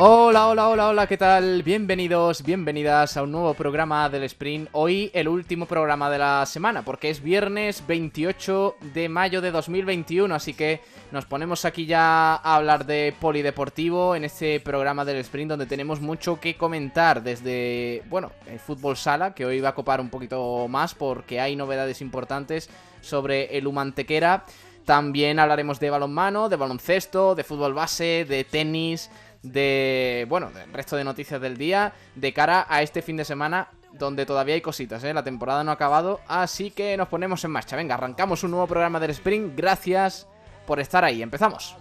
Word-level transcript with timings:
Hola, 0.00 0.46
hola, 0.46 0.68
hola, 0.68 0.88
hola, 0.90 1.06
¿qué 1.08 1.16
tal? 1.16 1.64
Bienvenidos, 1.64 2.44
bienvenidas 2.44 3.16
a 3.16 3.24
un 3.24 3.32
nuevo 3.32 3.52
programa 3.54 4.08
del 4.08 4.22
Sprint. 4.22 4.68
Hoy 4.70 5.10
el 5.12 5.26
último 5.26 5.66
programa 5.66 6.08
de 6.08 6.18
la 6.18 6.46
semana, 6.46 6.84
porque 6.84 7.10
es 7.10 7.20
viernes 7.20 7.82
28 7.84 8.76
de 8.94 9.08
mayo 9.08 9.40
de 9.40 9.50
2021, 9.50 10.32
así 10.32 10.54
que 10.54 10.82
nos 11.10 11.24
ponemos 11.24 11.64
aquí 11.64 11.84
ya 11.84 12.36
a 12.36 12.54
hablar 12.54 12.86
de 12.86 13.12
polideportivo 13.20 14.14
en 14.14 14.22
este 14.22 14.60
programa 14.60 15.04
del 15.04 15.16
Sprint 15.16 15.50
donde 15.50 15.66
tenemos 15.66 16.00
mucho 16.00 16.38
que 16.38 16.54
comentar 16.54 17.24
desde, 17.24 18.04
bueno, 18.08 18.30
el 18.46 18.60
fútbol 18.60 18.96
sala, 18.96 19.34
que 19.34 19.46
hoy 19.46 19.60
va 19.60 19.70
a 19.70 19.74
copar 19.74 20.00
un 20.00 20.10
poquito 20.10 20.68
más 20.68 20.94
porque 20.94 21.40
hay 21.40 21.56
novedades 21.56 22.00
importantes 22.02 22.70
sobre 23.00 23.58
el 23.58 23.66
Humantequera. 23.66 24.44
También 24.84 25.38
hablaremos 25.38 25.80
de 25.80 25.90
balonmano, 25.90 26.48
de 26.48 26.56
baloncesto, 26.56 27.34
de 27.34 27.44
fútbol 27.44 27.74
base, 27.74 28.24
de 28.26 28.44
tenis 28.44 29.10
de, 29.42 30.26
bueno, 30.28 30.50
del 30.50 30.72
resto 30.72 30.96
de 30.96 31.04
noticias 31.04 31.40
del 31.40 31.56
día 31.56 31.92
de 32.14 32.32
cara 32.32 32.66
a 32.68 32.82
este 32.82 33.02
fin 33.02 33.16
de 33.16 33.24
semana 33.24 33.68
donde 33.92 34.26
todavía 34.26 34.54
hay 34.54 34.60
cositas, 34.60 35.02
¿eh? 35.04 35.14
La 35.14 35.22
temporada 35.22 35.64
no 35.64 35.70
ha 35.70 35.74
acabado, 35.74 36.20
así 36.28 36.70
que 36.70 36.96
nos 36.96 37.08
ponemos 37.08 37.44
en 37.44 37.50
marcha. 37.50 37.76
Venga, 37.76 37.94
arrancamos 37.94 38.44
un 38.44 38.50
nuevo 38.50 38.66
programa 38.66 39.00
del 39.00 39.10
Spring. 39.10 39.52
Gracias 39.56 40.26
por 40.66 40.80
estar 40.80 41.04
ahí. 41.04 41.22
Empezamos. 41.22 41.74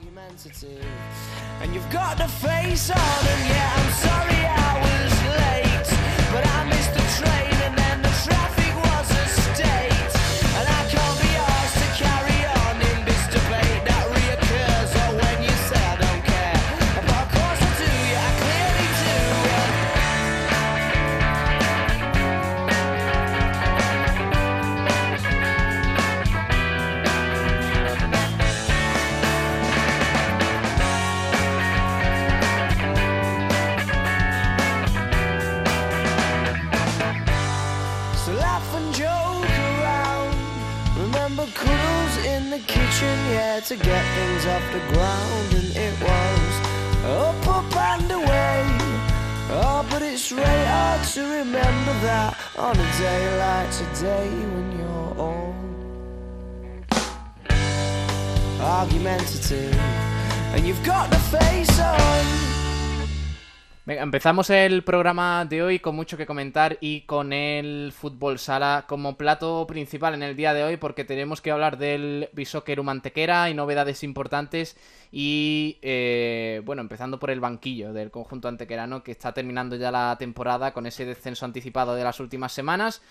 Empezamos 64.17 64.49
el 64.49 64.83
programa 64.83 65.45
de 65.45 65.61
hoy 65.61 65.77
con 65.77 65.95
mucho 65.95 66.17
que 66.17 66.25
comentar 66.25 66.79
y 66.81 67.01
con 67.01 67.33
el 67.33 67.93
fútbol 67.95 68.39
sala 68.39 68.85
como 68.87 69.15
plato 69.15 69.67
principal 69.67 70.15
en 70.15 70.23
el 70.23 70.35
día 70.35 70.55
de 70.55 70.63
hoy 70.63 70.77
porque 70.77 71.05
tenemos 71.05 71.39
que 71.39 71.51
hablar 71.51 71.77
del 71.77 72.27
Bishoker 72.33 72.81
Mantequera 72.81 73.47
y 73.47 73.53
novedades 73.53 74.01
importantes 74.01 74.75
y 75.11 75.77
eh, 75.83 76.63
bueno, 76.65 76.81
empezando 76.81 77.19
por 77.19 77.29
el 77.29 77.39
banquillo 77.39 77.93
del 77.93 78.09
conjunto 78.09 78.47
antequerano 78.47 79.03
que 79.03 79.11
está 79.11 79.33
terminando 79.35 79.75
ya 79.75 79.91
la 79.91 80.15
temporada 80.17 80.73
con 80.73 80.87
ese 80.87 81.05
descenso 81.05 81.45
anticipado 81.45 81.93
de 81.93 82.03
las 82.03 82.19
últimas 82.19 82.51
semanas 82.51 83.03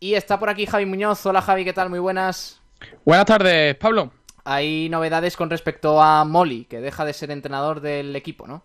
y 0.00 0.14
está 0.14 0.38
por 0.38 0.48
aquí 0.48 0.64
Javi 0.64 0.86
Muñoz. 0.86 1.26
Hola 1.26 1.42
Javi, 1.42 1.66
¿qué 1.66 1.74
tal? 1.74 1.90
Muy 1.90 1.98
buenas. 1.98 2.62
Buenas 3.04 3.26
tardes, 3.26 3.74
Pablo. 3.74 4.10
Hay 4.44 4.88
novedades 4.88 5.36
con 5.36 5.50
respecto 5.50 6.00
a 6.00 6.24
Molly, 6.24 6.64
que 6.64 6.80
deja 6.80 7.04
de 7.04 7.12
ser 7.12 7.30
entrenador 7.30 7.82
del 7.82 8.16
equipo, 8.16 8.46
¿no? 8.46 8.62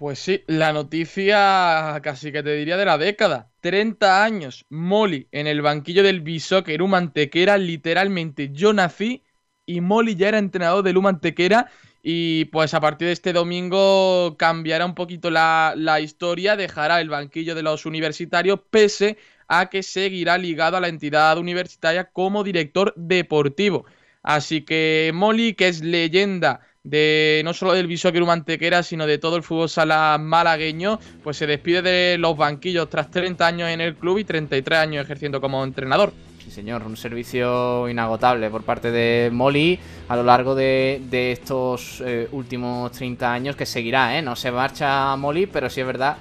Pues 0.00 0.18
sí, 0.18 0.42
la 0.46 0.72
noticia 0.72 2.00
casi 2.02 2.32
que 2.32 2.42
te 2.42 2.54
diría 2.54 2.78
de 2.78 2.86
la 2.86 2.96
década. 2.96 3.50
30 3.60 4.24
años, 4.24 4.64
Molly 4.70 5.28
en 5.30 5.46
el 5.46 5.60
banquillo 5.60 6.02
del 6.02 6.22
Bishoker 6.22 6.82
Mantequera. 6.84 7.58
Literalmente 7.58 8.48
yo 8.50 8.72
nací 8.72 9.22
y 9.66 9.82
Molly 9.82 10.16
ya 10.16 10.28
era 10.28 10.38
entrenador 10.38 10.82
del 10.84 11.02
Mantequera. 11.02 11.70
Y 12.02 12.46
pues 12.46 12.72
a 12.72 12.80
partir 12.80 13.08
de 13.08 13.12
este 13.12 13.34
domingo 13.34 14.38
cambiará 14.38 14.86
un 14.86 14.94
poquito 14.94 15.28
la, 15.30 15.74
la 15.76 16.00
historia, 16.00 16.56
dejará 16.56 17.02
el 17.02 17.10
banquillo 17.10 17.54
de 17.54 17.62
los 17.62 17.84
universitarios, 17.84 18.58
pese 18.70 19.18
a 19.48 19.68
que 19.68 19.82
seguirá 19.82 20.38
ligado 20.38 20.78
a 20.78 20.80
la 20.80 20.88
entidad 20.88 21.36
universitaria 21.36 22.04
como 22.10 22.42
director 22.42 22.94
deportivo. 22.96 23.84
Así 24.22 24.62
que 24.62 25.10
Molly, 25.12 25.52
que 25.52 25.68
es 25.68 25.82
leyenda 25.82 26.60
de 26.82 27.42
no 27.44 27.52
solo 27.52 27.72
del 27.72 27.86
Bishoker 27.86 28.24
Mantequera, 28.24 28.82
sino 28.82 29.06
de 29.06 29.18
todo 29.18 29.36
el 29.36 29.42
fútbol 29.42 29.68
sala 29.68 30.16
malagueño, 30.18 30.98
pues 31.22 31.36
se 31.36 31.46
despide 31.46 31.82
de 31.82 32.18
los 32.18 32.36
banquillos 32.36 32.88
tras 32.88 33.10
30 33.10 33.46
años 33.46 33.68
en 33.68 33.80
el 33.80 33.94
club 33.94 34.18
y 34.18 34.24
33 34.24 34.78
años 34.78 35.04
ejerciendo 35.04 35.40
como 35.40 35.62
entrenador. 35.62 36.12
Sí, 36.42 36.50
señor, 36.50 36.82
un 36.84 36.96
servicio 36.96 37.88
inagotable 37.88 38.48
por 38.48 38.62
parte 38.62 38.90
de 38.90 39.30
Molly 39.30 39.78
a 40.08 40.16
lo 40.16 40.22
largo 40.22 40.54
de, 40.54 41.02
estos 41.32 42.02
eh, 42.04 42.28
últimos 42.32 42.92
30 42.92 43.30
años 43.30 43.56
que 43.56 43.66
seguirá, 43.66 44.16
¿eh? 44.18 44.22
No 44.22 44.34
se 44.34 44.50
marcha 44.50 45.14
Molly, 45.16 45.46
pero 45.46 45.68
sí 45.68 45.80
es 45.80 45.86
verdad 45.86 46.16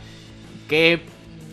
que 0.68 1.00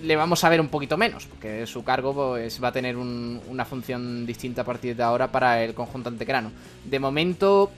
le 0.02 0.16
vamos 0.16 0.42
a 0.44 0.48
ver 0.48 0.60
un 0.60 0.68
poquito 0.68 0.96
menos, 0.96 1.26
porque 1.26 1.66
su 1.66 1.84
cargo 1.84 2.12
pues, 2.12 2.62
va 2.62 2.68
a 2.68 2.72
tener 2.72 2.96
una 2.96 3.64
función 3.64 4.26
distinta 4.26 4.62
a 4.62 4.64
partir 4.64 4.94
de 4.94 5.02
ahora 5.02 5.30
para 5.30 5.62
el 5.62 5.72
conjunto 5.74 6.08
antequerano. 6.08 6.50
De 6.84 6.98
momento, 6.98 7.70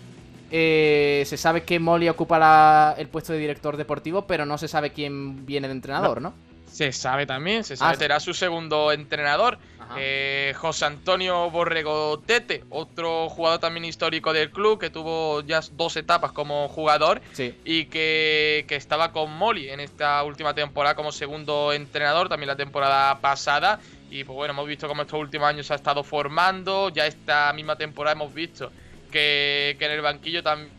eh, 0.50 1.25
se 1.26 1.36
sabe 1.36 1.62
que 1.62 1.78
Molly 1.78 2.09
ocupa 2.09 2.95
el 2.97 3.09
puesto 3.09 3.33
de 3.33 3.39
director 3.39 3.77
deportivo, 3.77 4.27
pero 4.27 4.47
no 4.47 4.59
se 4.59 4.68
sabe 4.68 4.92
quién 4.92 5.45
viene 5.45 5.68
de 5.68 5.72
entrenador, 5.72 6.22
¿no? 6.22 6.34
Se 6.66 6.92
sabe 6.92 7.27
también, 7.27 7.65
se 7.65 7.77
sabe, 7.77 7.95
ah, 7.95 7.98
será 7.98 8.21
su 8.21 8.34
segundo 8.34 8.92
entrenador, 8.92 9.59
eh, 9.97 10.53
José 10.56 10.84
Antonio 10.84 11.50
Borrego 11.50 12.21
Tete, 12.21 12.65
otro 12.68 13.28
jugador 13.30 13.59
también 13.59 13.86
histórico 13.86 14.33
del 14.33 14.50
club 14.50 14.78
que 14.78 14.91
tuvo 14.91 15.41
ya 15.41 15.60
dos 15.72 15.97
etapas 15.97 16.33
como 16.33 16.68
jugador 16.68 17.22
y 17.65 17.86
que, 17.86 18.66
que, 18.68 18.77
estaba 18.77 19.12
con 19.12 19.33
Molly 19.33 19.71
en 19.71 19.80
esta 19.80 20.22
última 20.24 20.54
temporada 20.54 20.95
como 20.95 21.10
segundo 21.10 21.72
entrenador, 21.72 22.28
también 22.28 22.48
la 22.48 22.56
temporada 22.56 23.18
pasada. 23.21 23.80
Y 24.10 24.24
pues 24.24 24.36
bueno, 24.36 24.53
hemos 24.53 24.66
visto 24.66 24.89
cómo 24.89 25.03
estos 25.03 25.21
últimos 25.21 25.48
años 25.48 25.66
se 25.66 25.72
ha 25.72 25.77
estado 25.77 26.03
formando, 26.03 26.91
ya 26.91 27.06
esta 27.06 27.53
misma 27.53 27.77
temporada 27.77 28.15
hemos 28.15 28.33
visto 28.33 28.71
que, 29.10 29.77
en 29.78 29.91
el 29.91 30.01
banquillo 30.01 30.43
también 30.43 30.71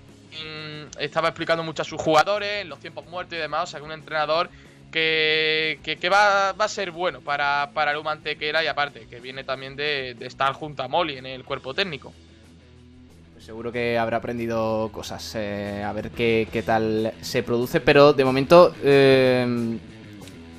estaba 0.99 1.29
explicando 1.29 1.63
mucho 1.63 1.81
a 1.81 1.85
sus 1.85 2.01
jugadores, 2.01 2.61
en 2.61 2.69
los 2.69 2.79
tiempos 2.79 3.05
muertos 3.07 3.37
y 3.37 3.41
demás. 3.41 3.63
O 3.63 3.67
sea, 3.67 3.79
que 3.79 3.85
un 3.85 3.91
entrenador 3.91 4.49
que, 4.91 5.79
que, 5.83 6.09
va, 6.09 6.49
a 6.49 6.67
ser 6.67 6.91
bueno 6.91 7.21
para, 7.21 7.71
para 7.73 7.91
el 7.91 8.03
Mantequera 8.03 8.63
y 8.63 8.67
aparte, 8.67 9.07
que 9.09 9.19
viene 9.19 9.43
también 9.43 9.75
de, 9.75 10.15
estar 10.21 10.53
junto 10.53 10.83
a 10.83 10.87
Molly 10.87 11.17
en 11.17 11.25
el 11.25 11.43
cuerpo 11.43 11.73
técnico. 11.73 12.13
Seguro 13.39 13.71
que 13.71 13.97
habrá 13.97 14.17
aprendido 14.17 14.89
cosas, 14.91 15.33
eh, 15.35 15.83
a 15.83 15.91
ver 15.93 16.11
qué, 16.11 16.47
qué, 16.51 16.61
tal 16.61 17.13
se 17.21 17.41
produce, 17.41 17.79
pero 17.79 18.13
de 18.13 18.25
momento 18.25 18.75
eh, 18.83 19.77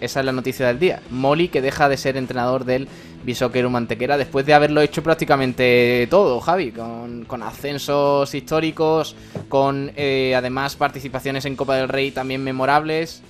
esa 0.01 0.21
es 0.21 0.27
la 0.27 0.33
noticia 0.33 0.67
del 0.67 0.79
día. 0.79 1.03
Molly 1.11 1.49
que 1.49 1.61
deja 1.61 1.89
de 1.89 1.97
ser 1.97 2.17
entrenador 2.17 2.65
del 2.65 2.89
Bishoker 3.23 3.69
Mantequera 3.69 4.17
después 4.17 4.47
de 4.47 4.55
haberlo 4.55 4.81
hecho 4.81 5.03
prácticamente 5.03 6.07
todo, 6.11 6.41
Javi, 6.41 6.73
con, 6.73 7.43
ascensos 7.43 8.35
históricos, 8.35 9.15
con 9.49 9.93
eh, 9.97 10.35
además 10.37 10.77
participaciones 10.77 11.45
en 11.45 11.57
Copa 11.57 11.77
del 11.77 11.89
Rey 11.89 12.11
también 12.11 12.43
memorables. 12.43 13.23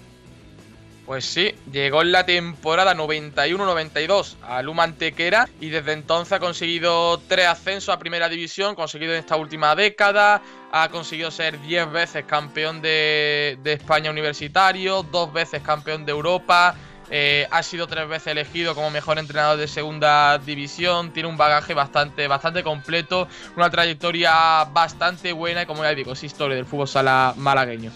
Pues 1.10 1.24
sí, 1.24 1.52
llegó 1.72 2.02
en 2.02 2.12
la 2.12 2.24
temporada 2.24 2.94
91-92 2.94 4.36
a 4.42 4.62
Luma 4.62 4.84
Antequera 4.84 5.48
y 5.60 5.68
desde 5.68 5.92
entonces 5.94 6.32
ha 6.34 6.38
conseguido 6.38 7.18
tres 7.26 7.48
ascensos 7.48 7.92
a 7.92 7.98
primera 7.98 8.28
división, 8.28 8.76
conseguido 8.76 9.14
en 9.14 9.18
esta 9.18 9.34
última 9.34 9.74
década, 9.74 10.40
ha 10.70 10.88
conseguido 10.88 11.32
ser 11.32 11.60
10 11.62 11.90
veces 11.90 12.24
campeón 12.26 12.80
de, 12.80 13.58
España 13.64 14.08
universitario, 14.08 15.02
dos 15.02 15.32
veces 15.32 15.62
campeón 15.62 16.06
de 16.06 16.12
Europa, 16.12 16.76
eh, 17.10 17.46
ha 17.50 17.62
sido 17.62 17.86
tres 17.86 18.08
veces 18.08 18.28
elegido 18.28 18.74
como 18.74 18.90
mejor 18.90 19.18
entrenador 19.18 19.58
de 19.58 19.66
segunda 19.66 20.38
división, 20.38 21.12
tiene 21.12 21.28
un 21.28 21.36
bagaje 21.36 21.74
bastante, 21.74 22.28
bastante 22.28 22.62
completo, 22.62 23.28
una 23.56 23.68
trayectoria 23.68 24.64
bastante 24.64 25.32
buena 25.32 25.62
y 25.62 25.66
como 25.66 25.82
ya 25.82 25.94
digo, 25.94 26.12
es 26.12 26.22
historia 26.22 26.56
del 26.56 26.66
fútbol 26.66 26.88
sala 26.88 27.34
malagueño. 27.36 27.90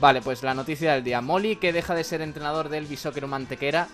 Vale, 0.00 0.20
pues 0.20 0.42
la 0.42 0.54
noticia 0.54 0.92
del 0.92 1.04
día. 1.04 1.20
Molly 1.20 1.56
que 1.56 1.72
deja 1.72 1.94
de 1.94 2.04
ser 2.04 2.20
entrenador 2.20 2.68
del 2.68 2.86
Bisóquero 2.86 3.28
Mantequera 3.28 3.88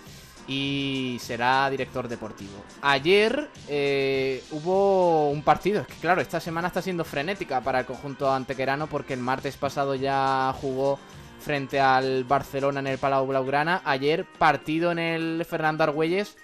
y 0.47 1.17
será 1.21 1.69
director 1.69 2.07
deportivo. 2.07 2.51
Ayer 2.81 3.49
eh, 3.69 4.43
hubo 4.51 5.29
un 5.29 5.41
partido, 5.41 5.81
es 5.81 5.87
que 5.87 5.93
claro, 5.95 6.21
esta 6.21 6.39
semana 6.39 6.67
está 6.67 6.81
siendo 6.81 7.05
frenética 7.05 7.61
para 7.61 7.79
el 7.79 7.85
conjunto 7.85 8.31
antequerano 8.31 8.87
porque 8.87 9.13
el 9.13 9.21
martes 9.21 9.55
pasado 9.55 9.95
ya 9.95 10.53
jugó 10.59 10.99
frente 11.43 11.79
al 11.79 12.23
Barcelona 12.23 12.79
en 12.79 12.87
el 12.87 12.97
Palau 12.97 13.27
Blaugrana. 13.27 13.81
Ayer 13.85 14.25
partido 14.25 14.91
en 14.91 14.99
el 14.99 15.45
Fernando 15.45 15.83
Argüelles 15.83 16.37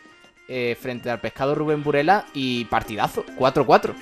eh, 0.47 0.77
frente 0.79 1.09
al 1.09 1.19
Pescado 1.19 1.55
Rubén 1.55 1.83
Burela 1.83 2.25
y 2.33 2.65
partidazo, 2.65 3.25
4-4. 3.37 3.95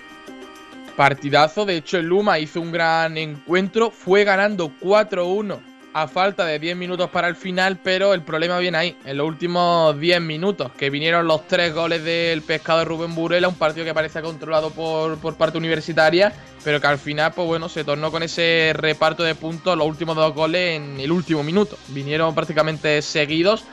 Partidazo, 0.95 1.65
de 1.65 1.77
hecho 1.77 1.97
el 1.97 2.07
Luma 2.07 2.39
hizo 2.39 2.59
un 2.59 2.71
gran 2.71 3.17
encuentro, 3.17 3.91
fue 3.91 4.23
ganando 4.23 4.71
4-1 4.81 5.76
a 5.97 6.07
falta 6.07 6.45
de 6.45 6.59
10 6.59 6.77
minutos 6.77 7.09
para 7.09 7.27
el 7.27 7.35
final, 7.35 7.79
pero 7.83 8.13
el 8.13 8.21
problema 8.21 8.59
viene 8.59 8.77
ahí, 8.77 8.97
en 9.03 9.17
los 9.17 9.27
últimos 9.27 9.99
10 9.99 10.21
minutos, 10.21 10.71
que 10.77 10.91
vinieron 10.91 11.25
los 11.25 11.47
tres 11.47 11.73
goles 11.73 12.03
del 12.03 12.43
pescado 12.43 12.85
Rubén 12.85 13.15
Burela, 13.15 13.47
un 13.47 13.55
partido 13.55 13.83
que 13.83 13.95
parece 13.95 14.21
controlado 14.21 14.69
por, 14.69 15.17
por 15.17 15.35
parte 15.37 15.57
universitaria, 15.57 16.31
pero 16.63 16.79
que 16.79 16.85
al 16.85 16.99
final, 16.99 17.33
pues 17.33 17.47
bueno, 17.47 17.67
se 17.67 17.83
tornó 17.83 18.11
con 18.11 18.21
ese 18.21 18.73
reparto 18.75 19.23
de 19.23 19.33
puntos, 19.33 19.75
los 19.75 19.87
últimos 19.87 20.15
dos 20.15 20.35
goles 20.35 20.75
en 20.79 20.99
el 20.99 21.11
último 21.11 21.41
minuto, 21.41 21.79
vinieron 21.87 22.35
prácticamente 22.35 23.01
seguidos. 23.01 23.63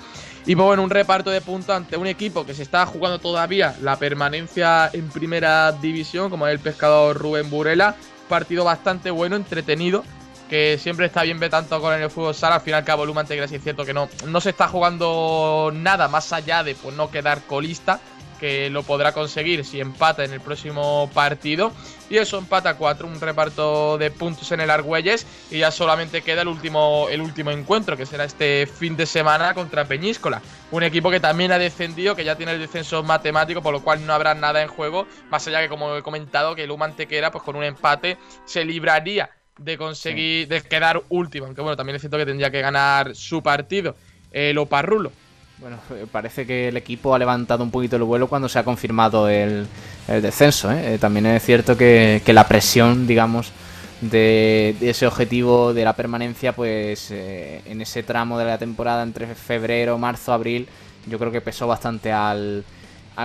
Y 0.47 0.57
pues 0.57 0.65
bueno, 0.65 0.83
un 0.83 0.91
reparto 0.91 1.29
de 1.29 1.43
puntos 1.43 1.77
ante 1.77 1.99
un 1.99 2.07
equipo 2.07 2.47
que 2.47 2.55
se 2.55 2.63
está 2.63 2.87
jugando 2.87 3.19
todavía 3.19 3.77
la 3.83 3.99
permanencia 3.99 4.89
en 4.95 5.11
primera 5.11 5.73
división, 5.73 6.31
como 6.31 6.47
es 6.47 6.55
el 6.55 6.59
pescador 6.59 7.19
Rubén 7.19 7.51
Burela. 7.51 7.97
Partido 8.31 8.65
bastante 8.65 9.11
bueno, 9.11 9.37
entretenido, 9.37 10.05
que 10.55 10.79
siempre 10.79 11.07
está 11.07 11.25
bien 11.25 11.41
ver 11.41 11.51
tanto 11.51 11.81
con 11.81 12.01
el 12.01 12.09
fútbol 12.09 12.33
sala. 12.33 12.55
Al 12.55 12.61
final, 12.61 12.79
al 12.79 12.85
cabo, 12.85 13.05
Luma 13.05 13.23
es 13.23 13.63
cierto 13.63 13.85
que 13.85 13.93
no, 13.93 14.09
no 14.29 14.41
se 14.41 14.51
está 14.51 14.69
jugando 14.69 15.73
nada 15.75 16.07
más 16.07 16.33
allá 16.33 16.63
de 16.63 16.77
pues, 16.77 16.95
no 16.95 17.11
quedar 17.11 17.43
colista 17.43 17.99
que 18.39 18.71
lo 18.71 18.85
podrá 18.85 19.11
conseguir 19.11 19.65
si 19.65 19.81
empata 19.81 20.23
en 20.23 20.33
el 20.33 20.41
próximo 20.41 21.11
partido. 21.13 21.73
Y 22.09 22.19
eso 22.19 22.39
empata 22.39 22.77
4, 22.77 23.05
un 23.05 23.21
reparto 23.21 23.99
de 23.99 24.13
puntos 24.13 24.53
en 24.53 24.61
el 24.61 24.71
Argüelles. 24.71 25.27
Y 25.51 25.59
ya 25.59 25.73
solamente 25.73 26.23
queda 26.23 26.43
el 26.43 26.49
último, 26.49 27.09
el 27.11 27.21
último 27.21 27.51
encuentro, 27.51 27.97
que 27.97 28.07
será 28.07 28.23
este 28.23 28.69
fin 28.69 28.97
de 28.97 29.07
semana 29.07 29.55
contra 29.55 29.87
Peñíscola. 29.87 30.41
Un 30.71 30.85
equipo 30.85 31.11
que 31.11 31.19
también 31.19 31.51
ha 31.51 31.59
descendido, 31.59 32.15
que 32.15 32.23
ya 32.23 32.37
tiene 32.37 32.53
el 32.53 32.61
descenso 32.61 33.03
matemático, 33.03 33.61
por 33.61 33.73
lo 33.73 33.83
cual 33.83 34.07
no 34.07 34.13
habrá 34.13 34.35
nada 34.37 34.63
en 34.63 34.69
juego. 34.69 35.09
Más 35.31 35.45
allá 35.49 35.63
que, 35.63 35.69
como 35.69 35.97
he 35.97 36.03
comentado, 36.05 36.55
que 36.55 36.63
el 36.63 36.71
Humantequera, 36.71 37.33
pues 37.33 37.43
con 37.43 37.57
un 37.57 37.65
empate, 37.65 38.19
se 38.45 38.65
libraría 38.65 39.31
de 39.59 39.79
conseguir, 39.79 40.49
de 40.49 40.63
quedar 40.63 41.03
último. 41.09 41.47
Aunque 41.47 41.61
bueno, 41.61 41.77
también 41.77 41.97
es 41.97 42.03
cierto 42.03 42.19
que 42.19 42.27
tendría 42.27 42.51
que 42.51 42.61
ganar 42.61 43.15
su 43.15 43.43
partido. 43.43 43.97
El 44.33 44.59
Oparrulo 44.59 45.13
bueno, 45.59 45.79
eh, 45.91 46.07
parece 46.11 46.47
que 46.47 46.69
el 46.69 46.77
equipo 46.77 47.15
ha 47.15 47.19
levantado 47.19 47.63
un 47.63 47.71
poquito 47.71 47.97
el 47.97 48.03
vuelo 48.03 48.29
cuando 48.29 48.49
se 48.49 48.59
ha 48.59 48.65
confirmado 48.65 49.29
el, 49.29 49.67
descenso. 50.07 50.71
¿eh? 50.73 50.95
Eh, 50.95 50.99
también 50.99 51.27
es 51.27 51.43
cierto 51.43 51.77
que, 51.77 52.21
la 52.27 52.47
presión, 52.49 53.07
digamos, 53.07 53.53
de, 54.01 54.77
ese 54.81 55.07
objetivo 55.07 55.73
de 55.73 55.85
la 55.85 55.95
permanencia, 55.95 56.53
pues 56.55 57.11
en 57.11 57.81
ese 57.81 58.03
tramo 58.03 58.39
de 58.39 58.45
la 58.45 58.59
temporada 58.59 59.03
entre 59.03 59.35
febrero, 59.35 59.97
marzo, 59.97 60.33
abril, 60.33 60.69
yo 61.07 61.19
creo 61.19 61.31
que 61.31 61.41
pesó 61.41 61.67
bastante 61.67 62.13
al, 62.13 62.65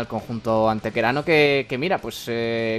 conjunto 0.08 0.70
antequerano 0.70 1.26
que, 1.26 1.66
que 1.68 1.78
mira, 1.78 1.98
pues 1.98 2.30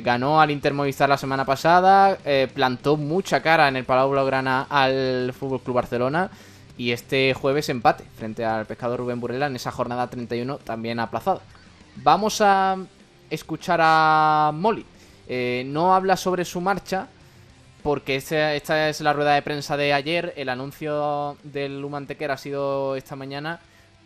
ganó 0.03 0.41
al 0.41 0.51
Inter 0.51 0.75
Movistar 0.75 1.09
la 1.09 1.17
semana 1.17 1.45
pasada, 1.45 2.19
plantó 2.55 2.97
mucha 2.97 3.43
cara 3.43 3.69
en 3.69 3.77
el 3.77 3.85
Palau 3.85 4.11
Blaugrana 4.11 4.67
al 4.71 5.33
Fútbol 5.39 5.61
Club 5.61 5.77
Barcelona 5.77 6.31
y 6.81 6.93
este 6.93 7.35
jueves 7.35 7.69
empate 7.69 8.05
frente 8.17 8.43
al 8.43 8.65
pescador 8.65 9.01
Rubén 9.01 9.21
Burela 9.21 9.49
en 9.49 9.55
esa 9.55 9.71
jornada 9.71 10.07
31 10.09 10.57
también 10.59 10.99
aplazada. 10.99 11.41
Vamos 11.97 12.41
a 12.41 12.79
escuchar 13.29 13.81
a 13.83 14.51
Molly. 14.55 14.87
Eh, 15.29 15.65
no 15.67 15.95
habla 15.95 16.17
sobre 16.17 16.47
su 16.47 16.59
marcha 16.63 17.09
porque 17.83 18.17
este, 18.17 18.57
esta 18.57 18.89
es 18.89 19.03
la 19.03 19.13
rueda 19.13 19.35
de 19.35 19.43
prensa 19.43 19.77
de 19.77 19.93
ayer. 19.93 20.33
El 20.37 20.49
anuncio 20.49 21.37
del 21.43 21.85
Humantequer 21.85 22.31
ha 22.31 22.39
sido 22.39 22.97
esta 22.97 23.15
mañana. 23.15 23.61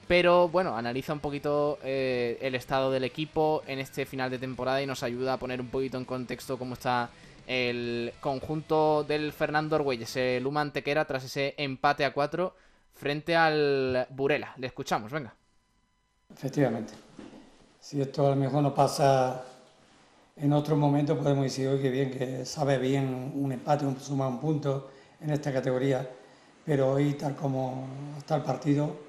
Pero 0.06 0.48
bueno, 0.48 0.76
analiza 0.76 1.12
un 1.12 1.20
poquito 1.20 1.78
eh, 1.82 2.38
el 2.42 2.54
estado 2.54 2.90
del 2.90 3.04
equipo 3.04 3.62
en 3.66 3.78
este 3.78 4.04
final 4.04 4.30
de 4.30 4.38
temporada 4.38 4.82
y 4.82 4.86
nos 4.86 5.02
ayuda 5.02 5.34
a 5.34 5.38
poner 5.38 5.60
un 5.60 5.68
poquito 5.68 5.96
en 5.96 6.04
contexto 6.04 6.58
cómo 6.58 6.74
está 6.74 7.10
el 7.46 8.12
conjunto 8.20 9.04
del 9.04 9.32
Fernando 9.32 9.76
Orgüelles, 9.76 10.16
el 10.16 10.46
Humantequera, 10.46 11.04
tras 11.04 11.24
ese 11.24 11.54
empate 11.56 12.04
a 12.04 12.12
4 12.12 12.54
frente 12.94 13.36
al 13.36 14.06
Burela. 14.10 14.54
Le 14.56 14.66
escuchamos, 14.66 15.10
venga. 15.10 15.34
Efectivamente. 16.32 16.94
Si 17.80 18.00
esto 18.00 18.26
a 18.26 18.30
lo 18.30 18.36
mejor 18.36 18.62
no 18.62 18.74
pasa 18.74 19.44
en 20.36 20.52
otro 20.52 20.76
momento, 20.76 21.18
podemos 21.18 21.44
decir, 21.44 21.68
oye, 21.68 21.90
bien, 21.90 22.10
que 22.10 22.44
sabe 22.44 22.78
bien 22.78 23.32
un 23.34 23.52
empate, 23.52 23.84
un 23.84 23.98
suma 24.00 24.26
un 24.26 24.40
punto 24.40 24.90
en 25.20 25.30
esta 25.30 25.52
categoría, 25.52 26.08
pero 26.64 26.92
hoy, 26.92 27.14
tal 27.14 27.36
como 27.36 27.86
está 28.18 28.36
el 28.36 28.42
partido, 28.42 29.03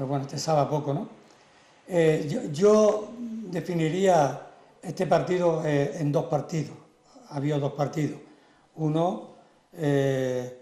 pues 0.00 0.08
bueno, 0.08 0.26
te 0.26 0.38
sabe 0.38 0.66
poco, 0.70 0.94
¿no? 0.94 1.10
Eh, 1.86 2.48
yo, 2.54 3.10
definiría 3.50 4.46
este 4.80 5.06
partido 5.06 5.62
eh, 5.62 5.98
en 5.98 6.10
dos 6.10 6.24
partidos. 6.24 6.74
Había 7.28 7.58
dos 7.58 7.74
partidos. 7.74 8.18
Uno, 8.76 9.34
eh, 9.74 10.56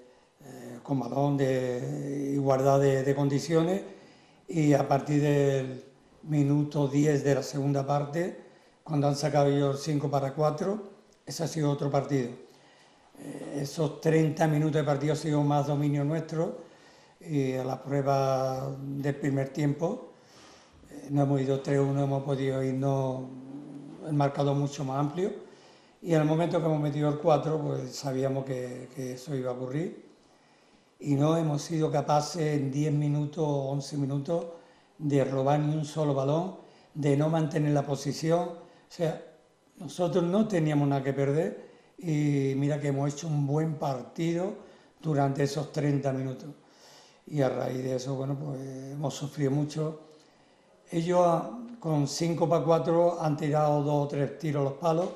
con 0.82 0.98
balón 0.98 1.36
de 1.36 2.32
igualdad 2.34 2.80
de, 2.80 3.14
condiciones 3.14 3.82
y 4.48 4.72
a 4.72 4.88
partir 4.88 5.22
del 5.22 5.84
minuto 6.24 6.88
10 6.88 7.22
de 7.22 7.34
la 7.36 7.42
segunda 7.44 7.86
parte, 7.86 8.42
cuando 8.82 9.06
han 9.06 9.14
sacado 9.14 9.46
ellos 9.50 9.80
5 9.84 10.10
para 10.10 10.34
4, 10.34 10.82
ese 11.24 11.44
ha 11.44 11.46
sido 11.46 11.70
otro 11.70 11.92
partido. 11.92 12.30
Eh, 13.20 13.60
esos 13.62 14.00
30 14.00 14.48
minutos 14.48 14.74
de 14.74 14.82
partido 14.82 15.12
ha 15.12 15.16
sido 15.16 15.44
más 15.44 15.68
dominio 15.68 16.02
nuestro 16.02 16.66
y 17.20 17.54
a 17.54 17.64
la 17.64 17.82
prueba 17.82 18.70
del 18.80 19.16
primer 19.16 19.50
tiempo 19.50 20.12
eh, 20.90 21.08
no 21.10 21.22
hemos 21.22 21.40
ido 21.40 21.62
3-1, 21.62 22.04
hemos 22.04 22.22
podido 22.22 22.62
irnos 22.62 23.24
el 24.06 24.14
marcador 24.14 24.56
mucho 24.56 24.84
más 24.84 25.00
amplio 25.00 25.32
y 26.00 26.14
el 26.14 26.24
momento 26.24 26.60
que 26.60 26.66
hemos 26.66 26.80
metido 26.80 27.08
el 27.08 27.18
4 27.18 27.60
pues 27.60 27.96
sabíamos 27.96 28.44
que, 28.44 28.88
que 28.94 29.12
eso 29.12 29.34
iba 29.34 29.50
a 29.50 29.54
ocurrir 29.54 30.08
y 31.00 31.14
no 31.14 31.36
hemos 31.36 31.62
sido 31.62 31.90
capaces 31.90 32.58
en 32.58 32.70
10 32.70 32.92
minutos 32.92 33.44
o 33.44 33.70
11 33.70 33.96
minutos 33.96 34.46
de 34.98 35.24
robar 35.24 35.60
ni 35.60 35.76
un 35.76 35.84
solo 35.84 36.14
balón, 36.14 36.56
de 36.94 37.16
no 37.16 37.28
mantener 37.28 37.72
la 37.72 37.86
posición. 37.86 38.40
O 38.40 38.90
sea, 38.90 39.22
nosotros 39.76 40.24
no 40.24 40.48
teníamos 40.48 40.88
nada 40.88 41.02
que 41.02 41.12
perder 41.12 41.68
y 41.98 42.54
mira 42.56 42.80
que 42.80 42.88
hemos 42.88 43.12
hecho 43.12 43.28
un 43.28 43.46
buen 43.46 43.74
partido 43.74 44.54
durante 45.00 45.44
esos 45.44 45.72
30 45.72 46.12
minutos. 46.12 46.48
Y 47.30 47.42
a 47.42 47.48
raíz 47.48 47.82
de 47.82 47.96
eso, 47.96 48.14
bueno, 48.14 48.36
pues 48.36 48.60
hemos 48.92 49.14
sufrido 49.14 49.50
mucho. 49.50 50.00
Ellos 50.90 51.42
con 51.78 52.08
5 52.08 52.48
para 52.48 52.64
4 52.64 53.20
han 53.20 53.36
tirado 53.36 53.82
dos 53.82 54.06
o 54.06 54.08
tres 54.08 54.38
tiros 54.38 54.62
a 54.62 54.64
los 54.64 54.72
palos 54.74 55.08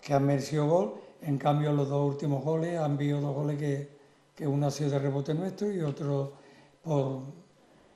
que 0.00 0.14
han 0.14 0.24
merecido 0.24 0.66
gol. 0.66 0.94
En 1.22 1.36
cambio, 1.36 1.72
los 1.72 1.88
dos 1.88 2.08
últimos 2.12 2.42
goles 2.42 2.78
han 2.78 2.92
habido 2.92 3.20
dos 3.20 3.34
goles 3.34 3.58
que, 3.58 3.88
que 4.34 4.46
uno 4.46 4.68
ha 4.68 4.70
sido 4.70 4.90
de 4.90 4.98
rebote 4.98 5.34
nuestro 5.34 5.70
y 5.70 5.80
otro 5.82 6.32
por, 6.82 7.20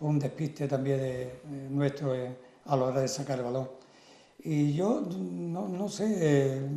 un 0.00 0.18
despiste 0.18 0.68
también 0.68 0.98
de, 0.98 1.40
nuestro 1.70 2.12
a 2.66 2.76
la 2.76 2.84
hora 2.84 3.00
de 3.00 3.08
sacar 3.08 3.38
el 3.38 3.44
balón. 3.44 3.68
Y 4.40 4.74
yo 4.74 5.00
no, 5.00 5.88
sé, 5.88 6.16
eh, 6.18 6.68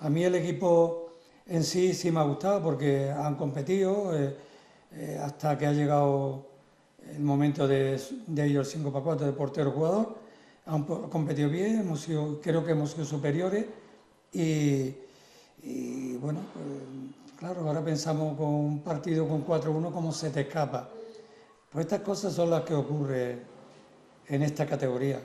a 0.00 0.10
mí 0.10 0.24
el 0.24 0.34
equipo 0.34 1.10
en 1.46 1.62
sí 1.62 1.94
sí 1.94 2.10
me 2.10 2.20
ha 2.20 2.24
gustado 2.24 2.60
porque 2.62 3.10
han 3.10 3.36
competido 3.36 4.16
eh, 4.16 4.36
eh, 4.94 5.18
hasta 5.22 5.56
que 5.58 5.66
ha 5.66 5.72
llegado 5.72 6.46
el 7.14 7.20
momento 7.22 7.66
de, 7.66 8.00
ellos 8.36 8.68
5 8.68 8.92
para 8.92 9.04
4 9.04 9.26
de 9.26 9.32
portero 9.32 9.70
jugador. 9.72 10.16
Han 10.66 10.84
competido 10.84 11.50
bien, 11.50 11.80
hemos 11.80 12.00
sido, 12.00 12.40
creo 12.40 12.64
que 12.64 12.72
hemos 12.72 12.92
sido 12.92 13.04
superiores 13.04 13.66
y, 14.32 14.94
bueno, 16.20 16.40
pues, 16.54 17.12
Claro, 17.42 17.66
ahora 17.66 17.82
pensamos 17.82 18.36
con 18.36 18.46
un 18.46 18.82
partido 18.82 19.26
con 19.26 19.44
4-1 19.44 19.92
cómo 19.92 20.12
se 20.12 20.30
te 20.30 20.42
escapa. 20.42 20.88
Pues 21.72 21.86
estas 21.86 22.02
cosas 22.02 22.34
son 22.34 22.50
las 22.50 22.62
que 22.62 22.72
ocurren 22.72 23.42
en 24.28 24.42
esta 24.44 24.64
categoría. 24.64 25.20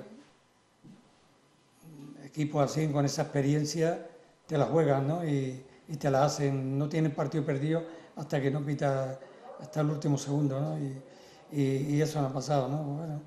Equipos 2.26 2.64
así, 2.64 2.88
con 2.88 3.06
esa 3.06 3.22
experiencia, 3.22 4.08
te 4.48 4.58
la 4.58 4.66
juegan, 4.66 5.08
¿no? 5.08 5.24
Y, 5.24 5.64
y 5.88 5.98
te 5.98 6.10
la 6.10 6.26
hacen, 6.26 6.76
no 6.80 6.90
tienen 6.90 7.12
partido 7.12 7.46
perdido 7.46 7.84
hasta 8.16 8.42
que 8.42 8.50
no 8.50 8.66
pita 8.66 9.20
hasta 9.60 9.82
el 9.82 9.90
último 9.90 10.18
segundo, 10.18 10.60
¿no? 10.60 10.78
Y, 10.80 12.02
eso 12.02 12.22
no 12.22 12.28
ha 12.28 12.34
pasado, 12.34 12.68
¿no? 12.68 12.84
Bueno, 12.84 13.22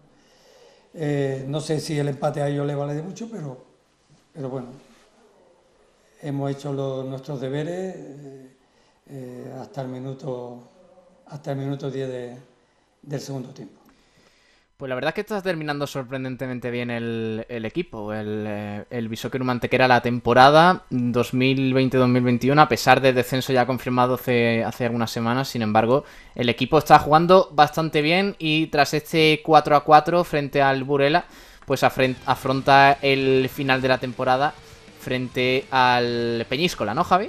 eh, 0.94 1.44
no 1.48 1.60
sé 1.60 1.80
si 1.80 1.98
el 1.98 2.08
empate 2.08 2.42
a 2.42 2.48
ellos 2.48 2.66
le 2.66 2.74
vale 2.74 2.94
de 2.94 3.02
mucho, 3.02 3.28
pero, 3.30 3.64
pero 4.32 4.50
bueno, 4.50 4.68
hemos 6.22 6.50
hecho 6.50 6.72
los, 6.72 7.06
nuestros 7.06 7.40
deberes 7.40 7.94
eh, 7.96 8.56
eh, 9.08 9.54
hasta 9.60 9.82
el 9.82 9.88
minuto 9.88 10.68
hasta 11.26 11.52
el 11.52 11.58
minuto 11.58 11.90
10 11.90 12.38
del 13.02 13.20
segundo 13.20 13.50
tiempo. 13.50 13.79
Pues 14.80 14.88
la 14.88 14.94
verdad 14.94 15.10
es 15.10 15.14
que 15.16 15.20
está 15.20 15.42
terminando 15.42 15.86
sorprendentemente 15.86 16.70
bien 16.70 16.90
el, 16.90 17.44
equipo. 17.66 18.14
El, 18.14 18.46
eh, 18.48 18.84
el 18.88 19.10
Bishoker 19.10 19.44
Mantequera 19.44 19.86
la 19.86 20.00
temporada 20.00 20.86
2020-2021, 20.90 22.58
a 22.58 22.66
pesar 22.66 23.02
del 23.02 23.14
descenso 23.14 23.52
ya 23.52 23.66
confirmado 23.66 24.14
hace, 24.14 24.64
hace 24.64 24.86
algunas 24.86 25.10
semanas. 25.10 25.48
Sin 25.48 25.60
embargo, 25.60 26.06
el 26.34 26.48
equipo 26.48 26.78
está 26.78 26.98
jugando 26.98 27.50
bastante 27.52 28.00
bien 28.00 28.36
y 28.38 28.68
tras 28.68 28.94
este 28.94 29.42
4 29.44 29.76
a 29.76 29.84
4 29.84 30.24
frente 30.24 30.62
al 30.62 30.82
Burela, 30.82 31.26
pues 31.66 31.82
afronta 31.84 32.96
el 33.02 33.50
final 33.50 33.82
de 33.82 33.88
la 33.88 33.98
temporada 33.98 34.54
frente 34.98 35.66
al 35.70 36.46
Peñíscola, 36.48 36.94
¿no, 36.94 37.04
Javi? 37.04 37.28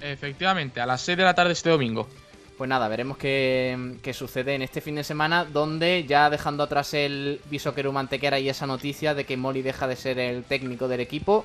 Efectivamente, 0.00 0.80
a 0.80 0.86
las 0.86 1.02
6 1.02 1.18
de 1.18 1.24
la 1.24 1.34
tarde 1.34 1.52
este 1.52 1.68
domingo. 1.68 2.08
Pues 2.56 2.70
nada, 2.70 2.88
veremos 2.88 3.18
qué, 3.18 4.12
sucede 4.14 4.54
en 4.54 4.62
este 4.62 4.80
fin 4.80 4.94
de 4.94 5.04
semana, 5.04 5.44
donde 5.44 6.06
ya 6.08 6.30
dejando 6.30 6.62
atrás 6.62 6.94
el 6.94 7.38
Bishokeru 7.50 7.92
Mantequera 7.92 8.38
y 8.38 8.48
esa 8.48 8.66
noticia 8.66 9.12
de 9.14 9.26
que 9.26 9.36
Mori 9.36 9.60
deja 9.60 9.86
de 9.86 9.94
ser 9.94 10.18
el 10.18 10.42
técnico 10.42 10.88
del 10.88 11.00
equipo, 11.00 11.44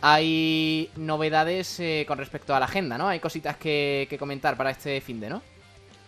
hay 0.00 0.90
novedades 0.94 1.80
eh, 1.80 2.04
con 2.06 2.18
respecto 2.18 2.54
a 2.54 2.60
la 2.60 2.66
agenda, 2.66 2.96
¿no? 2.96 3.08
Hay 3.08 3.18
cositas 3.18 3.56
que, 3.56 4.14
comentar 4.16 4.56
para 4.56 4.70
este 4.70 5.00
fin 5.00 5.18
de, 5.18 5.30
¿no? 5.30 5.42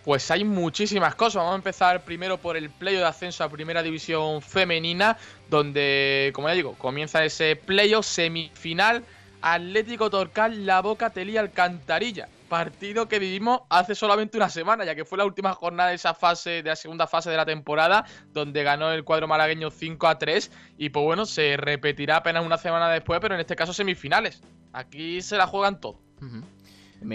Pues 0.05 0.31
hay 0.31 0.45
muchísimas 0.45 1.17
cosas. 1.17 1.37
Vamos 1.37 1.55
a 1.55 1.57
empezar 1.57 2.05
primero 2.05 2.39
por 2.39 2.57
el 2.57 2.71
playo 2.71 3.01
de 3.01 3.07
ascenso 3.07 3.43
a 3.43 3.49
Primera 3.49 3.83
División 3.83 4.43
Femenina, 4.43 5.19
donde, 5.51 6.31
como 6.35 6.47
ya 6.47 6.55
digo, 6.55 6.75
comienza 6.75 7.25
ese 7.25 7.57
playo 7.57 8.01
semifinal 8.01 9.03
Atlético 9.43 10.09
Torcal, 10.09 10.67
La 10.67 10.83
Boca, 10.83 11.11
Telía, 11.11 11.41
Alcantarilla 11.41 12.29
partido 12.49 13.09
que 13.09 13.19
vivimos 13.19 13.63
hace 13.69 13.95
solamente 13.95 14.37
una 14.37 14.49
semana, 14.49 14.85
ya 14.85 14.95
que 14.95 15.05
fue 15.05 15.19
la 15.19 15.25
última 15.25 15.53
jornada 15.53 15.91
de 15.91 15.97
esa 15.97 16.15
fase, 16.15 16.63
de 16.63 16.71
la 16.71 16.77
segunda 16.77 17.07
fase 17.07 17.31
de 17.31 17.37
la 17.37 17.45
temporada, 17.45 18.05
donde 18.33 18.63
ganó 18.63 18.91
el 18.91 19.05
cuadro 19.05 19.29
malagueño 19.29 19.71
5 19.71 20.07
a 20.07 20.19
3. 20.19 20.51
Y 20.79 20.91
pues 20.91 21.05
bueno, 21.05 21.27
se 21.27 21.57
repetirá 21.57 22.17
apenas 22.17 22.45
una 22.45 22.59
semana 22.59 22.89
después, 22.89 23.21
pero 23.21 23.35
en 23.35 23.41
este 23.41 23.57
caso 23.57 23.73
semifinales. 23.73 24.43
Aquí 24.73 25.23
se 25.23 25.37
la 25.37 25.47
juegan 25.47 25.81
todo. 25.81 26.01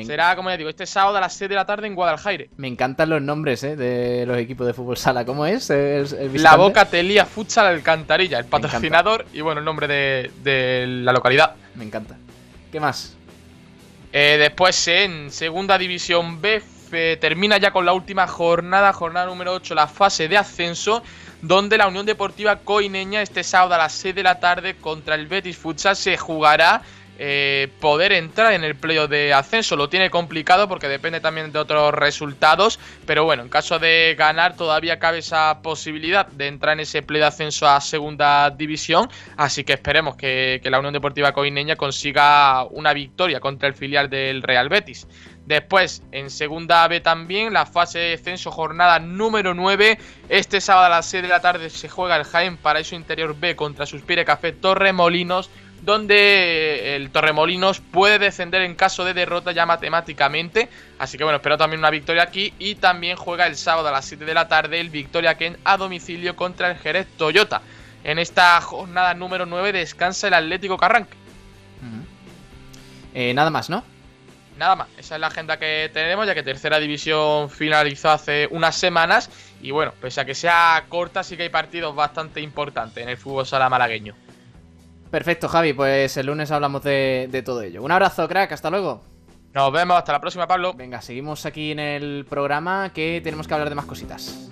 Será, 0.05 0.35
como 0.35 0.49
ya 0.49 0.57
digo, 0.57 0.69
este 0.69 0.85
sábado 0.85 1.17
a 1.17 1.21
las 1.21 1.33
6 1.33 1.49
de 1.49 1.55
la 1.55 1.65
tarde 1.65 1.87
en 1.87 1.95
Guadalajara. 1.95 2.45
Me 2.55 2.67
encantan 2.67 3.09
los 3.09 3.21
nombres 3.21 3.63
¿eh? 3.63 3.75
de 3.75 4.25
los 4.25 4.37
equipos 4.37 4.67
de 4.67 4.73
fútbol 4.73 4.97
sala. 4.97 5.25
¿Cómo 5.25 5.45
es? 5.45 5.69
la 5.69 6.55
Boca 6.55 6.85
Telía 6.85 7.25
Futsal 7.25 7.67
Alcantarilla, 7.67 8.39
el 8.39 8.45
patrocinador 8.45 9.25
y 9.33 9.41
bueno, 9.41 9.59
el 9.59 9.65
nombre 9.65 9.87
de, 9.87 10.31
de 10.43 10.85
la 10.87 11.11
localidad. 11.11 11.55
Me 11.75 11.83
encanta. 11.83 12.17
¿Qué 12.71 12.79
más? 12.79 13.17
Eh, 14.13 14.37
después 14.37 14.87
en 14.89 15.31
Segunda 15.31 15.77
División 15.77 16.41
B 16.41 16.61
termina 17.21 17.57
ya 17.57 17.71
con 17.71 17.85
la 17.85 17.93
última 17.93 18.27
jornada, 18.27 18.91
jornada 18.91 19.27
número 19.27 19.53
8, 19.53 19.73
la 19.73 19.87
fase 19.87 20.27
de 20.27 20.37
ascenso, 20.37 21.01
donde 21.41 21.77
la 21.77 21.87
Unión 21.87 22.05
Deportiva 22.05 22.57
Coineña 22.57 23.21
este 23.21 23.43
sábado 23.43 23.75
a 23.75 23.77
las 23.77 23.93
6 23.93 24.13
de 24.13 24.23
la 24.23 24.41
tarde 24.41 24.75
contra 24.75 25.15
el 25.15 25.27
Betis 25.27 25.57
Futsal 25.57 25.95
se 25.95 26.17
jugará 26.17 26.81
eh, 27.23 27.67
poder 27.79 28.13
entrar 28.13 28.51
en 28.53 28.63
el 28.63 28.75
playoff 28.75 29.07
de 29.07 29.31
ascenso. 29.31 29.75
Lo 29.75 29.89
tiene 29.89 30.09
complicado 30.09 30.67
porque 30.67 30.87
depende 30.87 31.19
también 31.19 31.51
de 31.51 31.59
otros 31.59 31.93
resultados. 31.93 32.79
Pero 33.05 33.25
bueno, 33.25 33.43
en 33.43 33.49
caso 33.49 33.77
de 33.77 34.15
ganar 34.17 34.55
todavía 34.55 34.97
cabe 34.97 35.19
esa 35.19 35.61
posibilidad 35.61 36.25
de 36.25 36.47
entrar 36.47 36.73
en 36.73 36.79
ese 36.79 37.03
playoff 37.03 37.21
de 37.21 37.27
ascenso 37.27 37.67
a 37.67 37.79
segunda 37.79 38.49
división. 38.49 39.07
Así 39.37 39.63
que 39.63 39.73
esperemos 39.73 40.15
que, 40.15 40.59
la 40.63 40.79
Unión 40.79 40.95
Deportiva 40.95 41.31
Coineña 41.31 41.75
consiga 41.75 42.63
una 42.63 42.91
victoria 42.91 43.39
contra 43.39 43.67
el 43.67 43.75
filial 43.75 44.09
del 44.09 44.41
Real 44.41 44.67
Betis. 44.67 45.07
Después, 45.45 46.01
en 46.11 46.31
segunda 46.31 46.87
B 46.87 47.01
también, 47.01 47.53
la 47.53 47.67
fase 47.67 47.99
de 47.99 48.09
descenso, 48.11 48.49
jornada 48.49 48.97
número 48.97 49.53
9. 49.53 49.99
Este 50.27 50.59
sábado 50.59 50.87
a 50.87 50.89
las 50.89 51.05
6 51.05 51.21
de 51.21 51.29
la 51.29 51.41
tarde 51.41 51.69
se 51.69 51.87
juega 51.87 52.15
el 52.15 52.23
Jaén 52.23 52.57
Paraíso 52.57 52.95
Interior 52.95 53.35
B 53.39 53.55
contra 53.55 53.85
Suspire 53.85 54.25
Café 54.25 54.53
Torremolinos 54.53 55.51
donde 55.81 56.95
el 56.95 57.09
Torremolinos 57.09 57.79
puede 57.79 58.19
descender 58.19 58.61
en 58.61 58.75
caso 58.75 59.03
de 59.03 59.13
derrota 59.13 59.51
ya 59.51 59.65
matemáticamente. 59.65 60.69
Así 60.99 61.17
que 61.17 61.23
bueno, 61.23 61.37
espero 61.37 61.57
también 61.57 61.79
una 61.79 61.89
victoria 61.89 62.23
aquí. 62.23 62.53
Y 62.59 62.75
también 62.75 63.17
juega 63.17 63.47
el 63.47 63.55
sábado 63.55 63.87
a 63.87 63.91
las 63.91 64.05
7 64.05 64.25
de 64.25 64.33
la 64.33 64.47
tarde 64.47 64.79
el 64.79 64.89
Victoria 64.89 65.35
Ken 65.35 65.57
a 65.63 65.77
domicilio 65.77 66.35
contra 66.35 66.71
el 66.71 66.77
Jerez 66.77 67.07
Toyota. 67.17 67.61
En 68.03 68.19
esta 68.19 68.59
jornada 68.61 69.13
número 69.13 69.45
9 69.45 69.71
descansa 69.73 70.27
el 70.27 70.33
Atlético 70.35 70.77
Carranque. 70.77 71.17
Eh, 73.13 73.33
nada 73.33 73.49
más, 73.49 73.69
¿no? 73.69 73.83
Nada 74.57 74.75
más, 74.75 74.87
esa 74.97 75.15
es 75.15 75.21
la 75.21 75.27
agenda 75.27 75.57
que 75.57 75.89
tenemos, 75.91 76.27
ya 76.27 76.35
que 76.35 76.43
tercera 76.43 76.79
división 76.79 77.49
finalizó 77.49 78.11
hace 78.11 78.47
unas 78.51 78.75
semanas. 78.75 79.29
Y 79.61 79.71
bueno, 79.71 79.93
pese 79.99 80.21
a 80.21 80.25
que 80.25 80.35
sea 80.35 80.85
corta, 80.87 81.23
sí 81.23 81.35
que 81.35 81.43
hay 81.43 81.49
partidos 81.49 81.95
bastante 81.95 82.41
importantes 82.41 83.01
en 83.01 83.09
el 83.09 83.17
fútbol 83.17 83.45
sala 83.45 83.69
malagueño. 83.69 84.15
Perfecto, 85.11 85.49
Javi, 85.49 85.73
pues 85.73 86.15
el 86.15 86.27
lunes 86.27 86.51
hablamos 86.51 86.83
de, 86.83 87.43
todo 87.45 87.61
ello. 87.61 87.83
Un 87.83 87.91
abrazo, 87.91 88.29
crack, 88.29 88.53
hasta 88.53 88.69
luego. 88.69 89.03
Nos 89.53 89.71
vemos, 89.73 89.97
hasta 89.97 90.13
la 90.13 90.21
próxima, 90.21 90.47
Pablo. 90.47 90.73
Venga, 90.73 91.01
seguimos 91.01 91.45
aquí 91.45 91.71
en 91.71 91.79
el 91.79 92.25
programa 92.29 92.91
que 92.93 93.19
tenemos 93.21 93.45
que 93.45 93.53
hablar 93.53 93.67
de 93.67 93.75
más 93.75 93.85
cositas. 93.85 94.49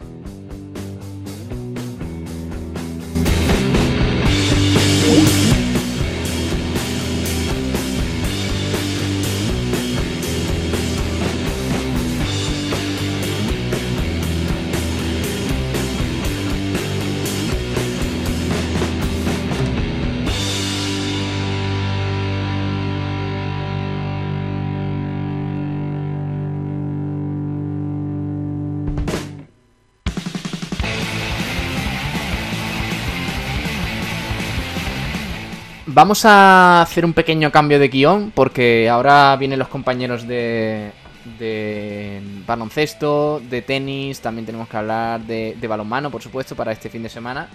Vamos 35.99 36.23
a 36.23 36.81
hacer 36.81 37.03
un 37.03 37.11
pequeño 37.11 37.51
cambio 37.51 37.77
de 37.77 37.89
guion 37.89 38.31
porque 38.33 38.87
ahora 38.87 39.35
vienen 39.35 39.59
los 39.59 39.67
compañeros 39.67 40.25
de, 40.25 40.93
de 41.37 42.21
baloncesto, 42.47 43.41
de 43.41 43.61
tenis, 43.61 44.21
también 44.21 44.45
tenemos 44.45 44.69
que 44.69 44.77
hablar 44.77 45.19
de, 45.19 45.57
de, 45.59 45.67
balonmano, 45.67 46.09
por 46.09 46.21
supuesto, 46.21 46.55
para 46.55 46.71
este 46.71 46.89
fin 46.89 47.03
de 47.03 47.09
semana. 47.09 47.49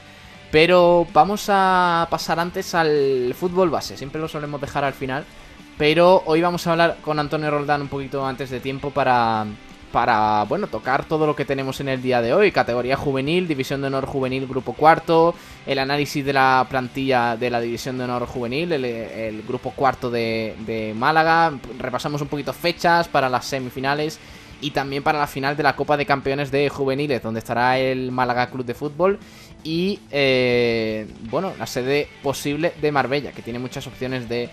Pero 0.51 1.07
vamos 1.15 1.47
a 1.49 2.07
pasar 2.11 2.39
antes 2.39 2.75
al 2.75 3.35
fútbol 3.35 3.71
base, 3.71 3.97
siempre 3.97 4.21
lo 4.21 4.29
solemos 4.29 4.61
dejar 4.61 4.85
al 4.85 4.93
final. 4.93 5.25
Pero 5.79 6.23
hoy 6.27 6.43
vamos 6.43 6.67
a 6.67 6.73
hablar 6.73 6.99
con 7.01 7.19
Antonio 7.19 7.51
Roldán 7.51 7.81
un 7.81 7.89
poquito 7.89 8.27
antes 8.27 8.51
de 8.51 8.61
tiempo 8.61 8.91
para, 8.91 9.47
para, 9.95 10.43
bueno, 10.49 10.67
tocar 10.67 11.05
todo 11.05 11.25
lo 11.25 11.37
que 11.37 11.45
tenemos 11.45 11.79
en 11.79 11.89
el 11.89 12.03
día 12.03 12.21
de 12.21 12.35
hoy. 12.35 12.51
Categoría 12.51 12.97
juvenil, 12.97 13.47
División 13.47 13.81
de 13.81 13.87
Honor 13.87 14.07
Juvenil, 14.07 14.45
Grupo 14.45 14.73
Cuarto, 14.73 15.37
el 15.67 15.79
análisis 15.79 16.25
de 16.25 16.33
la 16.33 16.67
plantilla 16.69 17.37
de 17.37 17.49
la 17.49 17.61
División 17.61 17.97
de 17.97 18.03
Honor 18.03 18.27
Juvenil, 18.27 18.73
el, 18.73 19.43
Grupo 19.47 19.71
Cuarto 19.71 20.11
de, 20.11 20.93
Málaga. 20.97 21.53
Repasamos 21.79 22.21
un 22.21 22.27
poquito 22.27 22.53
fechas 22.53 23.07
para 23.07 23.29
las 23.29 23.45
semifinales 23.45 24.19
y 24.61 24.73
también 24.73 25.05
para 25.05 25.21
la 25.21 25.29
final 25.29 25.57
de 25.57 25.63
la 25.63 25.77
Copa 25.77 25.97
de 25.97 26.07
Campeones 26.07 26.51
de 26.51 26.69
Juveniles, 26.71 27.23
donde 27.23 27.39
estará 27.39 27.79
el 27.79 28.11
Málaga 28.11 28.51
Club 28.51 28.67
de 28.67 28.75
Fútbol 28.75 29.21
y, 29.63 30.01
eh, 30.11 31.07
bueno, 31.31 31.53
la 31.57 31.69
sede 31.69 32.09
posible 32.21 32.73
de 32.83 32.91
Marbella, 32.91 33.31
que 33.31 33.43
tiene 33.43 33.61
muchas 33.61 33.87
opciones 33.87 34.29
de, 34.29 34.51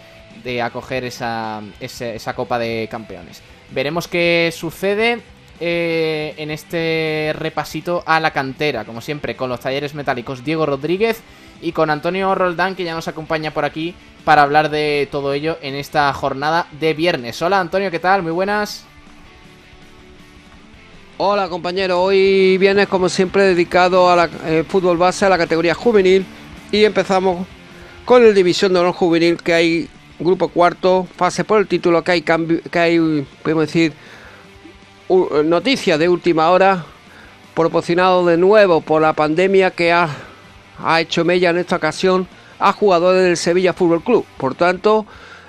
acoger 0.61 1.05
esa, 1.05 1.61
esa 1.79 2.33
Copa 2.35 2.59
de 2.59 2.87
Campeones. 2.89 3.41
Veremos 3.71 4.07
qué 4.07 4.53
sucede 4.55 5.21
eh, 5.63 6.33
en 6.37 6.49
este 6.49 7.33
repasito 7.37 8.03
a 8.07 8.19
la 8.19 8.31
cantera, 8.31 8.83
como 8.83 8.99
siempre, 8.99 9.35
con 9.35 9.49
los 9.49 9.59
talleres 9.59 9.93
metálicos 9.93 10.43
Diego 10.43 10.65
Rodríguez 10.65 11.21
y 11.61 11.71
con 11.71 11.91
Antonio 11.91 12.33
Roldán, 12.33 12.75
que 12.75 12.83
ya 12.83 12.95
nos 12.95 13.07
acompaña 13.07 13.51
por 13.51 13.63
aquí 13.63 13.93
para 14.25 14.41
hablar 14.41 14.71
de 14.71 15.07
todo 15.11 15.33
ello 15.33 15.59
en 15.61 15.75
esta 15.75 16.11
jornada 16.13 16.67
de 16.79 16.95
viernes. 16.95 17.39
Hola 17.43 17.59
Antonio, 17.59 17.91
¿qué 17.91 17.99
tal? 17.99 18.23
Muy 18.23 18.31
buenas. 18.31 18.85
Hola 21.17 21.47
compañeros, 21.47 21.99
hoy 21.99 22.57
vienes 22.57 22.87
como 22.87 23.07
siempre 23.07 23.43
dedicado 23.43 24.09
al 24.09 24.31
eh, 24.43 24.63
fútbol 24.67 24.97
base, 24.97 25.27
a 25.27 25.29
la 25.29 25.37
categoría 25.37 25.75
juvenil 25.75 26.25
y 26.71 26.83
empezamos 26.83 27.45
con 28.05 28.25
el 28.25 28.33
División 28.33 28.73
de 28.73 28.79
Honor 28.79 28.93
Juvenil 28.93 29.37
que 29.37 29.53
hay 29.53 29.89
grupo 30.23 30.49
cuarto, 30.49 31.07
fase 31.15 31.43
por 31.43 31.59
el 31.59 31.67
título, 31.67 32.03
que 32.03 32.11
hay 32.11 32.21
cambio, 32.21 32.59
que 32.69 32.79
hay, 32.79 33.27
podemos 33.41 33.65
decir, 33.65 33.93
noticias 35.43 35.99
de 35.99 36.07
última 36.07 36.49
hora, 36.49 36.85
proporcionado 37.53 38.25
de 38.25 38.37
nuevo 38.37 38.81
por 38.81 39.01
la 39.01 39.13
pandemia 39.13 39.71
que 39.71 39.91
ha, 39.91 40.09
ha 40.83 41.01
hecho 41.01 41.25
mella 41.25 41.49
en 41.49 41.57
esta 41.57 41.75
ocasión 41.75 42.27
a 42.59 42.71
jugadores 42.71 43.23
del 43.23 43.37
Sevilla 43.37 43.73
Fútbol 43.73 44.03
Club. 44.03 44.25
Por 44.37 44.55
tanto, 44.55 45.05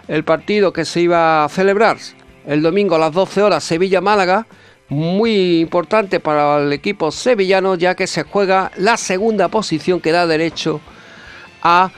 el 0.09 0.25
partido 0.25 0.73
que 0.73 0.85
se 0.85 1.01
iba 1.01 1.45
a 1.45 1.49
celebrar 1.49 1.99
el 2.47 2.63
domingo 2.63 2.97
a 2.97 2.99
las 2.99 3.13
12 3.13 3.43
horas 3.43 3.65
Sevilla-Málaga 3.65 4.47
muy 4.89 5.61
importante 5.61 6.21
para 6.21 6.59
el 6.59 6.73
equipo 6.73 7.11
sevillano 7.11 7.77
ya 7.77 7.95
que 7.95 8.07
se 8.07 8.25
juega 8.25 8.71
la 8.77 8.97
segunda 8.97 9.49
posición 9.49 10.01
que 10.01 10.13
da 10.13 10.27
derecho 10.27 10.81
a 11.63 11.91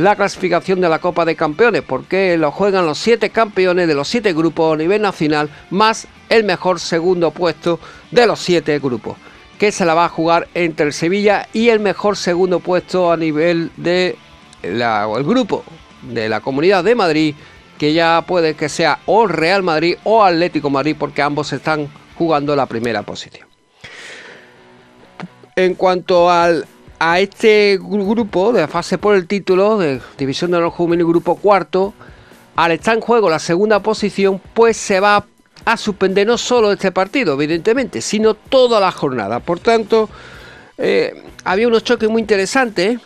la 0.00 0.16
clasificación 0.16 0.80
de 0.80 0.88
la 0.88 0.98
Copa 0.98 1.26
de 1.26 1.36
Campeones, 1.36 1.82
porque 1.82 2.38
lo 2.38 2.50
juegan 2.50 2.86
los 2.86 2.96
siete 2.96 3.28
campeones 3.28 3.86
de 3.86 3.94
los 3.94 4.08
siete 4.08 4.32
grupos 4.32 4.72
a 4.72 4.76
nivel 4.78 5.02
nacional, 5.02 5.50
más 5.68 6.08
el 6.30 6.44
mejor 6.44 6.80
segundo 6.80 7.32
puesto 7.32 7.78
de 8.10 8.26
los 8.26 8.40
siete 8.40 8.78
grupos, 8.78 9.18
que 9.58 9.70
se 9.70 9.84
la 9.84 9.92
va 9.92 10.06
a 10.06 10.08
jugar 10.08 10.48
entre 10.54 10.86
el 10.86 10.94
Sevilla 10.94 11.48
y 11.52 11.68
el 11.68 11.80
mejor 11.80 12.16
segundo 12.16 12.60
puesto 12.60 13.12
a 13.12 13.16
nivel 13.18 13.70
de 13.76 14.16
el 14.62 15.24
grupo 15.24 15.64
de 16.00 16.30
la 16.30 16.40
Comunidad 16.40 16.82
de 16.82 16.94
Madrid, 16.94 17.34
que 17.76 17.92
ya 17.92 18.24
puede 18.26 18.54
que 18.54 18.70
sea 18.70 19.00
o 19.04 19.26
Real 19.26 19.62
Madrid 19.62 19.96
o 20.04 20.24
Atlético 20.24 20.70
Madrid, 20.70 20.96
porque 20.98 21.20
ambos 21.20 21.52
están 21.52 21.88
jugando 22.16 22.56
la 22.56 22.64
primera 22.64 23.02
posición. 23.02 23.46
En 25.56 25.74
cuanto 25.74 26.30
al, 26.30 26.64
a 27.00 27.18
este 27.18 27.78
grupo 27.80 28.52
de 28.52 28.68
fase 28.68 28.98
por 28.98 29.14
el 29.16 29.26
título 29.26 29.78
de 29.78 30.00
División 30.18 30.50
de 30.50 30.58
Honor 30.58 30.70
Juvenil 30.70 31.06
Grupo 31.06 31.36
Cuarto, 31.36 31.94
al 32.56 32.72
estar 32.72 32.94
en 32.94 33.00
juego 33.00 33.30
la 33.30 33.38
segunda 33.38 33.80
posición, 33.80 34.38
pues 34.52 34.76
se 34.76 35.00
va 35.00 35.24
a 35.64 35.76
suspender 35.78 36.26
no 36.26 36.36
solo 36.36 36.70
este 36.70 36.92
partido, 36.92 37.32
evidentemente, 37.34 38.02
sino 38.02 38.34
toda 38.34 38.80
la 38.80 38.92
jornada. 38.92 39.40
Por 39.40 39.60
tanto, 39.60 40.10
eh, 40.76 41.24
había 41.42 41.68
unos 41.68 41.84
choques 41.84 42.10
muy 42.10 42.20
interesantes 42.20 43.00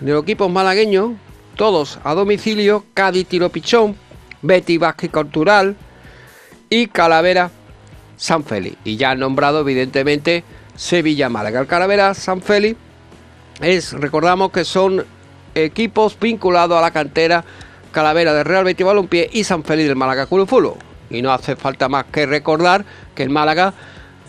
de 0.00 0.12
los 0.12 0.22
equipos 0.22 0.50
malagueños, 0.50 1.12
todos 1.56 1.98
a 2.04 2.12
domicilio, 2.12 2.84
Cádiz 2.92 3.26
Tiro 3.26 3.48
Pichón, 3.48 3.96
Betty 4.42 4.76
Vázquez 4.76 5.10
Cultural 5.10 5.76
y 6.68 6.88
Calavera 6.88 7.50
San 8.18 8.44
Félix. 8.44 8.76
Y 8.84 8.98
ya 8.98 9.12
han 9.12 9.20
nombrado, 9.20 9.60
evidentemente, 9.60 10.44
Sevilla 10.76 11.30
Málaga. 11.30 11.60
El 11.60 11.66
Calavera 11.66 12.12
San 12.12 12.42
Félix 12.42 12.76
es, 13.60 13.92
recordamos 13.92 14.50
que 14.50 14.64
son 14.64 15.04
equipos 15.54 16.18
vinculados 16.18 16.76
a 16.76 16.80
la 16.80 16.90
cantera 16.90 17.44
Calavera 17.92 18.34
de 18.34 18.42
Real 18.42 18.64
Betis 18.64 18.84
Balompié 18.84 19.30
y 19.32 19.44
San 19.44 19.62
Félix 19.62 19.88
del 19.88 19.96
Málaga 19.96 20.26
Club 20.26 20.78
Y 21.10 21.22
no 21.22 21.32
hace 21.32 21.54
falta 21.54 21.88
más 21.88 22.06
que 22.06 22.26
recordar 22.26 22.84
que 23.14 23.22
el 23.22 23.30
Málaga 23.30 23.72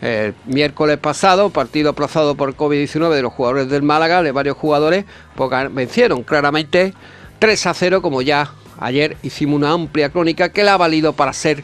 el 0.02 0.36
miércoles 0.46 0.98
pasado, 0.98 1.50
partido 1.50 1.92
aplazado 1.92 2.36
por 2.36 2.56
COVID-19 2.56 3.10
de 3.16 3.22
los 3.24 3.34
jugadores 3.34 3.70
del 3.70 3.82
Málaga, 3.82 4.22
de 4.22 4.32
varios 4.32 4.58
jugadores, 4.58 5.06
pues 5.36 5.50
vencieron 5.74 6.24
claramente 6.24 6.94
3 7.40 7.66
a 7.66 7.74
0, 7.74 8.02
como 8.02 8.22
ya 8.22 8.52
ayer 8.80 9.18
hicimos 9.24 9.56
una 9.58 9.72
amplia 9.72 10.10
crónica 10.10 10.50
que 10.50 10.64
la 10.64 10.74
ha 10.74 10.78
valido 10.78 11.14
para 11.14 11.34
ser 11.34 11.64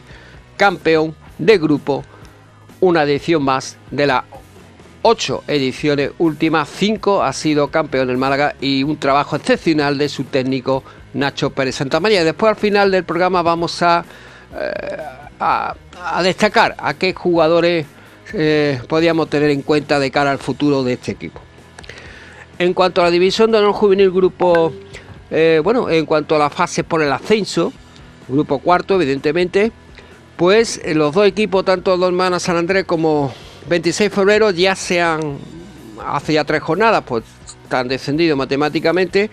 campeón 0.56 1.14
de 1.38 1.58
grupo 1.58 2.04
una 2.80 3.04
edición 3.04 3.44
más 3.44 3.76
de 3.90 4.06
las 4.06 4.24
ocho 5.02 5.44
ediciones 5.46 6.12
últimas, 6.18 6.68
cinco 6.68 7.22
ha 7.22 7.32
sido 7.32 7.68
campeón 7.68 8.08
del 8.08 8.16
Málaga 8.16 8.54
y 8.60 8.82
un 8.82 8.96
trabajo 8.96 9.36
excepcional 9.36 9.98
de 9.98 10.08
su 10.08 10.24
técnico 10.24 10.82
Nacho 11.14 11.50
Pérez 11.50 11.76
Santamaría. 11.76 12.24
Después 12.24 12.50
al 12.50 12.56
final 12.56 12.90
del 12.90 13.04
programa 13.04 13.42
vamos 13.42 13.82
a, 13.82 14.04
eh, 14.58 14.96
a, 15.40 15.74
destacar 16.22 16.74
a 16.78 16.94
qué 16.94 17.12
jugadores 17.12 17.86
eh, 18.32 18.80
podíamos 18.88 19.28
tener 19.28 19.50
en 19.50 19.62
cuenta 19.62 19.98
de 19.98 20.10
cara 20.10 20.30
al 20.30 20.38
futuro 20.38 20.82
de 20.82 20.94
este 20.94 21.12
equipo. 21.12 21.40
En 22.58 22.74
cuanto 22.74 23.00
a 23.00 23.04
la 23.04 23.10
división 23.10 23.50
de 23.50 23.58
honor 23.58 23.72
juvenil 23.72 24.10
grupo, 24.10 24.72
eh, 25.30 25.60
bueno, 25.64 25.90
en 25.90 26.06
cuanto 26.06 26.36
a 26.36 26.38
la 26.38 26.50
fase 26.50 26.84
por 26.84 27.02
el 27.02 27.12
ascenso, 27.12 27.72
grupo 28.28 28.60
cuarto 28.60 28.94
evidentemente, 28.94 29.72
pues 30.36 30.80
eh, 30.84 30.94
los 30.94 31.14
dos 31.14 31.26
equipos, 31.26 31.64
tanto 31.64 31.96
Dos 31.96 32.08
Hermanas 32.08 32.42
San 32.42 32.56
Andrés 32.56 32.84
como 32.84 33.32
26 33.68 34.10
de 34.10 34.14
febrero, 34.14 34.50
ya 34.50 34.74
se 34.74 35.00
han, 35.00 35.38
hace 36.04 36.34
ya 36.34 36.44
tres 36.44 36.62
jornadas, 36.62 37.02
pues 37.06 37.24
están 37.62 37.88
descendidos 37.88 38.36
matemáticamente, 38.36 39.30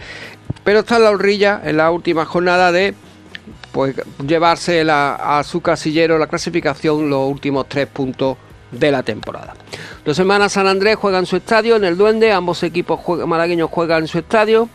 pero 0.64 0.80
está 0.80 0.98
en 0.98 1.04
la 1.04 1.10
horrilla 1.12 1.62
en 1.64 1.78
la 1.78 1.92
última 1.92 2.26
jornada 2.26 2.72
de 2.72 2.94
pues 3.72 3.96
llevarse 4.26 4.86
a 4.90 5.44
su 5.44 5.62
casillero 5.62 6.18
la 6.18 6.28
clasificación 6.28 7.10
los 7.10 7.30
últimos 7.30 7.68
tres 7.70 7.88
puntos 7.88 8.38
de 8.72 8.92
la 8.92 9.04
temporada. 9.04 9.54
Dos 10.06 10.18
Hermanas 10.20 10.54
San 10.54 10.68
Andrés 10.68 10.96
juegan 10.96 11.26
su 11.26 11.36
estadio 11.38 11.76
en 11.76 11.84
el 11.84 11.98
Duende, 11.98 12.32
ambos 12.32 12.64
equipos 12.64 13.00
malagueños 13.28 13.70
juegan 13.70 14.04
en 14.04 14.08
su 14.08 14.20
estadio 14.20 14.70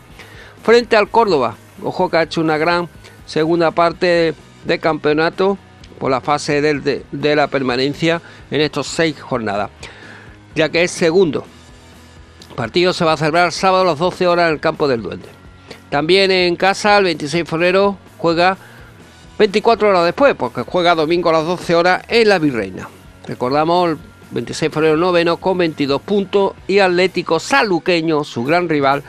frente 0.62 0.97
al 0.97 1.09
Córdoba. 1.09 1.57
Ojo 1.83 2.09
que 2.09 2.17
ha 2.17 2.23
hecho 2.23 2.40
una 2.40 2.57
gran 2.57 2.88
segunda 3.27 3.71
parte 3.71 4.35
de 4.64 4.79
campeonato 4.79 5.59
por 5.99 6.11
la 6.11 6.21
fase 6.21 6.61
de, 6.61 7.05
de, 7.11 7.37
la 7.37 7.47
permanencia 7.49 8.21
en 8.51 8.61
estos 8.61 8.87
seis 8.87 9.21
jornadas, 9.21 9.71
ya 10.55 10.69
que 10.69 10.83
es 10.83 10.91
segundo. 10.91 11.45
Partido 12.57 12.93
se 12.93 13.05
va 13.05 13.15
a 13.15 13.17
celebrar 13.17 13.53
sábado 13.53 13.83
a 13.83 13.87
las 13.87 13.99
12 13.99 14.27
horas 14.27 14.49
en 14.49 14.55
el 14.55 14.61
campo 14.61 14.87
del 14.87 15.03
Duende. 15.03 15.29
También 15.91 16.31
en 16.31 16.57
casa, 16.57 16.99
el 16.99 17.05
26 17.05 17.45
de 17.45 17.51
febrero, 17.51 17.99
juega 18.19 18.57
24 19.39 19.89
horas 19.89 20.05
después, 20.05 20.35
porque 20.37 20.63
juega 20.63 20.95
domingo 20.95 21.31
a 21.31 21.35
las 21.35 21.47
12 21.47 21.75
horas 21.75 22.03
en 22.09 22.29
la 22.29 22.39
Virreina. 22.39 22.89
Recordamos 23.27 23.91
el 23.91 23.99
26 24.31 24.71
de 24.71 24.75
febrero 24.75 24.97
noveno 24.97 25.37
con 25.39 25.59
22 25.59 26.01
puntos 26.03 26.53
y 26.67 26.79
Atlético 26.79 27.41
Saluqueño, 27.41 28.25
su 28.25 28.45
gran 28.45 28.69
rival, 28.69 29.03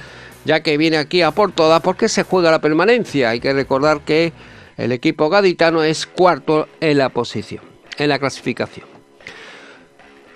ya 0.46 0.62
que 0.62 0.78
viene 0.78 0.98
aquí 0.98 1.22
a 1.22 1.32
por 1.32 1.52
todas 1.52 1.82
porque 1.82 2.10
se 2.10 2.24
juega 2.24 2.52
la 2.52 2.60
permanencia. 2.60 3.30
Hay 3.30 3.40
que 3.40 3.54
recordar 3.54 4.02
que 4.02 4.34
el 4.78 4.92
equipo 4.92 5.30
gaditano 5.30 5.84
es 5.84 6.06
cuarto 6.06 6.68
en 6.82 6.98
la 6.98 7.10
posición, 7.10 7.64
en 7.98 8.10
la 8.10 8.20
clasificación. 8.20 8.88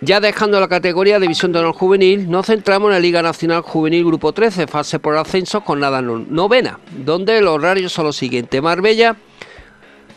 Ya 0.01 0.21
dejando 0.21 0.61
la 0.61 0.69
categoría 0.69 1.19
División 1.19 1.51
de 1.51 1.59
Honor 1.59 1.73
Juvenil, 1.73 2.29
nos 2.31 2.45
centramos 2.45 2.87
en 2.87 2.93
la 2.93 2.99
Liga 3.01 3.21
Nacional 3.21 3.61
Juvenil 3.61 4.05
Grupo 4.05 4.31
13, 4.31 4.67
fase 4.67 4.97
por 4.97 5.17
ascenso 5.17 5.61
con 5.61 5.81
nada 5.81 6.01
novena, 6.01 6.79
donde 7.03 7.41
los 7.41 7.55
horarios 7.55 7.91
son 7.91 8.05
los 8.05 8.15
siguientes. 8.15 8.61
Marbella, 8.61 9.17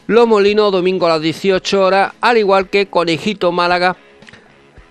Los 0.07 0.29
Molinos, 0.29 0.71
domingo 0.71 1.07
a 1.07 1.11
las 1.11 1.21
18 1.21 1.85
horas, 1.85 2.13
al 2.21 2.39
igual 2.39 2.69
que 2.69 2.87
Conejito 2.87 3.51
Málaga, 3.51 3.97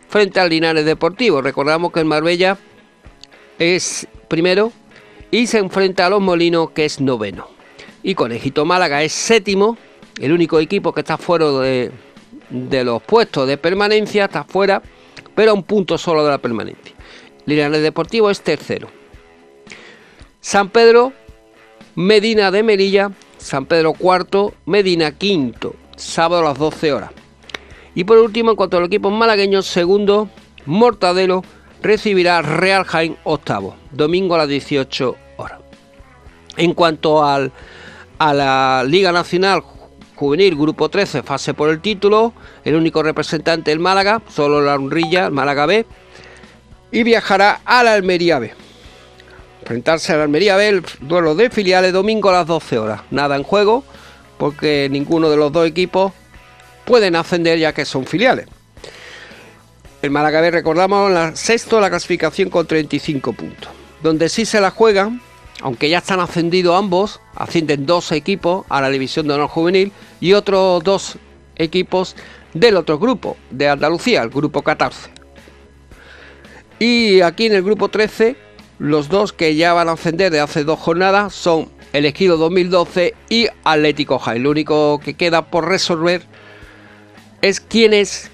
frente 0.10 0.41
al 0.41 0.50
Linares 0.50 0.84
Deportivo. 0.84 1.41
Recordamos 1.41 1.94
que 1.94 2.02
el 2.02 2.06
Marbella 2.06 2.58
es 3.60 4.08
primero 4.28 4.74
y 5.32 5.48
se 5.48 5.60
enfrenta 5.60 6.08
a 6.08 6.10
Los 6.10 6.20
Molinos, 6.20 6.72
que 6.72 6.84
es 6.84 7.00
noveno 7.00 7.61
y 8.04 8.16
Conejito 8.16 8.66
Málaga 8.66 9.04
es 9.04 9.12
séptimo, 9.12 9.78
el 10.20 10.32
único 10.32 10.60
equipo 10.60 10.94
que 10.94 11.02
está 11.02 11.18
fuera 11.18 11.50
de, 11.52 11.92
los 12.84 13.02
puestos 13.04 13.48
de 13.48 13.58
permanencia, 13.58 14.26
está 14.26 14.44
fuera, 14.44 14.82
pero 15.36 15.52
a 15.52 15.54
un 15.54 15.64
punto 15.64 15.98
solo 15.98 16.24
de 16.24 16.32
la 16.32 16.38
permanencia. 16.38 16.96
Linares 17.46 17.82
Deportivo 17.82 18.30
es 18.30 18.42
tercero. 18.42 18.90
San 20.40 20.70
Pedro, 20.70 21.14
Medina 21.96 22.52
de 22.52 22.64
Melilla, 22.64 23.12
San 23.38 23.66
Pedro 23.66 23.94
cuarto, 23.94 24.54
Medina 24.66 25.12
quinto, 25.12 25.76
sábado 25.96 26.42
a 26.42 26.50
las 26.50 26.58
12 26.58 26.94
horas. 26.94 27.12
Y 27.94 28.04
por 28.04 28.18
último, 28.18 28.52
en 28.52 28.56
cuanto 28.56 28.78
al 28.78 28.86
equipo 28.86 29.10
malagueño, 29.12 29.62
segundo, 29.62 30.30
Mortadelo 30.66 31.44
recibirá 31.82 32.42
Real 32.42 32.84
Jaén 32.84 33.18
octavo, 33.24 33.76
domingo 33.92 34.36
a 34.36 34.40
las 34.40 34.48
18 34.48 35.16
horas. 35.38 35.60
En 36.58 36.74
cuanto 36.74 37.24
al 37.24 37.52
a 38.22 38.36
la 38.36 38.84
Liga 38.88 39.12
Nacional 39.12 39.64
Juvenil 40.14 40.56
Grupo 40.56 40.90
13, 40.90 41.24
fase 41.24 41.56
por 41.56 41.72
el 41.72 41.82
título, 41.82 42.34
el 42.64 42.76
único 42.76 43.02
representante 43.02 43.72
del 43.72 43.80
Málaga, 43.80 44.22
solo 44.30 44.62
la 44.62 44.78
Unrilla, 44.78 45.32
Málaga 45.32 45.66
B, 45.66 45.88
y 46.92 47.02
viajará 47.02 47.62
a 47.66 47.84
la 47.84 47.94
Almería 47.94 48.38
B. 48.38 48.54
Enfrentarse 49.62 50.14
a 50.14 50.18
la 50.18 50.24
Almería 50.24 50.56
B, 50.56 50.70
el 50.70 50.84
duelo 51.00 51.34
de 51.34 51.50
filiales, 51.50 51.94
domingo 51.94 52.30
a 52.30 52.34
las 52.34 52.46
12 52.46 52.78
horas. 52.78 53.02
Nada 53.10 53.36
en 53.36 53.42
juego, 53.42 53.84
porque 54.38 54.88
ninguno 54.92 55.32
de 55.32 55.38
los 55.38 55.52
dos 55.52 55.66
equipos 55.66 56.14
pueden 56.86 57.16
ascender 57.16 57.58
ya 57.58 57.74
que 57.74 57.86
son 57.86 58.06
filiales. 58.06 58.46
El 60.04 60.12
Málaga 60.12 60.42
B, 60.42 60.52
recordamos, 60.52 61.10
la 61.10 61.36
sexto 61.36 61.80
la 61.80 61.90
clasificación 61.90 62.52
con 62.52 62.68
35 62.68 63.34
puntos. 63.34 63.72
Donde 64.04 64.30
sí 64.30 64.46
se 64.46 64.62
la 64.62 64.70
juegan 64.70 65.24
aunque 65.62 65.89
ya 65.89 66.00
están 66.00 66.19
ascendidos 66.19 66.78
ambos, 66.78 67.19
ascienden 67.36 67.86
dos 67.86 68.12
equipos 68.12 68.65
a 68.69 68.82
la 68.82 68.89
división 68.89 69.28
de 69.28 69.36
honor 69.36 69.47
juvenil 69.47 69.91
y 70.19 70.34
otros 70.34 70.84
dos 70.84 71.17
equipos 71.56 72.15
del 72.54 72.76
otro 72.78 73.00
grupo, 73.00 73.38
de 73.50 73.69
Andalucía, 73.69 74.21
el 74.24 74.30
grupo 74.30 74.62
14. 74.62 75.10
Y 76.80 77.21
aquí 77.21 77.45
en 77.45 77.54
el 77.54 77.63
grupo 77.63 77.89
13, 77.89 78.36
los 78.80 79.08
dos 79.08 79.34
que 79.34 79.56
ya 79.56 79.74
van 79.74 79.89
a 79.89 79.93
ascender 79.93 80.32
de 80.32 80.39
hace 80.39 80.63
dos 80.63 80.80
jornadas 80.80 81.34
son 81.34 81.69
el 81.93 82.06
Ejido 82.06 82.38
2012 82.38 83.13
y 83.30 83.47
Atlético 83.63 84.17
Jaén. 84.17 84.43
Lo 84.43 84.50
único 84.50 85.00
que 85.00 85.13
queda 85.13 85.45
por 85.45 85.67
resolver 85.67 86.24
es 87.41 87.60
quién 87.60 87.93
es 87.93 88.32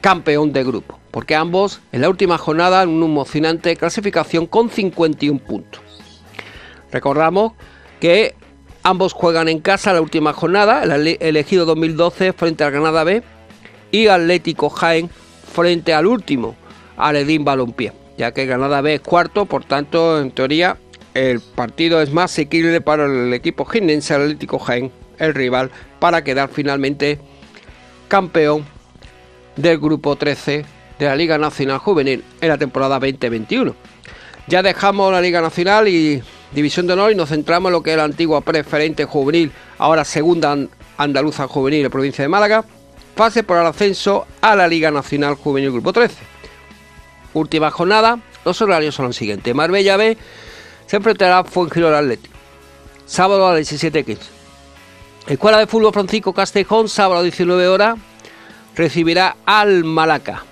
campeón 0.00 0.52
de 0.52 0.64
grupo, 0.64 0.98
porque 1.18 1.34
ambos 1.34 1.80
en 1.90 2.02
la 2.02 2.08
última 2.08 2.38
jornada 2.38 2.84
en 2.84 2.90
una 2.90 3.06
emocionante 3.06 3.74
clasificación 3.74 4.46
con 4.46 4.70
51 4.70 5.40
puntos. 5.40 5.82
Recordamos 6.92 7.54
que 7.98 8.36
ambos 8.84 9.14
juegan 9.14 9.48
en 9.48 9.58
casa 9.58 9.92
la 9.92 10.00
última 10.00 10.32
jornada, 10.32 10.84
el 10.84 11.18
elegido 11.18 11.66
2012 11.66 12.32
frente 12.34 12.62
al 12.62 12.70
Granada 12.70 13.02
B 13.02 13.24
y 13.90 14.06
Atlético 14.06 14.70
Jaén 14.70 15.10
frente 15.52 15.92
al 15.92 16.06
último, 16.06 16.54
Aledín 16.96 17.44
Balompié, 17.44 17.92
ya 18.16 18.30
que 18.30 18.46
Granada 18.46 18.80
B 18.80 18.94
es 18.94 19.00
cuarto, 19.00 19.44
por 19.44 19.64
tanto, 19.64 20.20
en 20.20 20.30
teoría, 20.30 20.76
el 21.14 21.40
partido 21.40 22.00
es 22.00 22.12
más 22.12 22.30
asequible 22.30 22.80
para 22.80 23.06
el 23.06 23.34
equipo 23.34 23.64
ginense 23.64 24.14
Atlético 24.14 24.60
Jaén, 24.60 24.92
el 25.18 25.34
rival, 25.34 25.72
para 25.98 26.22
quedar 26.22 26.48
finalmente 26.48 27.18
campeón 28.06 28.64
del 29.56 29.78
grupo 29.78 30.14
13 30.14 30.77
de 30.98 31.06
la 31.06 31.16
Liga 31.16 31.38
Nacional 31.38 31.78
Juvenil 31.78 32.24
en 32.40 32.48
la 32.48 32.58
temporada 32.58 32.98
2021. 32.98 33.74
Ya 34.46 34.62
dejamos 34.62 35.12
la 35.12 35.20
Liga 35.20 35.40
Nacional 35.40 35.88
y 35.88 36.22
División 36.52 36.86
de 36.86 36.94
Honor 36.94 37.12
y 37.12 37.14
nos 37.14 37.28
centramos 37.28 37.68
en 37.68 37.74
lo 37.74 37.82
que 37.82 37.90
es 37.90 37.96
la 37.96 38.04
antigua 38.04 38.40
preferente 38.40 39.04
juvenil, 39.04 39.52
ahora 39.76 40.04
segunda 40.04 40.56
andaluza 40.96 41.46
juvenil 41.46 41.84
en 41.84 41.90
provincia 41.90 42.22
de 42.22 42.28
Málaga, 42.28 42.64
fase 43.14 43.42
por 43.42 43.58
el 43.58 43.66
ascenso 43.66 44.26
a 44.40 44.56
la 44.56 44.66
Liga 44.66 44.90
Nacional 44.90 45.34
Juvenil 45.34 45.72
Grupo 45.72 45.92
13. 45.92 46.16
Última 47.34 47.70
jornada, 47.70 48.18
los 48.44 48.60
horarios 48.62 48.94
son 48.94 49.06
los 49.06 49.16
siguientes. 49.16 49.54
Marbella 49.54 49.96
B 49.96 50.16
se 50.86 50.96
enfrentará 50.96 51.40
a 51.40 51.44
Fuengirola 51.44 51.98
Atlético, 51.98 52.34
sábado 53.04 53.46
a 53.46 53.54
las 53.54 53.70
17.15. 53.70 54.18
Escuela 55.26 55.58
de 55.58 55.66
Fútbol 55.66 55.92
Francisco 55.92 56.32
Castejón, 56.32 56.88
sábado 56.88 57.20
a 57.20 57.22
19 57.22 57.68
horas, 57.68 57.98
recibirá 58.74 59.36
al 59.44 59.84
Malaca. 59.84 60.47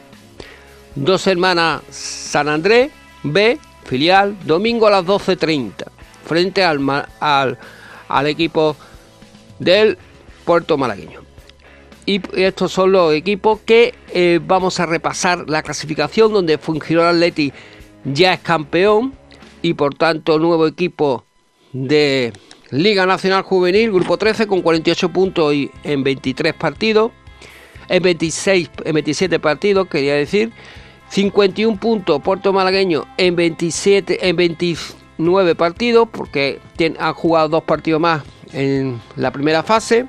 Dos 0.97 1.27
hermanas 1.27 1.83
San 1.91 2.49
Andrés 2.49 2.91
B, 3.23 3.59
filial, 3.85 4.37
domingo 4.45 4.87
a 4.87 4.91
las 4.91 5.05
12.30, 5.05 5.85
frente 6.25 6.65
al, 6.65 6.81
al, 7.21 7.59
al 8.09 8.27
equipo 8.27 8.77
del 9.59 9.99
Puerto 10.47 10.79
Malagueño. 10.79 11.21
Y 12.07 12.21
estos 12.41 12.73
son 12.73 12.93
los 12.93 13.13
equipos 13.13 13.61
que 13.67 13.95
eh, 14.15 14.41
vamos 14.43 14.81
a 14.81 14.87
repasar 14.87 15.51
la 15.51 15.63
clasificación 15.63 16.33
donde 16.33 16.55
el 16.55 17.01
Atleti 17.01 17.53
ya 18.05 18.33
es 18.33 18.41
campeón 18.41 19.13
y 19.61 19.75
por 19.75 19.95
tanto 19.95 20.39
nuevo 20.39 20.67
equipo 20.67 21.25
de 21.73 22.33
Liga 22.71 23.05
Nacional 23.05 23.43
Juvenil, 23.43 23.93
grupo 23.93 24.17
13 24.17 24.47
con 24.47 24.63
48 24.63 25.09
puntos 25.11 25.53
y 25.53 25.71
en 25.85 26.05
23 26.05 26.55
partidos, 26.55 27.11
en 27.89 28.03
26 28.03 28.71
en 28.85 28.95
27 28.95 29.41
partidos, 29.41 29.89
quería 29.89 30.15
decir, 30.15 30.53
51 31.09 31.79
puntos 31.79 32.21
Puerto 32.23 32.53
Malagueño 32.53 33.07
en 33.16 33.37
27 33.37 34.29
en 34.29 34.37
29 34.37 35.55
partidos 35.55 36.09
porque 36.11 36.61
han 36.99 37.14
jugado 37.14 37.49
dos 37.49 37.64
partidos 37.64 38.01
más 38.01 38.23
en 38.53 39.01
la 39.16 39.31
primera 39.31 39.62
fase. 39.62 40.07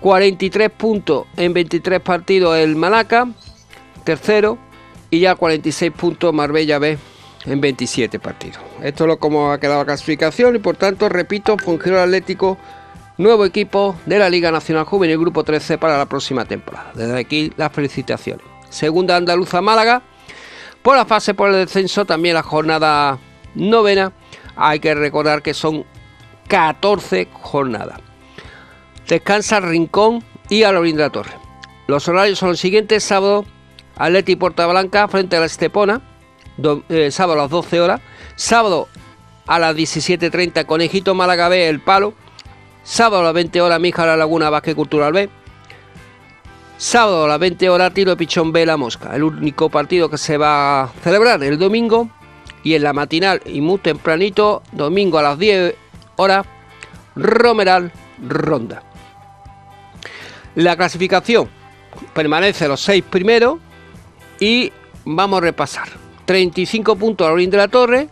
43 0.00 0.70
puntos 0.70 1.26
en 1.36 1.52
23 1.52 2.00
partidos 2.00 2.56
el 2.56 2.76
Malaca, 2.76 3.28
tercero, 4.04 4.58
y 5.10 5.20
ya 5.20 5.34
46 5.34 5.92
puntos 5.92 6.32
Marbella 6.32 6.78
B 6.78 6.98
en 7.46 7.60
27 7.60 8.18
partidos. 8.18 8.58
Esto 8.82 9.04
es 9.04 9.08
lo 9.08 9.18
como 9.18 9.52
ha 9.52 9.58
quedado 9.58 9.80
la 9.80 9.84
clasificación 9.84 10.56
y 10.56 10.58
por 10.58 10.76
tanto, 10.76 11.08
repito, 11.08 11.56
Fungiro 11.58 12.00
Atlético, 12.00 12.58
nuevo 13.18 13.44
equipo 13.44 13.96
de 14.06 14.18
la 14.18 14.28
Liga 14.28 14.50
Nacional 14.50 14.84
Juvenil 14.84 15.18
Grupo 15.18 15.44
13 15.44 15.78
para 15.78 15.96
la 15.96 16.06
próxima 16.06 16.44
temporada. 16.44 16.92
Desde 16.94 17.18
aquí 17.18 17.52
las 17.56 17.72
felicitaciones. 17.72 18.45
Segunda 18.68 19.16
Andaluza 19.16 19.60
Málaga. 19.60 20.02
Por 20.82 20.96
la 20.96 21.04
fase 21.04 21.34
por 21.34 21.50
el 21.50 21.56
descenso, 21.56 22.04
también 22.04 22.34
la 22.34 22.42
jornada 22.42 23.18
novena. 23.54 24.12
Hay 24.56 24.80
que 24.80 24.94
recordar 24.94 25.42
que 25.42 25.54
son 25.54 25.84
14 26.48 27.28
jornadas. 27.32 28.00
Descansa 29.08 29.60
Rincón 29.60 30.24
y 30.48 30.62
a 30.62 30.72
la 30.72 31.10
Torre. 31.10 31.32
Los 31.86 32.08
horarios 32.08 32.38
son 32.38 32.50
los 32.50 32.60
siguientes: 32.60 33.04
sábado, 33.04 33.44
Atleti 33.96 34.36
Porta 34.36 34.66
Blanca 34.66 35.08
frente 35.08 35.36
a 35.36 35.40
la 35.40 35.46
Estepona, 35.46 36.00
eh, 36.88 37.10
sábado 37.10 37.38
a 37.40 37.42
las 37.42 37.50
12 37.50 37.80
horas, 37.80 38.00
sábado 38.34 38.88
a 39.46 39.58
las 39.58 39.76
17.30 39.76 40.66
Conejito 40.66 41.14
Málaga 41.14 41.48
B, 41.48 41.68
El 41.68 41.80
Palo, 41.80 42.14
sábado 42.82 43.22
a 43.22 43.24
las 43.24 43.34
20 43.34 43.60
horas 43.60 43.80
Mija 43.80 44.06
La 44.06 44.16
Laguna 44.16 44.50
Vázquez 44.50 44.74
Cultural 44.74 45.12
B, 45.12 45.30
sábado 46.76 47.24
a 47.24 47.28
las 47.28 47.38
20 47.38 47.68
horas 47.70 47.94
Tiro 47.94 48.10
de 48.10 48.16
Pichón 48.16 48.52
B, 48.52 48.66
La 48.66 48.76
Mosca, 48.76 49.14
el 49.14 49.22
único 49.22 49.70
partido 49.70 50.10
que 50.10 50.18
se 50.18 50.36
va 50.36 50.82
a 50.82 50.88
celebrar 51.02 51.42
el 51.42 51.58
domingo 51.58 52.10
y 52.62 52.74
en 52.74 52.82
la 52.82 52.92
matinal 52.92 53.40
y 53.46 53.60
muy 53.60 53.78
tempranito, 53.78 54.62
domingo 54.72 55.18
a 55.18 55.22
las 55.22 55.38
10 55.38 55.74
horas, 56.16 56.46
Romeral 57.14 57.92
Ronda. 58.26 58.82
La 60.54 60.76
clasificación 60.76 61.48
permanece 62.14 62.68
los 62.68 62.80
seis 62.80 63.04
primeros 63.08 63.58
y 64.40 64.72
vamos 65.04 65.38
a 65.38 65.40
repasar. 65.42 65.88
35 66.24 66.96
puntos 66.96 67.26
a 67.26 67.30
Lorín 67.30 67.50
de 67.50 67.56
la 67.56 67.68
Torre, 67.68 68.08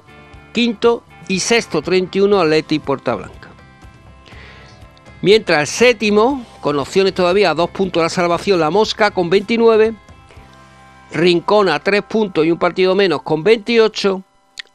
quinto 0.53 1.03
y 1.27 1.41
sexto 1.41 1.83
31 1.83 2.41
Atleti 2.41 2.79
Puerta 2.79 3.15
Blanca. 3.17 3.44
Mientras 5.25 5.61
el 5.61 5.67
séptimo, 5.67 6.45
con 6.61 6.79
opciones 6.79 7.15
todavía 7.15 7.49
a 7.49 7.55
dos 7.55 7.71
puntos 7.71 8.03
de 8.03 8.05
la 8.05 8.11
salvación, 8.11 8.61
la 8.61 8.69
Mosca 8.69 9.11
con 9.11 9.31
29, 9.31 9.95
Rincón 11.13 11.71
a 11.71 11.79
tres 11.79 12.03
puntos 12.03 12.45
y 12.45 12.51
un 12.51 12.59
partido 12.59 12.95
menos 12.95 13.23
con 13.23 13.43
28, 13.43 14.23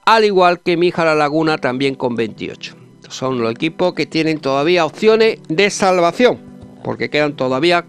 al 0.06 0.26
igual 0.26 0.60
que 0.60 0.76
Mija 0.76 1.06
La 1.06 1.14
Laguna 1.14 1.60
también 1.60 1.94
con 1.94 2.16
28. 2.16 2.76
Son 3.10 3.40
los 3.40 3.52
equipos 3.52 3.94
que 3.94 4.08
tienen 4.08 4.40
todavía 4.40 4.88
opciones 4.88 5.38
de 5.50 5.70
salvación 5.70 6.40
porque 6.84 7.12
quedan 7.12 7.36
todavía 7.36 7.86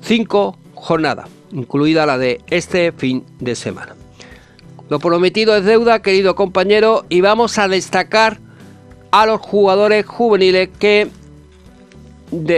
cinco 0.00 0.56
jornadas, 0.72 1.28
incluida 1.52 2.06
la 2.06 2.16
de 2.16 2.40
este 2.46 2.90
fin 2.90 3.26
de 3.38 3.54
semana. 3.54 3.96
Lo 4.88 4.98
prometido 4.98 5.54
es 5.58 5.66
deuda, 5.66 6.00
querido 6.00 6.34
compañero, 6.34 7.04
y 7.10 7.20
vamos 7.20 7.58
a 7.58 7.68
destacar 7.68 8.40
a 9.12 9.26
los 9.26 9.40
jugadores 9.40 10.04
juveniles 10.04 10.70
que 10.78 11.08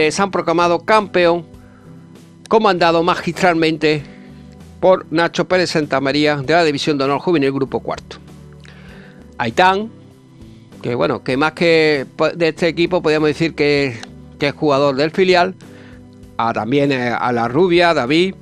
se 0.09 0.21
han 0.21 0.31
proclamado 0.31 0.79
campeón, 0.79 1.45
comandado 2.49 3.03
magistralmente 3.03 4.03
por 4.79 5.05
Nacho 5.11 5.47
Pérez 5.47 5.69
Santamaría 5.69 6.37
de 6.37 6.53
la 6.53 6.63
División 6.63 6.97
de 6.97 7.03
Honor 7.03 7.19
Juvenil 7.19 7.51
Grupo 7.51 7.79
Cuarto. 7.81 8.17
Aitán, 9.37 9.91
que 10.81 10.95
bueno, 10.95 11.23
que 11.23 11.37
más 11.37 11.53
que 11.53 12.07
de 12.35 12.47
este 12.47 12.67
equipo 12.67 13.01
podríamos 13.03 13.27
decir 13.27 13.53
que 13.53 13.99
que 14.37 14.47
es 14.47 14.53
jugador 14.53 14.95
del 14.95 15.11
filial, 15.11 15.55
a 16.37 16.53
también 16.53 16.91
eh, 16.91 17.09
a 17.09 17.31
la 17.31 17.47
rubia, 17.47 17.93
David. 17.93 18.35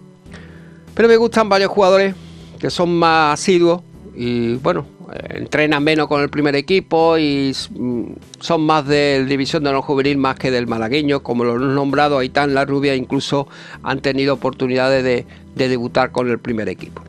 Pero 0.93 1.08
me 1.08 1.17
gustan 1.17 1.49
varios 1.49 1.71
jugadores 1.71 2.15
que 2.60 2.69
son 2.69 2.95
más 2.97 3.39
asiduos 3.39 3.82
y 4.15 4.56
bueno, 4.56 4.86
entrenan 5.29 5.83
menos 5.83 6.07
con 6.07 6.21
el 6.21 6.29
primer 6.29 6.55
equipo 6.55 7.17
y 7.17 7.53
mm, 7.71 8.03
son 8.39 8.61
más 8.61 8.87
del 8.87 9.27
división 9.27 9.63
de 9.63 9.69
honor 9.69 9.83
juvenil 9.83 10.17
más 10.17 10.37
que 10.37 10.51
del 10.51 10.67
malagueño, 10.67 11.21
como 11.23 11.43
lo 11.43 11.53
han 11.53 11.75
nombrado 11.75 12.19
Aitán, 12.19 12.53
la 12.53 12.65
rubia, 12.65 12.95
incluso 12.95 13.47
han 13.83 13.99
tenido 14.01 14.33
oportunidades 14.33 15.03
de, 15.03 15.25
debutar 15.55 16.11
con 16.11 16.29
el 16.29 16.39
primer 16.39 16.69
equipo. 16.69 17.03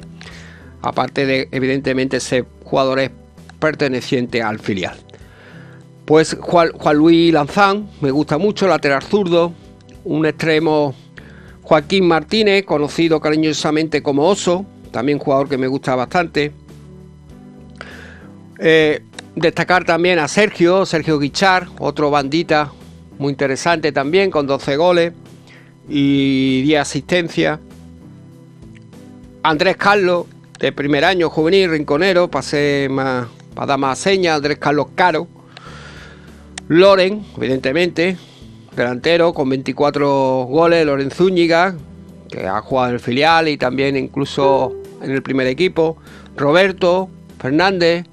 Aparte 0.82 1.24
de, 1.24 1.48
evidentemente, 1.50 2.20
ser 2.20 2.44
jugadores 2.62 3.10
pertenecientes 3.58 4.42
al 4.42 4.58
filial. 4.58 4.96
Pues 6.04 6.36
Juan, 6.38 6.70
Luis 6.94 7.32
Lanzán, 7.32 7.88
me 8.02 8.10
gusta 8.10 8.36
mucho, 8.36 8.68
lateral 8.68 9.02
zurdo, 9.02 9.54
un 10.04 10.26
extremo 10.26 10.94
Joaquín 11.62 12.06
Martínez, 12.06 12.64
conocido 12.66 13.20
cariñosamente 13.20 14.02
como 14.02 14.28
Oso, 14.28 14.66
también 14.90 15.18
jugador 15.18 15.48
que 15.48 15.56
me 15.56 15.66
gusta 15.66 15.94
bastante. 15.94 16.52
Eh, 18.58 19.02
destacar 19.34 19.84
también 19.84 20.18
a 20.18 20.28
Sergio, 20.28 20.86
Sergio 20.86 21.18
Guichar, 21.18 21.68
otro 21.78 22.10
bandita 22.10 22.72
muy 23.18 23.30
interesante 23.30 23.92
también, 23.92 24.30
con 24.30 24.46
12 24.46 24.76
goles 24.76 25.12
y 25.88 26.62
10 26.62 26.80
asistencias. 26.80 27.60
Andrés 29.42 29.76
Carlos, 29.76 30.26
de 30.58 30.72
primer 30.72 31.04
año 31.04 31.28
juvenil, 31.30 31.70
rinconero, 31.70 32.30
pasé 32.30 32.88
más, 32.90 33.26
para 33.54 33.66
dar 33.66 33.78
más 33.78 33.98
señas, 33.98 34.36
Andrés 34.36 34.58
Carlos 34.58 34.86
Caro 34.94 35.28
Loren, 36.68 37.22
evidentemente, 37.36 38.16
delantero 38.74 39.34
con 39.34 39.50
24 39.50 40.46
goles, 40.48 40.86
Lorenzo 40.86 41.24
Zúñiga, 41.24 41.76
que 42.30 42.46
ha 42.46 42.60
jugado 42.62 42.88
en 42.88 42.94
el 42.94 43.00
filial 43.00 43.48
y 43.48 43.58
también 43.58 43.96
incluso 43.96 44.74
en 45.02 45.10
el 45.10 45.22
primer 45.22 45.46
equipo, 45.46 45.98
Roberto 46.36 47.10
Fernández, 47.38 48.06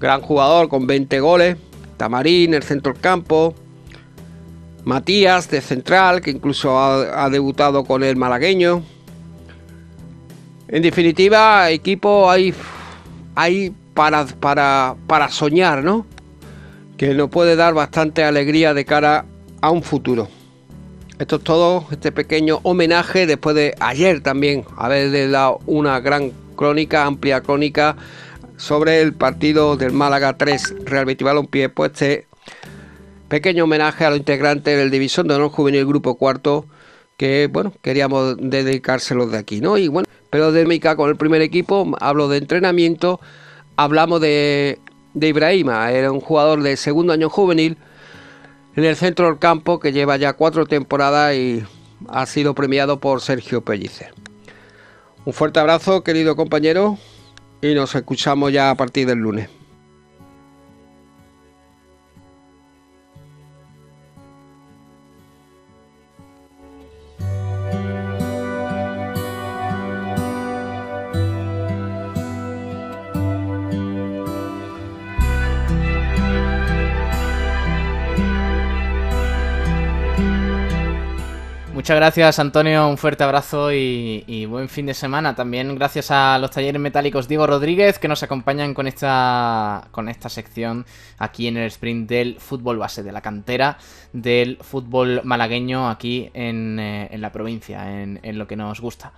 gran 0.00 0.22
jugador 0.22 0.68
con 0.68 0.86
20 0.86 1.20
goles, 1.20 1.56
Tamarín, 1.98 2.54
el 2.54 2.62
centro 2.62 2.94
del 2.94 3.02
campo, 3.02 3.54
Matías 4.82 5.50
de 5.50 5.60
central, 5.60 6.22
que 6.22 6.30
incluso 6.30 6.78
ha, 6.78 7.28
debutado 7.28 7.84
con 7.84 8.02
el 8.02 8.16
malagueño. 8.16 8.82
En 10.68 10.82
definitiva, 10.82 11.70
equipo 11.70 12.30
hay, 12.30 12.54
para, 13.92 14.24
para, 14.24 14.96
para 15.06 15.28
soñar, 15.28 15.84
¿no? 15.84 16.06
Que 16.96 17.12
nos 17.12 17.28
puede 17.28 17.56
dar 17.56 17.74
bastante 17.74 18.24
alegría 18.24 18.72
de 18.72 18.86
cara 18.86 19.26
a 19.60 19.70
un 19.70 19.82
futuro. 19.82 20.28
Esto 21.18 21.36
es 21.36 21.44
todo, 21.44 21.84
este 21.90 22.10
pequeño 22.10 22.60
homenaje 22.62 23.26
después 23.26 23.54
de 23.54 23.74
ayer 23.80 24.22
también 24.22 24.64
haber 24.78 25.30
dado 25.30 25.60
una 25.66 26.00
gran 26.00 26.32
crónica, 26.56 27.04
amplia 27.04 27.42
crónica 27.42 27.96
sobre 28.60 29.00
el 29.00 29.14
partido 29.14 29.78
del 29.78 29.92
Málaga 29.92 30.36
3 30.36 30.84
Real 30.84 31.06
Betis 31.06 31.24
Balompié, 31.24 31.70
pues 31.70 31.92
este 31.92 32.26
pequeño 33.28 33.64
homenaje 33.64 34.04
a 34.04 34.10
los 34.10 34.18
integrantes 34.18 34.76
del 34.76 34.90
División 34.90 35.26
de 35.26 35.34
Honor 35.34 35.50
Juvenil 35.50 35.86
Grupo 35.86 36.16
Cuarto 36.16 36.66
que 37.16 37.48
bueno, 37.50 37.72
queríamos 37.80 38.36
dedicárselos 38.38 39.32
de 39.32 39.38
aquí, 39.38 39.60
¿no? 39.60 39.78
Y 39.78 39.88
bueno, 39.88 40.06
pero 40.28 40.52
de 40.52 40.66
Mica 40.66 40.94
con 40.94 41.08
el 41.08 41.16
primer 41.16 41.40
equipo, 41.40 41.90
hablo 42.00 42.28
de 42.28 42.36
entrenamiento, 42.36 43.18
hablamos 43.76 44.20
de, 44.20 44.78
de 45.14 45.28
Ibrahima, 45.28 45.90
era 45.90 46.12
un 46.12 46.20
jugador 46.20 46.62
de 46.62 46.76
segundo 46.76 47.14
año 47.14 47.30
juvenil 47.30 47.78
en 48.76 48.84
el 48.84 48.96
centro 48.96 49.26
del 49.26 49.38
campo 49.38 49.80
que 49.80 49.92
lleva 49.92 50.18
ya 50.18 50.34
cuatro 50.34 50.66
temporadas 50.66 51.34
y 51.34 51.64
ha 52.08 52.26
sido 52.26 52.54
premiado 52.54 53.00
por 53.00 53.22
Sergio 53.22 53.62
Pellicer. 53.62 54.12
Un 55.24 55.32
fuerte 55.32 55.60
abrazo, 55.60 56.02
querido 56.02 56.36
compañero, 56.36 56.98
y 57.62 57.74
nos 57.74 57.94
escuchamos 57.94 58.52
ya 58.52 58.70
a 58.70 58.74
partir 58.74 59.06
del 59.06 59.18
lunes. 59.18 59.59
Muchas 81.90 82.02
gracias 82.02 82.38
Antonio, 82.38 82.86
un 82.86 82.96
fuerte 82.96 83.24
abrazo 83.24 83.72
y, 83.72 84.46
buen 84.48 84.68
fin 84.68 84.86
de 84.86 84.94
semana. 84.94 85.34
También 85.34 85.74
gracias 85.74 86.12
a 86.12 86.38
los 86.38 86.52
talleres 86.52 86.80
metálicos 86.80 87.26
Diego 87.26 87.48
Rodríguez 87.48 87.98
que 87.98 88.06
nos 88.06 88.22
acompañan 88.22 88.74
con 88.74 88.86
esta, 88.86 89.88
con 89.90 90.08
esta 90.08 90.28
sección 90.28 90.86
aquí 91.18 91.48
en 91.48 91.56
el 91.56 91.66
sprint 91.66 92.08
del 92.08 92.38
fútbol 92.38 92.78
base, 92.78 93.02
de 93.02 93.10
la 93.10 93.20
cantera 93.22 93.76
del 94.12 94.58
fútbol 94.60 95.22
malagueño 95.24 95.90
aquí 95.90 96.30
en, 96.32 96.78
eh, 96.78 97.10
la 97.18 97.32
provincia, 97.32 98.00
en, 98.00 98.38
lo 98.38 98.46
que 98.46 98.54
nos 98.54 98.80
gusta. 98.80 99.12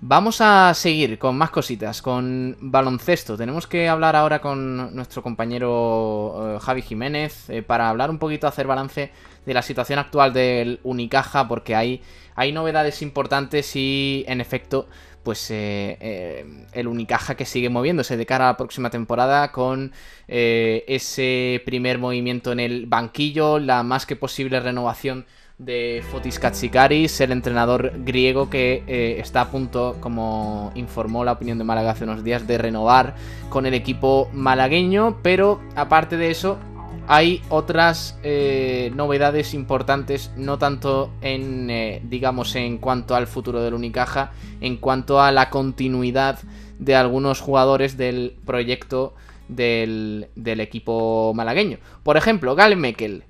Vamos 0.00 0.40
a 0.40 0.72
seguir 0.72 1.18
con 1.18 1.36
más 1.36 1.50
cositas, 1.50 2.00
con 2.00 2.56
baloncesto. 2.60 3.36
Tenemos 3.36 3.66
que 3.66 3.88
hablar 3.88 4.14
ahora 4.14 4.40
con 4.40 4.94
nuestro 4.94 5.20
compañero 5.20 6.58
eh, 6.58 6.58
Javi 6.60 6.82
Jiménez 6.82 7.50
eh, 7.50 7.62
para 7.62 7.88
hablar 7.88 8.08
un 8.10 8.18
poquito, 8.18 8.46
hacer 8.46 8.68
balance 8.68 9.10
de 9.46 9.54
la 9.54 9.62
situación 9.62 9.98
actual 9.98 10.32
del 10.32 10.80
Unicaja, 10.82 11.48
porque 11.48 11.74
hay, 11.74 12.02
hay 12.34 12.52
novedades 12.52 13.02
importantes 13.02 13.74
y, 13.76 14.24
en 14.28 14.40
efecto, 14.40 14.88
pues 15.24 15.50
eh, 15.50 15.96
eh, 16.00 16.66
el 16.72 16.86
Unicaja 16.86 17.34
que 17.34 17.46
sigue 17.46 17.70
moviéndose 17.70 18.16
de 18.16 18.26
cara 18.26 18.44
a 18.48 18.52
la 18.52 18.56
próxima 18.56 18.90
temporada 18.90 19.50
con 19.50 19.92
eh, 20.28 20.84
ese 20.86 21.62
primer 21.64 21.98
movimiento 21.98 22.52
en 22.52 22.60
el 22.60 22.86
banquillo, 22.86 23.58
la 23.58 23.82
más 23.82 24.06
que 24.06 24.14
posible 24.14 24.60
renovación 24.60 25.26
de 25.56 26.04
Fotis 26.10 26.38
Katsikaris, 26.38 27.20
el 27.20 27.32
entrenador 27.32 27.92
griego 28.04 28.50
que 28.50 28.82
está 29.20 29.42
a 29.42 29.50
punto, 29.50 29.96
como 30.00 30.72
informó 30.74 31.24
la 31.24 31.32
opinión 31.32 31.58
de 31.58 31.64
Málaga 31.64 31.92
hace 31.92 32.04
unos 32.04 32.24
días, 32.24 32.46
de 32.48 32.58
renovar 32.58 33.14
con 33.50 33.64
el 33.64 33.72
equipo 33.72 34.28
malagueño, 34.32 35.20
pero 35.22 35.60
aparte 35.76 36.16
de 36.16 36.32
eso, 36.32 36.58
hay 37.06 37.42
otras 37.48 38.18
eh, 38.22 38.90
novedades 38.94 39.54
importantes, 39.54 40.30
no 40.36 40.58
tanto 40.58 41.12
en, 41.20 41.68
eh, 41.70 42.00
digamos, 42.04 42.54
en 42.56 42.78
cuanto 42.78 43.14
al 43.14 43.26
futuro 43.26 43.62
del 43.62 43.74
Unicaja, 43.74 44.32
en 44.60 44.76
cuanto 44.76 45.20
a 45.20 45.30
la 45.32 45.50
continuidad 45.50 46.38
de 46.78 46.94
algunos 46.94 47.40
jugadores 47.40 47.96
del 47.96 48.36
proyecto 48.44 49.14
del, 49.48 50.28
equipo 50.34 51.32
malagueño. 51.34 51.78
Por 52.02 52.16
ejemplo, 52.16 52.54
Gal 52.54 52.76
Mekel. 52.76 53.24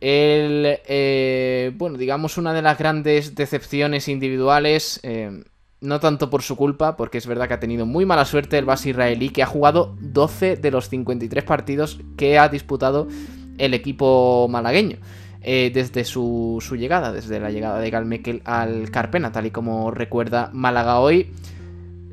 El, 0.00 0.78
eh, 0.86 1.72
bueno, 1.74 1.96
digamos, 1.96 2.36
una 2.36 2.52
de 2.52 2.62
las 2.62 2.76
grandes 2.78 3.34
decepciones 3.34 4.08
individuales 4.08 5.00
no 5.80 6.00
tanto 6.00 6.30
por 6.30 6.42
su 6.42 6.56
culpa, 6.56 6.96
porque 6.96 7.18
es 7.18 7.26
verdad 7.26 7.48
que 7.48 7.54
ha 7.54 7.60
tenido 7.60 7.86
muy 7.86 8.06
mala 8.06 8.24
suerte 8.24 8.58
el 8.58 8.64
base 8.64 8.90
israelí, 8.90 9.28
que 9.28 9.42
ha 9.42 9.46
jugado 9.46 9.94
12 10.00 10.56
de 10.56 10.70
los 10.70 10.88
53 10.88 11.44
partidos 11.44 12.00
que 12.16 12.38
ha 12.38 12.48
disputado 12.48 13.08
el 13.58 13.74
equipo 13.74 14.48
malagueño. 14.48 14.98
Eh, 15.48 15.70
desde 15.72 16.04
su, 16.04 16.60
llegada, 16.76 17.12
desde 17.12 17.38
la 17.38 17.50
llegada 17.50 17.78
de 17.78 17.90
Galmekel 17.90 18.42
al 18.44 18.90
Carpena, 18.90 19.30
tal 19.30 19.46
y 19.46 19.52
como 19.52 19.92
recuerda 19.92 20.50
Málaga 20.52 20.98
hoy. 20.98 21.30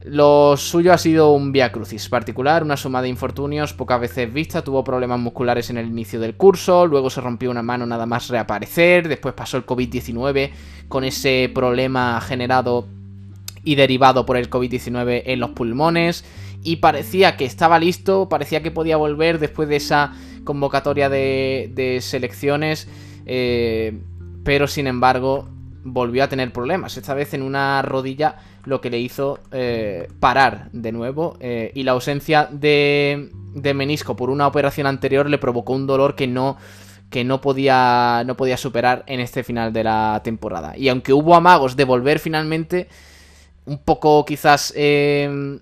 Lo 0.03 0.55
suyo 0.55 0.93
ha 0.93 0.99
sido 0.99 1.31
un 1.31 1.51
via 1.51 1.71
crucis 1.71 2.09
particular, 2.09 2.61
una 2.61 2.77
suma 2.77 3.01
de 3.01 3.07
infortunios 3.07 3.73
pocas 3.73 4.01
veces 4.01 4.31
vista, 4.31 4.61
tuvo 4.61 4.83
problemas 4.83 5.19
musculares 5.19 5.71
en 5.71 5.77
el 5.77 5.87
inicio 5.87 6.19
del 6.19 6.35
curso, 6.35 6.85
luego 6.85 7.09
se 7.09 7.21
rompió 7.21 7.49
una 7.49 7.63
mano 7.63 7.87
nada 7.87 8.05
más 8.05 8.27
reaparecer, 8.27 9.07
después 9.07 9.33
pasó 9.33 9.57
el 9.57 9.65
COVID-19 9.65 10.51
con 10.87 11.03
ese 11.03 11.49
problema 11.55 12.21
generado 12.21 12.85
y 13.63 13.75
derivado 13.75 14.25
por 14.25 14.37
el 14.37 14.49
COVID-19 14.49 15.23
en 15.25 15.39
los 15.39 15.51
pulmones 15.51 16.25
y 16.63 16.77
parecía 16.77 17.37
que 17.37 17.45
estaba 17.45 17.79
listo, 17.79 18.29
parecía 18.29 18.63
que 18.63 18.71
podía 18.71 18.97
volver 18.97 19.39
después 19.39 19.67
de 19.67 19.77
esa 19.77 20.13
convocatoria 20.43 21.09
de, 21.09 21.99
selecciones, 22.01 22.87
eh, 23.25 23.99
pero 24.43 24.67
sin 24.67 24.87
embargo 24.87 25.47
volvió 25.85 26.23
a 26.23 26.29
tener 26.29 26.51
problemas, 26.53 26.97
esta 26.97 27.13
vez 27.13 27.33
en 27.33 27.41
una 27.41 27.81
rodilla 27.81 28.37
lo 28.65 28.79
que 28.79 28.89
le 28.89 28.99
hizo 28.99 29.39
eh, 29.51 30.07
parar 30.21 30.69
de 30.71 30.93
nuevo 30.93 31.35
eh, 31.41 31.71
y 31.75 31.83
la 31.83 31.91
ausencia 31.91 32.47
de, 32.49 33.29
de 33.53 33.73
menisco 33.73 34.15
por 34.15 34.29
una 34.29 34.47
operación 34.47 34.87
anterior 34.87 35.29
le 35.29 35.37
provocó 35.37 35.73
un 35.73 35.85
dolor 35.85 36.15
que 36.15 36.27
no 36.27 36.57
que 37.09 37.23
no 37.23 37.41
podía, 37.41 38.23
no 38.25 38.35
podía 38.35 38.57
superar 38.57 39.03
en 39.05 39.19
este 39.19 39.43
final 39.43 39.71
de 39.71 39.83
la 39.83 40.19
temporada. 40.23 40.75
Y 40.75 40.89
aunque 40.89 41.13
hubo 41.13 41.35
amagos 41.35 41.75
de 41.75 41.83
volver 41.83 42.17
finalmente, 42.17 42.87
un 43.65 43.77
poco 43.77 44.25
quizás 44.25 44.73
eh, 44.75 45.59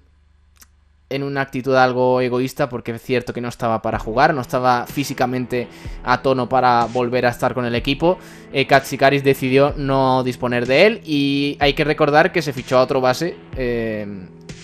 en 1.12 1.24
una 1.24 1.42
actitud 1.42 1.76
algo 1.76 2.22
egoísta 2.22 2.70
porque 2.70 2.92
es 2.92 3.02
cierto 3.02 3.34
que 3.34 3.42
no 3.42 3.50
estaba 3.50 3.82
para 3.82 4.00
jugar, 4.00 4.34
no 4.34 4.42
estaba 4.42 4.88
físicamente 4.88 5.68
a 6.04 6.22
tono 6.22 6.48
para 6.48 6.86
volver 6.86 7.26
a 7.26 7.30
estar 7.30 7.54
con 7.54 7.66
el 7.66 7.76
equipo. 7.76 8.18
Eh, 8.54 8.66
Katsikaris 8.66 9.24
decidió 9.24 9.74
no 9.76 10.24
disponer 10.24 10.66
de 10.66 10.86
él 10.86 11.02
y 11.06 11.58
hay 11.60 11.74
que 11.74 11.84
recordar 11.84 12.32
que 12.32 12.42
se 12.42 12.54
fichó 12.54 12.78
a 12.78 12.82
otro 12.82 13.02
base. 13.02 13.36
Eh, 13.58 14.08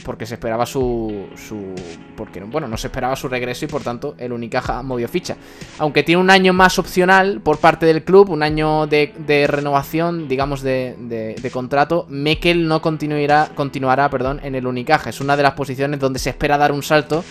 porque 0.07 0.25
se 0.25 0.35
esperaba 0.35 0.65
su, 0.65 1.27
su 1.35 1.75
porque 2.15 2.41
bueno 2.41 2.69
no 2.69 2.77
se 2.77 2.87
esperaba 2.87 3.17
su 3.17 3.27
regreso 3.27 3.65
y 3.65 3.67
por 3.67 3.83
tanto 3.83 4.15
el 4.17 4.31
Unicaja 4.31 4.81
movió 4.81 5.09
ficha. 5.09 5.35
Aunque 5.79 6.01
tiene 6.01 6.21
un 6.21 6.29
año 6.29 6.53
más 6.53 6.79
opcional 6.79 7.41
por 7.41 7.57
parte 7.57 7.85
del 7.85 8.05
club 8.05 8.29
un 8.29 8.41
año 8.41 8.87
de, 8.87 9.11
renovación 9.49 10.29
digamos 10.29 10.61
de, 10.61 10.95
de, 10.97 11.51
contrato 11.51 12.05
Mekel 12.09 12.69
no 12.69 12.81
continuará 12.81 13.49
continuará 13.53 14.09
perdón 14.09 14.39
en 14.43 14.55
el 14.55 14.65
Unicaja. 14.65 15.09
Es 15.09 15.19
una 15.19 15.35
de 15.35 15.43
las 15.43 15.55
posiciones 15.55 15.99
donde 15.99 16.19
se 16.19 16.29
espera 16.29 16.57
dar 16.57 16.71
un 16.71 16.83
salto 16.83 17.25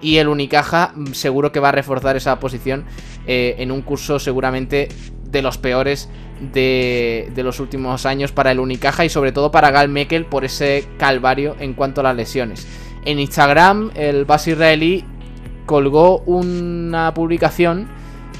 y 0.00 0.16
el 0.16 0.28
Unicaja 0.28 0.94
seguro 1.12 1.52
que 1.52 1.60
va 1.60 1.68
a 1.68 1.72
reforzar 1.72 2.16
esa 2.16 2.40
posición 2.40 2.86
eh, 3.26 3.56
en 3.58 3.70
un 3.70 3.82
curso 3.82 4.18
seguramente 4.18 4.88
de 5.30 5.42
los 5.42 5.58
peores 5.58 6.08
de, 6.40 7.30
los 7.36 7.60
últimos 7.60 8.06
años 8.06 8.32
para 8.32 8.52
el 8.52 8.60
Unicaja 8.60 9.04
y 9.04 9.08
sobre 9.08 9.32
todo 9.32 9.50
para 9.50 9.70
Gal 9.70 9.88
Mekel 9.88 10.24
por 10.26 10.44
ese 10.44 10.86
calvario 10.98 11.56
en 11.60 11.74
cuanto 11.74 12.00
a 12.00 12.04
las 12.04 12.16
lesiones. 12.16 12.66
En 13.04 13.18
Instagram, 13.18 13.90
el 13.94 14.24
base 14.24 14.52
israelí 14.52 15.04
colgó 15.66 16.18
una 16.20 17.12
publicación 17.14 17.88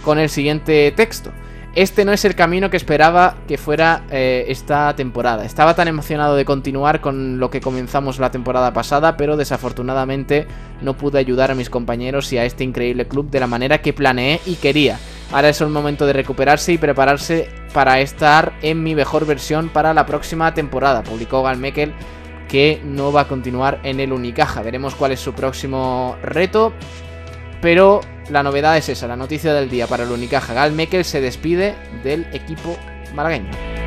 con 0.04 0.18
el 0.18 0.28
siguiente 0.28 0.92
texto. 0.92 1.30
Este 1.74 2.04
no 2.04 2.12
es 2.12 2.24
el 2.24 2.34
camino 2.34 2.70
que 2.70 2.76
esperaba 2.76 3.36
que 3.46 3.56
fuera 3.56 4.02
eh, 4.10 4.46
esta 4.48 4.96
temporada. 4.96 5.44
Estaba 5.44 5.74
tan 5.74 5.86
emocionado 5.86 6.34
de 6.34 6.44
continuar 6.44 7.00
con 7.00 7.38
lo 7.38 7.50
que 7.50 7.60
comenzamos 7.60 8.18
la 8.18 8.32
temporada 8.32 8.72
pasada, 8.72 9.16
pero 9.16 9.36
desafortunadamente 9.36 10.48
no 10.80 10.96
pude 10.96 11.20
ayudar 11.20 11.52
a 11.52 11.54
mis 11.54 11.70
compañeros 11.70 12.32
y 12.32 12.38
a 12.38 12.44
este 12.44 12.64
increíble 12.64 13.06
club 13.06 13.30
de 13.30 13.38
la 13.40 13.46
manera 13.46 13.80
que 13.80 13.92
planeé 13.92 14.40
y 14.44 14.54
quería. 14.56 14.98
Ahora 15.30 15.50
es 15.50 15.60
el 15.60 15.68
momento 15.68 16.06
de 16.06 16.14
recuperarse 16.14 16.72
y 16.72 16.78
prepararse 16.78 17.48
para 17.72 18.00
estar 18.00 18.52
en 18.62 18.82
mi 18.82 18.94
mejor 18.94 19.26
versión 19.26 19.68
para 19.68 19.94
la 19.94 20.06
próxima 20.06 20.54
temporada. 20.54 21.02
Publicó 21.02 21.42
Galmekel 21.42 21.94
que 22.48 22.80
no 22.82 23.12
va 23.12 23.22
a 23.22 23.28
continuar 23.28 23.78
en 23.82 24.00
el 24.00 24.12
Unicaja. 24.12 24.62
Veremos 24.62 24.94
cuál 24.94 25.12
es 25.12 25.20
su 25.20 25.34
próximo 25.34 26.16
reto. 26.22 26.72
Pero 27.60 28.00
la 28.30 28.42
novedad 28.42 28.76
es 28.76 28.88
esa, 28.88 29.06
la 29.06 29.16
noticia 29.16 29.52
del 29.52 29.68
día 29.68 29.86
para 29.86 30.04
el 30.04 30.10
Unicaja. 30.10 30.54
Gal 30.54 30.72
Mekel 30.72 31.04
se 31.04 31.20
despide 31.20 31.74
del 32.02 32.26
equipo 32.32 32.76
malagueño. 33.14 33.77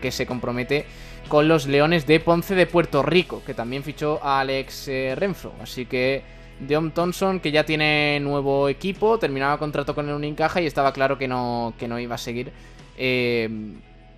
Que 0.00 0.10
se 0.10 0.26
compromete 0.26 0.86
con 1.28 1.48
los 1.48 1.66
Leones 1.66 2.06
de 2.06 2.20
Ponce 2.20 2.54
de 2.54 2.66
Puerto 2.66 3.02
Rico, 3.02 3.42
que 3.44 3.54
también 3.54 3.82
fichó 3.82 4.20
a 4.22 4.40
Alex 4.40 4.88
eh, 4.88 5.14
Renfro. 5.16 5.52
Así 5.60 5.86
que 5.86 6.22
Deon 6.60 6.92
Thompson, 6.92 7.40
que 7.40 7.52
ya 7.52 7.64
tiene 7.64 8.18
nuevo 8.20 8.68
equipo, 8.68 9.18
terminaba 9.18 9.58
contrato 9.58 9.94
con 9.94 10.08
el 10.08 10.14
Unicaja 10.14 10.60
y 10.60 10.66
estaba 10.66 10.92
claro 10.92 11.18
que 11.18 11.28
no, 11.28 11.74
que 11.78 11.88
no 11.88 11.98
iba 11.98 12.14
a 12.16 12.18
seguir. 12.18 12.52
Eh, 12.98 13.48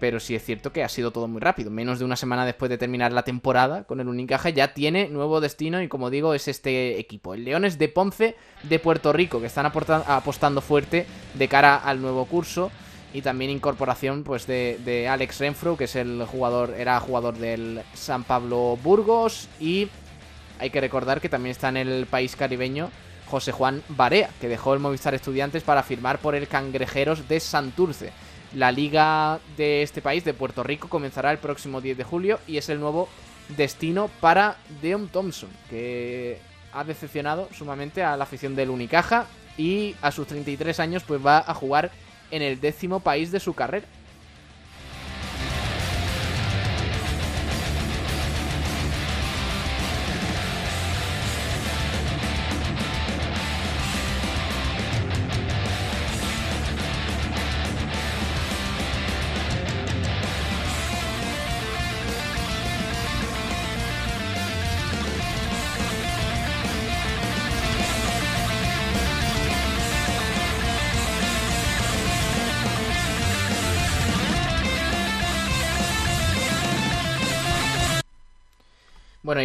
pero 0.01 0.21
sí 0.21 0.35
es 0.35 0.45
cierto 0.45 0.73
que 0.73 0.85
ha 0.85 0.89
sido 0.89 1.11
todo 1.11 1.29
muy 1.29 1.41
rápido. 1.41 1.71
Menos 1.71 1.99
de 1.99 2.05
una 2.05 2.17
semana 2.17 2.47
después 2.47 2.69
de 2.69 2.79
terminar 2.79 3.13
la 3.13 3.25
temporada 3.25 3.85
con 3.85 4.01
el 4.01 4.09
Unicaja 4.09 4.51
ya 4.51 4.73
tiene 4.75 5.09
nuevo 5.09 5.41
destino 5.41 5.83
y 5.83 5.89
como 5.89 6.11
digo 6.11 6.35
es 6.35 6.49
este 6.49 6.99
equipo. 6.99 7.35
El 7.35 7.45
Leones 7.45 7.79
de 7.79 7.89
Ponce 7.89 8.37
de 8.63 8.79
Puerto 8.79 9.13
Rico 9.13 9.41
que 9.41 9.47
están 9.47 9.67
apostando 9.67 10.61
fuerte 10.61 11.07
de 11.35 11.49
cara 11.49 11.77
al 11.77 12.01
nuevo 12.01 12.25
curso 12.27 12.71
y 13.13 13.23
también 13.23 13.51
incorporación 13.51 14.23
pues 14.23 14.47
de, 14.47 15.09
Alex 15.11 15.41
Renfro, 15.41 15.77
que 15.77 15.85
es 15.85 15.97
el 15.97 16.25
jugador, 16.27 16.75
era 16.77 17.01
jugador 17.01 17.37
del 17.39 17.83
San 17.95 18.25
Pablo 18.25 18.79
Burgos 18.83 19.49
y 19.61 19.89
hay 20.59 20.71
que 20.71 20.81
recordar 20.81 21.21
que 21.21 21.29
también 21.29 21.53
está 21.53 21.69
en 21.69 21.77
el 21.77 22.07
país 22.07 22.37
caribeño 22.37 22.91
José 23.27 23.53
Juan 23.53 23.83
Barea, 23.89 24.31
que 24.41 24.49
dejó 24.49 24.75
el 24.75 24.81
Movistar 24.81 25.15
Estudiantes 25.15 25.63
para 25.63 25.83
firmar 25.83 26.19
por 26.19 26.35
el 26.35 26.49
Cangrejeros 26.49 27.29
de 27.29 27.41
Santurce. 27.41 28.13
La 28.55 28.73
liga 28.73 29.41
de 29.59 29.83
este 29.83 30.01
país, 30.01 30.25
de 30.25 30.33
Puerto 30.33 30.63
Rico, 30.63 30.89
comenzará 30.89 31.31
el 31.31 31.39
próximo 31.39 31.83
10 31.83 31.99
de 31.99 32.05
julio 32.05 32.41
y 32.47 32.57
es 32.57 32.69
el 32.71 32.81
nuevo 32.81 33.09
destino 33.57 34.11
para 34.21 34.57
Deon 34.81 35.09
Thompson, 35.09 35.51
que 35.69 36.41
ha 36.73 36.85
decepcionado 36.85 37.49
sumamente 37.53 38.03
a 38.03 38.17
la 38.17 38.25
afición 38.25 38.57
del 38.57 38.71
Unicaja 38.71 39.27
y 39.57 39.95
a 40.01 40.11
sus 40.11 40.27
33 40.27 40.81
años 40.81 41.03
pues 41.07 41.25
va 41.25 41.45
a 41.47 41.55
jugar 41.55 41.91
en 42.31 42.43
el 42.43 42.61
décimo 42.61 43.01
país 43.01 43.33
de 43.33 43.41
su 43.41 43.55
carrera. 43.55 43.87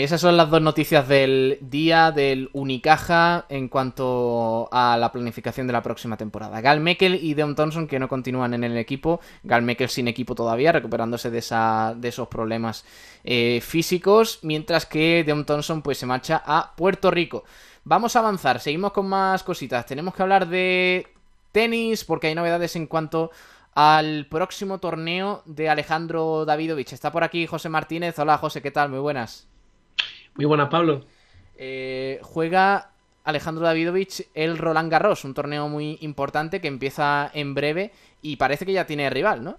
Esas 0.04 0.20
son 0.20 0.36
las 0.36 0.50
dos 0.50 0.62
noticias 0.62 1.08
del 1.08 1.58
día 1.62 2.12
del 2.12 2.50
Unicaja 2.52 3.46
en 3.48 3.70
cuanto 3.70 4.68
a 4.70 4.98
la 4.98 5.14
planificación 5.14 5.66
de 5.66 5.72
la 5.72 5.82
próxima 5.82 6.18
temporada. 6.18 6.60
Gal 6.60 6.82
Mekel 6.82 7.16
y 7.16 7.34
Deon 7.36 7.56
Thompson 7.56 7.88
que 7.88 8.00
no 8.00 8.10
continúan 8.10 8.54
en 8.54 8.66
el 8.66 8.76
equipo. 8.76 9.22
Gal 9.44 9.62
Mekel 9.62 9.88
sin 9.88 10.10
equipo 10.10 10.36
todavía, 10.36 10.74
recuperándose 10.74 11.32
de 11.32 11.38
esos 11.40 12.28
problemas 12.28 12.84
eh, 13.24 13.62
físicos. 13.62 14.40
Mientras 14.42 14.86
que 14.86 15.24
Deon 15.24 15.46
Thompson 15.46 15.82
pues, 15.82 16.00
se 16.00 16.06
marcha 16.06 16.44
a 16.46 16.76
Puerto 16.76 17.10
Rico. 17.10 17.46
Vamos 17.86 18.18
a 18.18 18.20
avanzar, 18.20 18.60
seguimos 18.60 18.92
con 18.92 19.08
más 19.08 19.42
cositas. 19.42 19.86
Tenemos 19.86 20.14
que 20.14 20.22
hablar 20.22 20.50
de 20.50 21.08
tenis 21.54 22.04
porque 22.04 22.28
hay 22.28 22.36
novedades 22.36 22.76
en 22.76 22.88
cuanto 22.88 23.32
al 23.74 24.26
próximo 24.26 24.80
torneo 24.80 25.44
de 25.46 25.70
Alejandro 25.70 26.44
Davidovich. 26.44 26.92
Está 26.92 27.10
por 27.10 27.24
aquí 27.24 27.48
José 27.48 27.70
Martínez. 27.70 28.20
Hola 28.20 28.38
José, 28.38 28.62
¿qué 28.62 28.72
tal? 28.72 28.90
Muy 28.90 29.00
buenas. 29.00 29.53
Muy 30.36 30.46
buenas, 30.46 30.70
Pablo. 30.70 31.06
Eh, 31.58 32.20
juega 32.22 32.92
Alejandro 33.24 33.64
Davidovich 33.64 34.28
el 34.34 34.58
Roland 34.58 34.92
Garros, 34.92 35.24
un 35.24 35.34
torneo 35.34 35.70
muy 35.70 35.98
importante 36.02 36.60
que 36.60 36.68
empieza 36.68 37.30
en 37.34 37.54
breve 37.54 37.92
y 38.22 38.36
parece 38.36 38.66
que 38.66 38.74
ya 38.74 38.86
tiene 38.86 39.10
rival, 39.10 39.44
¿no? 39.44 39.58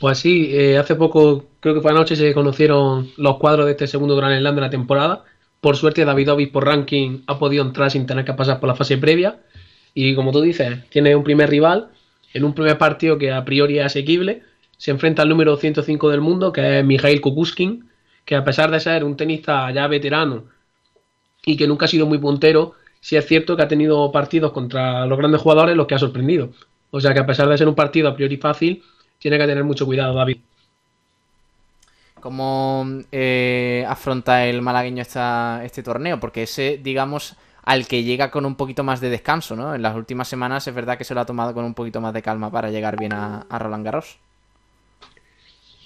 Pues 0.00 0.18
sí, 0.18 0.50
eh, 0.52 0.78
hace 0.78 0.94
poco, 0.94 1.46
creo 1.60 1.74
que 1.74 1.80
fue 1.80 1.90
anoche, 1.90 2.14
se 2.14 2.32
conocieron 2.32 3.10
los 3.16 3.38
cuadros 3.38 3.66
de 3.66 3.72
este 3.72 3.86
segundo 3.86 4.14
Gran 4.14 4.38
Slam 4.38 4.54
de 4.54 4.60
la 4.60 4.70
temporada. 4.70 5.24
Por 5.60 5.76
suerte, 5.76 6.04
Davidovich 6.04 6.52
por 6.52 6.64
ranking 6.64 7.22
ha 7.26 7.38
podido 7.38 7.64
entrar 7.64 7.90
sin 7.90 8.06
tener 8.06 8.24
que 8.24 8.34
pasar 8.34 8.60
por 8.60 8.68
la 8.68 8.76
fase 8.76 8.96
previa. 8.96 9.40
Y 9.94 10.14
como 10.14 10.30
tú 10.30 10.40
dices, 10.40 10.88
tiene 10.90 11.16
un 11.16 11.24
primer 11.24 11.50
rival 11.50 11.88
en 12.32 12.44
un 12.44 12.54
primer 12.54 12.78
partido 12.78 13.18
que 13.18 13.32
a 13.32 13.44
priori 13.44 13.80
es 13.80 13.86
asequible. 13.86 14.42
Se 14.76 14.92
enfrenta 14.92 15.22
al 15.22 15.28
número 15.28 15.56
105 15.56 16.10
del 16.10 16.20
mundo, 16.20 16.52
que 16.52 16.78
es 16.78 16.84
Mikhail 16.84 17.20
Kukuskin, 17.20 17.87
que 18.28 18.36
a 18.36 18.44
pesar 18.44 18.70
de 18.70 18.78
ser 18.78 19.04
un 19.04 19.16
tenista 19.16 19.70
ya 19.70 19.86
veterano 19.86 20.44
y 21.46 21.56
que 21.56 21.66
nunca 21.66 21.86
ha 21.86 21.88
sido 21.88 22.04
muy 22.04 22.18
puntero, 22.18 22.74
sí 23.00 23.16
es 23.16 23.26
cierto 23.26 23.56
que 23.56 23.62
ha 23.62 23.68
tenido 23.68 24.12
partidos 24.12 24.52
contra 24.52 25.06
los 25.06 25.16
grandes 25.16 25.40
jugadores 25.40 25.74
los 25.74 25.86
que 25.86 25.94
ha 25.94 25.98
sorprendido. 25.98 26.50
O 26.90 27.00
sea 27.00 27.14
que 27.14 27.20
a 27.20 27.26
pesar 27.26 27.48
de 27.48 27.56
ser 27.56 27.68
un 27.68 27.74
partido 27.74 28.06
a 28.06 28.14
priori 28.14 28.36
fácil, 28.36 28.82
tiene 29.18 29.38
que 29.38 29.46
tener 29.46 29.64
mucho 29.64 29.86
cuidado 29.86 30.12
David. 30.12 30.36
¿Cómo 32.20 32.84
eh, 33.10 33.86
afronta 33.88 34.44
el 34.44 34.60
malagueño 34.60 35.00
esta, 35.00 35.62
este 35.64 35.82
torneo? 35.82 36.20
Porque 36.20 36.42
ese, 36.42 36.76
digamos, 36.76 37.34
al 37.64 37.86
que 37.86 38.02
llega 38.02 38.30
con 38.30 38.44
un 38.44 38.56
poquito 38.56 38.84
más 38.84 39.00
de 39.00 39.08
descanso, 39.08 39.56
¿no? 39.56 39.74
En 39.74 39.80
las 39.80 39.96
últimas 39.96 40.28
semanas 40.28 40.68
es 40.68 40.74
verdad 40.74 40.98
que 40.98 41.04
se 41.04 41.14
lo 41.14 41.22
ha 41.22 41.24
tomado 41.24 41.54
con 41.54 41.64
un 41.64 41.72
poquito 41.72 42.02
más 42.02 42.12
de 42.12 42.20
calma 42.20 42.50
para 42.50 42.68
llegar 42.68 42.98
bien 42.98 43.14
a 43.14 43.58
Roland 43.58 43.86
Garros. 43.86 44.18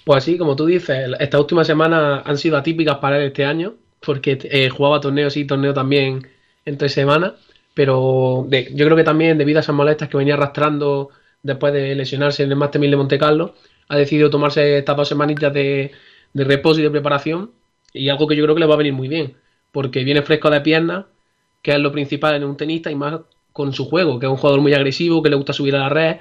Pues 0.05 0.25
sí, 0.25 0.37
como 0.37 0.55
tú 0.55 0.65
dices, 0.65 1.11
estas 1.19 1.39
últimas 1.39 1.67
semanas 1.67 2.23
han 2.25 2.37
sido 2.37 2.57
atípicas 2.57 2.97
para 2.97 3.17
él 3.17 3.27
este 3.27 3.45
año, 3.45 3.75
porque 4.01 4.37
eh, 4.43 4.69
jugaba 4.69 4.99
torneos 4.99 5.37
y 5.37 5.45
torneo 5.45 5.73
también 5.73 6.27
entre 6.65 6.89
semanas, 6.89 7.33
pero 7.73 8.45
yo 8.49 8.85
creo 8.85 8.95
que 8.97 9.03
también 9.03 9.37
debido 9.37 9.59
a 9.59 9.61
esas 9.61 9.75
molestias 9.75 10.09
que 10.09 10.17
venía 10.17 10.33
arrastrando 10.33 11.09
después 11.41 11.73
de 11.73 11.95
lesionarse 11.95 12.43
en 12.43 12.51
el 12.51 12.57
Master 12.57 12.81
1000 12.81 12.91
de 12.91 12.97
Monte 12.97 13.17
Carlo, 13.17 13.55
ha 13.87 13.97
decidido 13.97 14.29
tomarse 14.29 14.77
estas 14.79 14.97
dos 14.97 15.07
semanitas 15.07 15.53
de, 15.53 15.91
de 16.33 16.43
reposo 16.43 16.79
y 16.79 16.83
de 16.83 16.91
preparación 16.91 17.51
y 17.93 18.09
algo 18.09 18.27
que 18.27 18.35
yo 18.35 18.43
creo 18.43 18.55
que 18.55 18.61
le 18.61 18.67
va 18.67 18.73
a 18.75 18.77
venir 18.77 18.93
muy 18.93 19.07
bien, 19.07 19.37
porque 19.71 20.03
viene 20.03 20.21
fresco 20.21 20.49
de 20.49 20.61
piernas, 20.61 21.05
que 21.61 21.71
es 21.71 21.79
lo 21.79 21.91
principal 21.91 22.35
en 22.35 22.43
un 22.43 22.57
tenista 22.57 22.91
y 22.91 22.95
más 22.95 23.21
con 23.53 23.71
su 23.73 23.85
juego, 23.85 24.19
que 24.19 24.25
es 24.25 24.31
un 24.31 24.37
jugador 24.37 24.61
muy 24.61 24.73
agresivo, 24.73 25.23
que 25.23 25.29
le 25.29 25.35
gusta 25.35 25.53
subir 25.53 25.75
a 25.75 25.79
la 25.79 25.89
red 25.89 26.17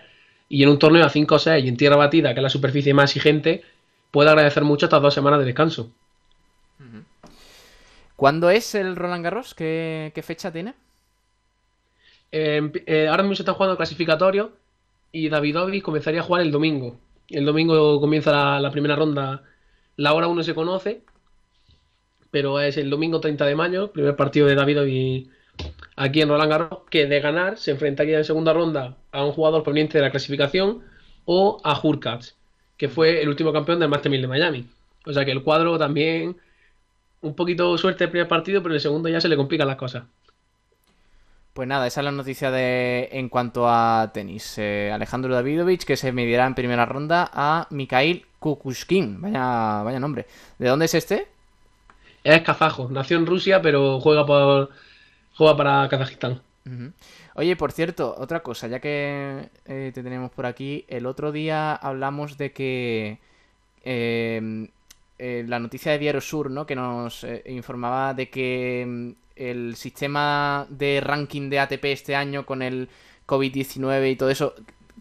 y 0.53 0.63
en 0.63 0.69
un 0.69 0.79
torneo 0.79 1.03
a 1.03 1.09
5 1.09 1.35
o 1.35 1.39
6 1.39 1.65
y 1.65 1.69
en 1.69 1.79
tierra 1.79 1.97
batida, 1.97 2.35
que 2.35 2.41
es 2.41 2.43
la 2.43 2.51
superficie 2.51 2.93
más 2.93 3.11
exigente, 3.11 3.63
puede 4.11 4.29
agradecer 4.29 4.65
mucho 4.65 4.85
estas 4.85 5.01
dos 5.01 5.15
semanas 5.15 5.39
de 5.39 5.47
descanso. 5.47 5.91
¿Cuándo 8.17 8.51
es 8.51 8.75
el 8.75 8.95
Roland 8.95 9.25
Garros? 9.25 9.55
¿Qué, 9.55 10.13
qué 10.15 10.23
fecha 10.23 10.53
tiene? 10.53 10.75
Eh, 12.31 12.71
eh, 12.85 13.09
ahora 13.09 13.23
mismo 13.23 13.37
se 13.37 13.43
está 13.43 13.55
jugando 13.55 13.79
clasificatorio 13.79 14.53
y 15.11 15.31
Davidovich 15.31 15.83
comenzaría 15.83 16.21
a 16.21 16.25
jugar 16.25 16.43
el 16.43 16.53
domingo. 16.53 16.99
El 17.31 17.47
domingo 17.47 17.99
comienza 17.99 18.31
la, 18.31 18.61
la 18.61 18.71
primera 18.71 18.95
ronda. 18.95 19.45
La 19.97 20.13
hora 20.13 20.27
1 20.27 20.43
se 20.43 20.55
conoce, 20.55 21.01
pero 22.31 22.61
es 22.61 22.77
el 22.77 22.91
domingo 22.91 23.21
30 23.21 23.47
de 23.47 23.55
mayo, 23.55 23.91
primer 23.91 24.17
partido 24.17 24.47
de 24.47 24.55
Davidovich 24.55 25.31
aquí 25.97 26.21
en 26.21 26.29
Roland 26.29 26.51
Garros, 26.51 26.81
que 26.91 27.07
de 27.07 27.21
ganar 27.21 27.59
se 27.59 27.71
enfrentaría 27.71 28.19
en 28.19 28.25
segunda 28.25 28.53
ronda 28.53 28.97
a 29.13 29.25
un 29.25 29.33
jugador 29.33 29.63
proveniente 29.63 29.99
de 29.99 30.05
la 30.05 30.11
clasificación 30.11 30.83
o 31.25 31.61
a 31.65 31.79
Hurkacz, 31.81 32.35
que 32.77 32.89
fue 32.89 33.23
el 33.23 33.29
último 33.29 33.53
campeón 33.53 33.79
del 33.79 33.89
Master 33.89 34.11
1000 34.11 34.23
de 34.23 34.29
Miami. 34.29 34.67
O 35.07 35.13
sea 35.13 35.25
que 35.25 35.33
el 35.33 35.43
cuadro 35.43 35.79
también 35.79 36.37
un 37.21 37.35
poquito 37.35 37.77
suerte 37.79 38.05
el 38.05 38.11
primer 38.11 38.29
partido, 38.29 38.63
pero 38.63 38.75
en 38.75 38.77
el 38.77 38.81
segundo 38.81 39.09
ya 39.09 39.21
se 39.21 39.29
le 39.29 39.37
complican 39.37 39.69
las 39.69 39.77
cosas. 39.77 40.05
Pues 41.53 41.69
nada, 41.69 41.87
esa 41.87 42.01
es 42.01 42.05
la 42.07 42.13
noticia 42.13 42.51
de 42.51 43.11
en 43.13 43.29
cuanto 43.29 43.69
a 43.69 44.11
tenis. 44.15 44.57
Eh, 44.57 44.91
Alejandro 44.93 45.35
Davidovich, 45.35 45.85
que 45.85 45.97
se 45.97 46.11
medirá 46.11 46.47
en 46.47 46.55
primera 46.55 46.87
ronda 46.87 47.31
a 47.33 47.67
Mikhail 47.71 48.25
Kukushkin. 48.39 49.21
Vaya, 49.21 49.83
vaya 49.83 50.01
nombre. 50.01 50.27
¿De 50.59 50.69
dónde 50.69 50.87
es 50.87 50.95
este? 50.95 51.29
Es 52.25 52.41
kazajo, 52.43 52.89
nació 52.91 53.19
en 53.19 53.27
Rusia, 53.27 53.61
pero 53.61 54.01
juega 54.01 54.25
por 54.25 54.71
juega 55.35 55.57
para 55.57 55.89
Kazajistán. 55.89 56.41
Oye, 57.35 57.57
por 57.57 57.73
cierto, 57.73 58.15
otra 58.19 58.41
cosa, 58.41 58.69
ya 58.69 58.81
que 58.81 59.49
eh, 59.67 59.91
te 59.93 60.03
tenemos 60.03 60.31
por 60.31 60.47
aquí, 60.47 60.85
el 60.89 61.07
otro 61.07 61.33
día 61.33 61.75
hablamos 61.75 62.37
de 62.39 62.53
que 62.53 63.19
eh, 63.85 64.69
eh, 65.25 65.45
la 65.47 65.61
noticia 65.61 65.93
de 65.93 66.01
Diario 66.01 66.21
Sur, 66.21 66.51
¿no? 66.51 66.67
Que 66.67 66.75
nos 66.75 67.23
eh, 67.23 67.45
informaba 67.47 68.13
de 68.13 68.29
que 68.29 68.85
mm, 68.85 69.11
el 69.37 69.77
sistema 69.77 70.67
de 70.69 71.01
ranking 71.01 71.49
de 71.49 71.61
ATP 71.61 71.85
este 71.85 72.17
año 72.17 72.45
con 72.45 72.61
el 72.61 72.89
COVID-19 73.29 74.11
y 74.11 74.17
todo 74.17 74.31
eso, 74.31 74.53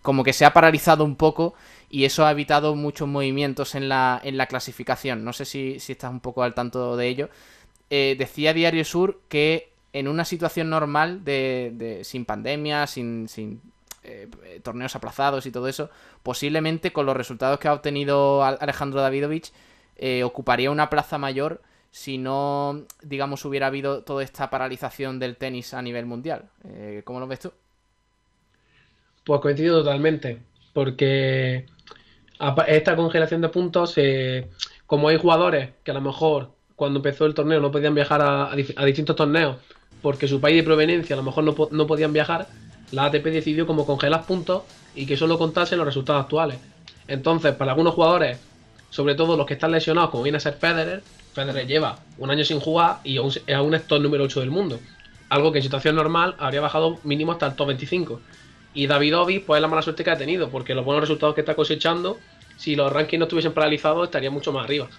como 0.03 0.23
que 0.23 0.33
se 0.33 0.45
ha 0.45 0.53
paralizado 0.53 1.03
un 1.05 1.15
poco 1.15 1.55
y 1.89 2.05
eso 2.05 2.23
ha 2.23 2.31
evitado 2.31 2.75
muchos 2.75 3.07
movimientos 3.07 3.73
en 3.73 3.89
la, 3.89 4.21
en 4.23 4.37
la 4.37 4.45
clasificación. 4.45 5.23
No 5.25 5.33
sé 5.33 5.43
si, 5.45 5.79
si 5.79 5.93
estás 5.93 6.11
un 6.11 6.19
poco 6.19 6.43
al 6.43 6.53
tanto 6.53 6.95
de 6.97 7.07
ello. 7.07 7.29
Eh, 7.89 8.15
decía 8.15 8.53
Diario 8.53 8.85
Sur 8.85 9.21
que 9.27 9.70
en 9.93 10.07
una 10.07 10.25
situación 10.25 10.69
normal 10.69 11.23
de, 11.25 12.01
sin 12.03 12.25
pandemia, 12.25 12.87
sin, 12.87 13.27
eh, 14.03 14.27
torneos 14.63 14.95
aplazados 14.95 15.45
y 15.45 15.51
todo 15.51 15.67
eso, 15.67 15.89
posiblemente 16.23 16.91
con 16.93 17.05
los 17.05 17.15
resultados 17.17 17.59
que 17.59 17.67
ha 17.67 17.73
obtenido 17.73 18.43
Al- 18.43 18.57
Alejandro 18.61 19.01
Davidovich, 19.01 19.51
eh, 19.97 20.23
ocuparía 20.23 20.71
una 20.71 20.89
plaza 20.89 21.17
mayor 21.17 21.61
si 21.91 22.17
no, 22.17 22.83
digamos, 23.01 23.43
hubiera 23.45 23.67
habido 23.67 24.03
toda 24.03 24.23
esta 24.23 24.49
paralización 24.49 25.19
del 25.19 25.35
tenis 25.35 25.73
a 25.73 25.81
nivel 25.81 26.05
mundial. 26.05 26.45
Eh, 26.63 27.01
¿Cómo 27.03 27.19
lo 27.19 27.27
ves 27.27 27.41
tú? 27.41 27.51
Pues 29.23 29.39
coincido 29.41 29.79
totalmente, 29.83 30.41
porque 30.73 31.65
esta 32.67 32.95
congelación 32.95 33.41
de 33.41 33.49
puntos, 33.49 33.95
como 34.87 35.09
hay 35.09 35.17
jugadores 35.17 35.71
que 35.83 35.91
a 35.91 35.93
lo 35.93 36.01
mejor 36.01 36.51
cuando 36.75 36.99
empezó 36.99 37.25
el 37.25 37.35
torneo 37.35 37.59
no 37.59 37.71
podían 37.71 37.93
viajar 37.95 38.21
a 38.21 38.85
distintos 38.85 39.15
torneos 39.15 39.57
porque 40.01 40.27
su 40.27 40.41
país 40.41 40.57
de 40.57 40.63
proveniencia 40.63 41.15
a 41.15 41.17
lo 41.17 41.23
mejor 41.23 41.43
no, 41.43 41.55
no 41.71 41.87
podían 41.87 42.13
viajar, 42.13 42.49
la 42.91 43.05
ATP 43.05 43.31
decidió 43.31 43.65
como 43.67 43.85
congelar 43.85 44.25
puntos 44.25 44.63
y 44.93 45.05
que 45.05 45.17
solo 45.17 45.37
contasen 45.37 45.77
los 45.77 45.85
resultados 45.87 46.23
actuales. 46.23 46.59
Entonces, 47.07 47.55
para 47.55 47.71
algunos 47.71 47.93
jugadores, 47.93 48.39
sobre 48.89 49.15
todo 49.15 49.37
los 49.37 49.45
que 49.45 49.53
están 49.53 49.71
lesionados, 49.71 50.09
como 50.11 50.23
viene 50.23 50.37
a 50.37 50.41
ser 50.41 50.53
Federer, 50.55 51.03
Federer 51.33 51.65
lleva 51.67 52.07
un 52.17 52.29
año 52.31 52.43
sin 52.43 52.59
jugar 52.59 52.99
y 53.03 53.17
aún, 53.17 53.31
se- 53.31 53.53
aún 53.53 53.73
es 53.73 53.87
top 53.87 54.01
número 54.01 54.23
8 54.25 54.39
del 54.41 54.51
mundo. 54.51 54.79
Algo 55.29 55.51
que 55.51 55.59
en 55.59 55.63
situación 55.63 55.95
normal 55.95 56.35
habría 56.39 56.61
bajado 56.61 56.99
mínimo 57.03 57.31
hasta 57.31 57.47
el 57.47 57.55
top 57.55 57.67
25. 57.67 58.21
Y 58.73 58.87
Davidovich, 58.87 59.45
pues 59.45 59.57
es 59.59 59.61
la 59.61 59.67
mala 59.67 59.81
suerte 59.81 60.03
que 60.03 60.11
ha 60.11 60.17
tenido, 60.17 60.49
porque 60.49 60.75
los 60.75 60.83
buenos 60.85 61.01
resultados 61.01 61.35
que 61.35 61.41
está 61.41 61.55
cosechando, 61.55 62.19
si 62.55 62.75
los 62.75 62.91
rankings 62.91 63.19
no 63.19 63.25
estuviesen 63.25 63.53
paralizados, 63.53 64.05
estaría 64.05 64.31
mucho 64.31 64.51
más 64.51 64.65
arriba. 64.65 64.89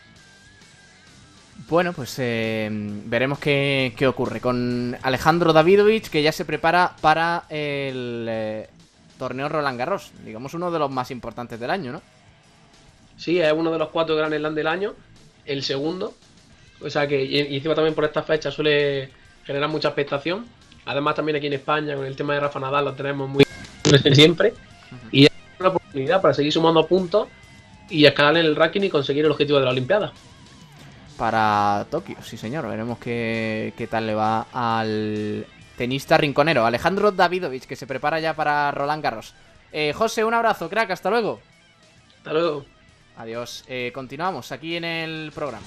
Bueno, 1.68 1.92
pues 1.92 2.14
eh, 2.18 2.68
veremos 2.70 3.38
qué, 3.38 3.94
qué 3.96 4.06
ocurre 4.06 4.40
con 4.40 4.96
Alejandro 5.02 5.52
Davidovich, 5.52 6.08
que 6.08 6.22
ya 6.22 6.32
se 6.32 6.44
prepara 6.44 6.96
para 7.00 7.44
el 7.48 8.26
eh, 8.28 8.68
torneo 9.18 9.48
Roland 9.48 9.78
Garros, 9.78 10.12
digamos 10.24 10.54
uno 10.54 10.70
de 10.70 10.78
los 10.78 10.90
más 10.90 11.10
importantes 11.10 11.60
del 11.60 11.70
año, 11.70 11.92
¿no? 11.92 12.02
Sí, 13.16 13.40
es 13.40 13.52
uno 13.52 13.70
de 13.70 13.78
los 13.78 13.88
cuatro 13.90 14.16
Grand 14.16 14.34
Slam 14.34 14.54
del 14.54 14.66
año, 14.66 14.94
el 15.44 15.62
segundo. 15.62 16.14
O 16.80 16.90
sea 16.90 17.06
que, 17.06 17.22
y, 17.22 17.40
y 17.40 17.56
encima 17.56 17.74
también 17.74 17.94
por 17.94 18.04
esta 18.04 18.22
fecha 18.22 18.50
suele 18.50 19.10
generar 19.44 19.68
mucha 19.68 19.88
expectación. 19.88 20.46
Además, 20.84 21.14
también 21.14 21.36
aquí 21.36 21.46
en 21.46 21.52
España, 21.52 21.94
con 21.94 22.04
el 22.04 22.16
tema 22.16 22.34
de 22.34 22.40
Rafa 22.40 22.58
Nadal, 22.58 22.84
lo 22.86 22.94
tenemos 22.94 23.28
muy 23.28 23.44
presente 23.82 24.14
siempre. 24.14 24.54
Y 25.12 25.26
es 25.26 25.30
una 25.60 25.68
oportunidad 25.68 26.20
para 26.20 26.34
seguir 26.34 26.52
sumando 26.52 26.86
puntos 26.86 27.28
y 27.88 28.04
escalar 28.04 28.38
en 28.38 28.46
el 28.46 28.56
ranking 28.56 28.80
y 28.80 28.88
conseguir 28.90 29.24
el 29.24 29.30
objetivo 29.30 29.58
de 29.58 29.64
la 29.64 29.70
Olimpiada. 29.70 30.12
Para 31.16 31.86
Tokio, 31.90 32.16
sí 32.22 32.36
señor, 32.36 32.66
veremos 32.66 32.98
qué, 32.98 33.74
qué 33.76 33.86
tal 33.86 34.06
le 34.06 34.14
va 34.14 34.46
al 34.52 35.46
tenista 35.76 36.16
rinconero, 36.16 36.64
Alejandro 36.64 37.12
Davidovich, 37.12 37.66
que 37.66 37.76
se 37.76 37.86
prepara 37.86 38.20
ya 38.20 38.34
para 38.34 38.70
Roland 38.70 39.02
Garros. 39.02 39.34
Eh, 39.72 39.92
José, 39.92 40.24
un 40.24 40.34
abrazo, 40.34 40.68
crack, 40.68 40.90
hasta 40.90 41.10
luego. 41.10 41.40
Hasta 42.18 42.32
luego. 42.32 42.64
Adiós. 43.16 43.64
Eh, 43.68 43.90
continuamos 43.94 44.52
aquí 44.52 44.76
en 44.76 44.84
el 44.84 45.32
programa. 45.34 45.66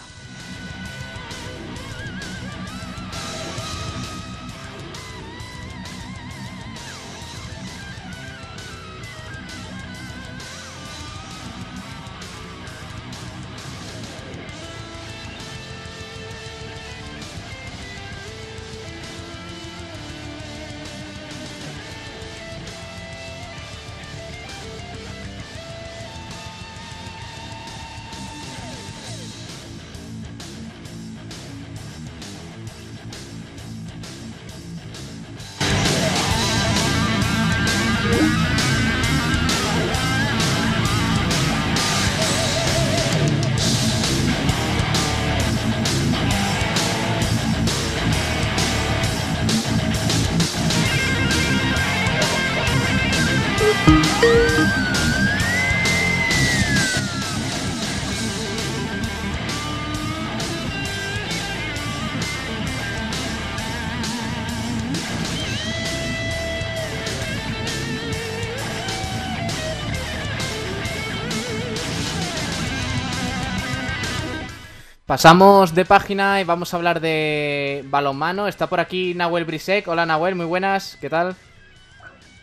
Pasamos 75.05 75.75
de 75.75 75.85
página 75.85 76.41
y 76.41 76.45
vamos 76.45 76.73
a 76.73 76.77
hablar 76.77 76.99
de 76.99 77.83
balonmano. 77.85 78.47
Está 78.47 78.65
por 78.65 78.79
aquí 78.79 79.13
Nahuel 79.13 79.45
Brisek. 79.45 79.87
Hola 79.87 80.03
Nahuel, 80.07 80.33
muy 80.33 80.47
buenas, 80.47 80.97
¿qué 80.99 81.11
tal? 81.11 81.35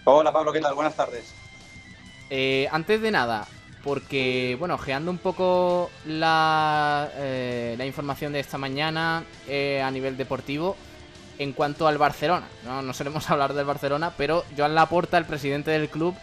Hola 0.04 0.32
Pablo, 0.32 0.52
¿qué 0.52 0.60
tal? 0.60 0.72
Buenas 0.74 0.94
tardes. 0.94 1.34
Eh, 2.30 2.68
antes 2.70 3.02
de 3.02 3.10
nada, 3.10 3.48
porque, 3.82 4.54
bueno, 4.60 4.74
ojeando 4.76 5.10
un 5.10 5.18
poco 5.18 5.90
la, 6.06 7.10
eh, 7.16 7.74
la 7.76 7.84
información 7.84 8.32
de 8.32 8.38
esta 8.38 8.58
mañana 8.58 9.24
eh, 9.48 9.82
a 9.84 9.90
nivel 9.90 10.16
deportivo, 10.16 10.76
en 11.40 11.54
cuanto 11.54 11.88
al 11.88 11.98
Barcelona, 11.98 12.46
no, 12.64 12.80
no 12.80 12.94
solemos 12.94 13.28
hablar 13.30 13.54
del 13.54 13.64
Barcelona, 13.64 14.12
pero 14.16 14.44
Joan 14.56 14.76
Laporta, 14.76 15.18
el 15.18 15.24
presidente 15.24 15.72
del 15.72 15.88
club, 15.88 16.14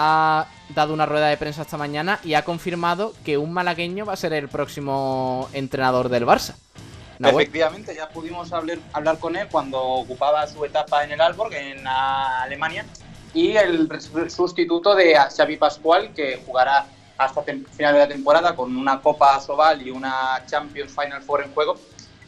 ha 0.00 0.46
dado 0.74 0.94
una 0.94 1.06
rueda 1.06 1.26
de 1.26 1.36
prensa 1.36 1.62
esta 1.62 1.76
mañana 1.76 2.20
y 2.22 2.34
ha 2.34 2.44
confirmado 2.44 3.14
que 3.24 3.36
un 3.36 3.52
malagueño 3.52 4.06
va 4.06 4.12
a 4.12 4.16
ser 4.16 4.32
el 4.32 4.48
próximo 4.48 5.48
entrenador 5.52 6.08
del 6.08 6.24
Barça. 6.24 6.54
Efectivamente, 7.18 7.96
ya 7.96 8.08
pudimos 8.08 8.52
hablar, 8.52 8.78
hablar 8.92 9.18
con 9.18 9.34
él 9.34 9.48
cuando 9.50 9.82
ocupaba 9.82 10.46
su 10.46 10.64
etapa 10.64 11.02
en 11.02 11.10
el 11.10 11.20
Alborg, 11.20 11.52
en 11.52 11.84
Alemania, 11.84 12.86
y 13.34 13.56
el 13.56 13.88
sustituto 14.30 14.94
de 14.94 15.16
Xavi 15.16 15.56
Pascual, 15.56 16.14
que 16.14 16.40
jugará 16.46 16.86
hasta 17.16 17.42
final 17.42 17.94
de 17.94 17.98
la 17.98 18.08
temporada 18.08 18.54
con 18.54 18.76
una 18.76 19.00
Copa 19.00 19.40
Sobal 19.40 19.84
y 19.84 19.90
una 19.90 20.44
Champions 20.46 20.92
Final 20.92 21.22
Four 21.22 21.42
en 21.42 21.52
juego, 21.52 21.76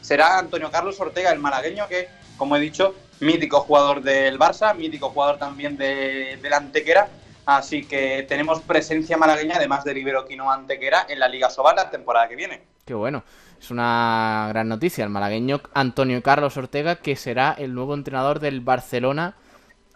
será 0.01 0.39
Antonio 0.39 0.69
Carlos 0.69 0.99
Ortega, 0.99 1.31
el 1.31 1.39
malagueño, 1.39 1.87
que, 1.87 2.09
como 2.35 2.57
he 2.57 2.59
dicho, 2.59 2.93
mítico 3.21 3.61
jugador 3.61 4.01
del 4.01 4.37
Barça, 4.37 4.75
mítico 4.75 5.09
jugador 5.09 5.37
también 5.37 5.77
de, 5.77 6.37
la 6.49 6.57
Antequera. 6.57 7.07
Así 7.45 7.83
que 7.83 8.25
tenemos 8.27 8.61
presencia 8.61 9.17
malagueña, 9.17 9.55
además 9.55 9.83
del 9.83 9.97
Iberoquino 9.97 10.51
Antequera, 10.51 11.05
en 11.09 11.19
la 11.19 11.27
Liga 11.27 11.49
Sobal 11.49 11.75
la 11.75 11.89
temporada 11.89 12.27
que 12.27 12.35
viene. 12.35 12.61
Qué 12.85 12.93
bueno. 12.93 13.23
Es 13.59 13.69
una 13.69 14.47
gran 14.49 14.67
noticia. 14.67 15.03
El 15.03 15.11
malagueño 15.11 15.61
Antonio 15.73 16.21
Carlos 16.23 16.57
Ortega, 16.57 16.95
que 16.95 17.15
será 17.15 17.55
el 17.57 17.75
nuevo 17.75 17.93
entrenador 17.93 18.39
del 18.39 18.61
Barcelona. 18.61 19.35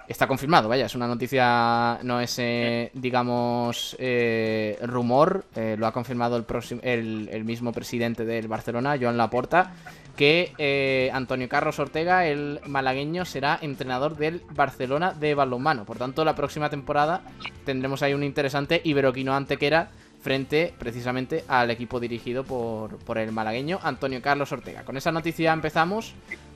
Está 0.07 0.27
confirmado, 0.27 0.69
vaya, 0.69 0.85
es 0.85 0.93
una 0.93 1.07
noticia, 1.07 1.97
no 2.03 2.21
es, 2.21 2.37
eh, 2.37 2.91
digamos, 2.93 3.95
eh, 3.97 4.77
rumor. 4.83 5.45
Eh, 5.55 5.75
lo 5.79 5.87
ha 5.87 5.91
confirmado 5.91 6.37
el, 6.37 6.43
próximo, 6.43 6.79
el, 6.83 7.43
mismo 7.43 7.71
presidente 7.71 8.23
del 8.23 8.47
Barcelona, 8.47 8.97
Joan 9.01 9.17
Laporta, 9.17 9.73
que 10.15 11.09
Antonio 11.13 11.49
Carlos 11.49 11.79
Ortega, 11.79 12.27
el 12.27 12.59
malagueño, 12.65 13.25
será 13.25 13.59
entrenador 13.61 14.17
del 14.17 14.41
Barcelona 14.51 15.13
de 15.13 15.35
balonmano. 15.35 15.85
Por 15.85 15.97
tanto, 15.97 16.25
la 16.25 16.35
próxima 16.35 16.69
temporada 16.69 17.21
tendremos 17.65 18.01
ahí 18.01 18.13
un 18.13 18.23
interesante 18.23 18.81
Iberoquino 18.83 19.35
Antequera 19.35 19.89
frente 20.21 20.73
precisamente 20.79 21.43
al 21.47 21.69
equipo 21.69 21.99
dirigido 21.99 22.43
por, 22.43 22.97
por, 22.97 23.19
el 23.19 23.31
malagueño 23.31 23.79
Antonio 23.83 24.21
Carlos 24.23 24.51
Ortega. 24.51 24.83
Con 24.83 24.97
esa 24.97 25.11
noticia 25.11 25.53
empezamos 25.53 26.13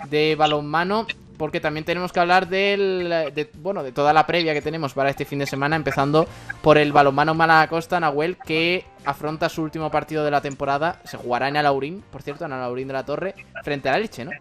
de 0.10 0.36
balonmano 0.36 1.06
porque 1.40 1.62
también 1.62 1.86
tenemos 1.86 2.12
que 2.12 2.20
hablar 2.20 2.50
del, 2.50 3.32
de, 3.34 3.50
bueno, 3.56 3.82
de 3.82 3.94
toda 3.94 4.12
la 4.12 4.28
previa 4.28 4.54
que 4.54 4.62
tenemos 4.62 4.94
para 4.94 5.10
este 5.10 5.24
fin 5.24 5.40
de 5.40 5.48
semana, 5.48 5.78
empezando 5.78 6.28
por 6.62 6.78
el 6.78 6.92
balonmano 6.92 7.34
Malacosta 7.34 7.98
Nahuel 7.98 8.38
que 8.38 8.84
afronta 9.06 9.48
su 9.48 9.64
último 9.64 9.90
partido 9.90 10.26
de 10.26 10.32
la 10.32 10.42
temporada, 10.42 11.02
se 11.06 11.16
jugará 11.16 11.48
en 11.48 11.56
Alaurín, 11.56 12.04
por 12.12 12.22
cierto, 12.24 12.44
en 12.44 12.52
Alaurín 12.52 12.90
de 12.90 12.94
la 12.94 13.06
Torre, 13.06 13.36
frente 13.64 13.88
a 13.88 13.94
la 13.94 14.00
Leche, 14.00 14.26
¿no? 14.26 14.32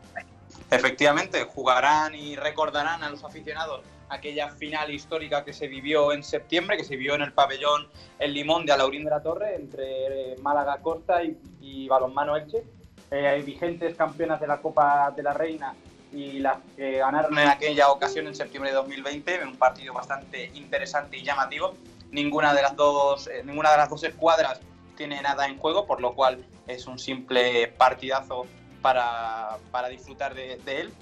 Efectivamente, 0.72 1.44
jugarán 1.44 2.16
y 2.16 2.34
recordarán 2.34 3.04
a 3.04 3.10
los 3.10 3.22
aficionados 3.22 3.82
aquella 4.08 4.50
final 4.50 4.90
histórica 4.90 5.44
que 5.44 5.52
se 5.52 5.68
vivió 5.68 6.12
en 6.12 6.24
septiembre, 6.24 6.76
que 6.76 6.84
se 6.84 6.96
vivió 6.96 7.14
en 7.14 7.22
el 7.22 7.32
pabellón 7.32 7.86
El 8.18 8.34
Limón 8.34 8.66
de 8.66 8.72
Alaurín 8.72 9.04
de 9.04 9.10
la 9.10 9.22
Torre, 9.22 9.54
entre 9.54 10.34
Málaga 10.42 10.78
Costa 10.82 11.20
y, 11.22 11.86
Balonmano 11.86 12.36
Elche. 12.36 12.64
Eh, 13.10 13.42
vigentes 13.46 13.96
campeonas 13.96 14.38
de 14.38 14.46
la 14.46 14.60
Copa 14.60 15.10
de 15.16 15.22
la 15.22 15.32
Reina 15.32 15.74
y 16.12 16.38
las 16.38 16.58
que 16.76 16.98
ganaron 16.98 17.38
en 17.38 17.48
aquella 17.48 17.90
ocasión 17.90 18.26
en 18.26 18.34
septiembre 18.34 18.70
de 18.70 18.76
2020, 18.76 19.42
en 19.42 19.48
un 19.48 19.56
partido 19.56 19.92
bastante 19.92 20.50
interesante 20.54 21.18
y 21.18 21.22
llamativo. 21.22 21.74
Ninguna 22.10 22.54
de 22.54 22.62
las 22.62 22.76
dos, 22.76 23.26
eh, 23.26 23.42
ninguna 23.44 23.70
de 23.70 23.76
las 23.76 23.90
dos 23.90 24.02
escuadras 24.04 24.60
tiene 24.96 25.20
nada 25.20 25.46
en 25.46 25.58
juego, 25.58 25.86
por 25.86 26.00
lo 26.00 26.14
cual 26.14 26.44
es 26.66 26.86
un 26.86 26.98
simple 26.98 27.68
partidazo 27.68 28.46
para, 28.82 29.58
para 29.70 29.88
disfrutar 29.88 30.34
de, 30.34 30.56
de 30.64 30.80
él 30.80 30.92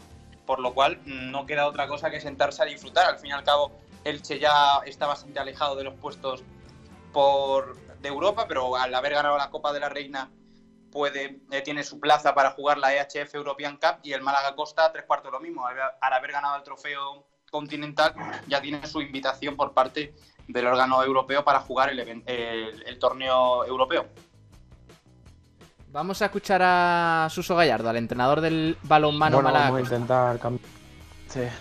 por 0.47 0.61
lo 0.61 0.73
cual 0.73 1.01
no 1.05 1.45
queda 1.45 1.67
otra 1.67 1.89
cosa 1.89 2.11
que 2.11 2.21
sentarse 2.21 2.63
a 2.63 2.67
disfrutar. 2.67 3.07
Al 3.07 3.19
fin 3.19 3.31
y 3.31 3.33
al 3.33 3.45
cabo, 3.45 3.73
Elche 4.05 4.39
ya 4.39 4.81
está 4.87 5.07
bastante 5.07 5.39
alejado 5.41 5.77
de 5.77 5.85
los 5.85 5.95
puestos 5.95 6.43
por, 7.13 7.77
de 8.01 8.09
Europa, 8.09 8.47
pero 8.49 8.77
al 8.77 8.95
haber 8.95 9.15
ganado 9.15 9.37
la 9.37 9.51
Copa 9.51 9.73
de 9.73 9.81
la 9.81 9.89
Reina 9.89 10.31
puede, 10.97 11.41
eh, 11.51 11.61
tiene 11.61 11.85
su 11.85 12.01
plaza 12.01 12.35
para 12.35 12.53
jugar 12.53 12.79
la 12.79 12.95
EHF 12.95 13.35
European 13.35 13.77
Cup 13.77 14.01
y 14.03 14.15
el 14.15 14.23
Málaga 14.23 14.57
Costa 14.57 14.91
tres 14.91 15.05
cuartos 15.05 15.31
lo 15.31 15.41
mismo. 15.41 15.67
Al, 15.67 16.13
haber 16.13 16.33
ganado 16.33 16.57
el 16.57 16.63
trofeo 16.63 17.27
continental 17.51 18.15
ya 18.49 18.63
tiene 18.63 18.87
su 18.87 19.03
invitación 19.03 19.57
por 19.57 19.75
parte 19.75 20.15
del 20.49 20.67
órgano 20.67 21.05
europeo 21.05 21.45
para 21.45 21.61
jugar 21.61 21.91
el 21.91 22.99
torneo 22.99 23.67
europeo. 23.67 24.07
Vamos 25.93 26.23
a 26.23 26.27
escuchar 26.27 26.63
a 26.65 27.29
Suso 27.31 27.55
Gallardo, 27.57 27.91
al 27.91 27.97
entrenador 27.97 28.41
del 28.41 28.79
balonmano 28.83 29.43
bueno, 29.43 29.53
Vamos 29.53 29.79
a 29.79 29.83
intentar 29.83 30.39
cambiar 30.39 30.71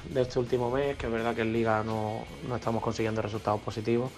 de 0.09 0.21
este 0.21 0.39
último 0.39 0.71
mes, 0.71 0.95
que 0.97 1.07
es 1.07 1.11
verdad 1.11 1.35
que 1.35 1.41
en 1.41 1.51
Liga 1.51 1.83
no, 1.83 2.23
estamos 2.55 2.81
consiguiendo 2.81 3.21
resultados 3.21 3.59
positivos. 3.61 4.11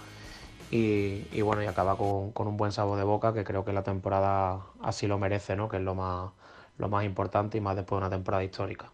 Y, 0.70 1.42
bueno, 1.42 1.64
y 1.64 1.66
acaba 1.66 1.96
con, 1.98 2.34
un 2.36 2.58
buen 2.58 2.72
sabor 2.72 2.98
de 2.98 3.04
boca, 3.04 3.34
que 3.34 3.44
creo 3.44 3.64
que 3.64 3.74
la 3.74 3.84
temporada 3.84 4.62
así 4.82 5.08
lo 5.08 5.18
merece, 5.18 5.56
¿no? 5.56 5.70
Que 5.70 5.78
es 5.78 5.84
lo 5.84 5.96
más, 5.96 6.32
lo 6.78 6.90
más 6.90 7.06
importante 7.06 7.58
y 7.58 7.62
más 7.62 7.76
después 7.76 8.00
de 8.02 8.08
una 8.08 8.16
temporada 8.16 8.44
histórica. 8.44 8.92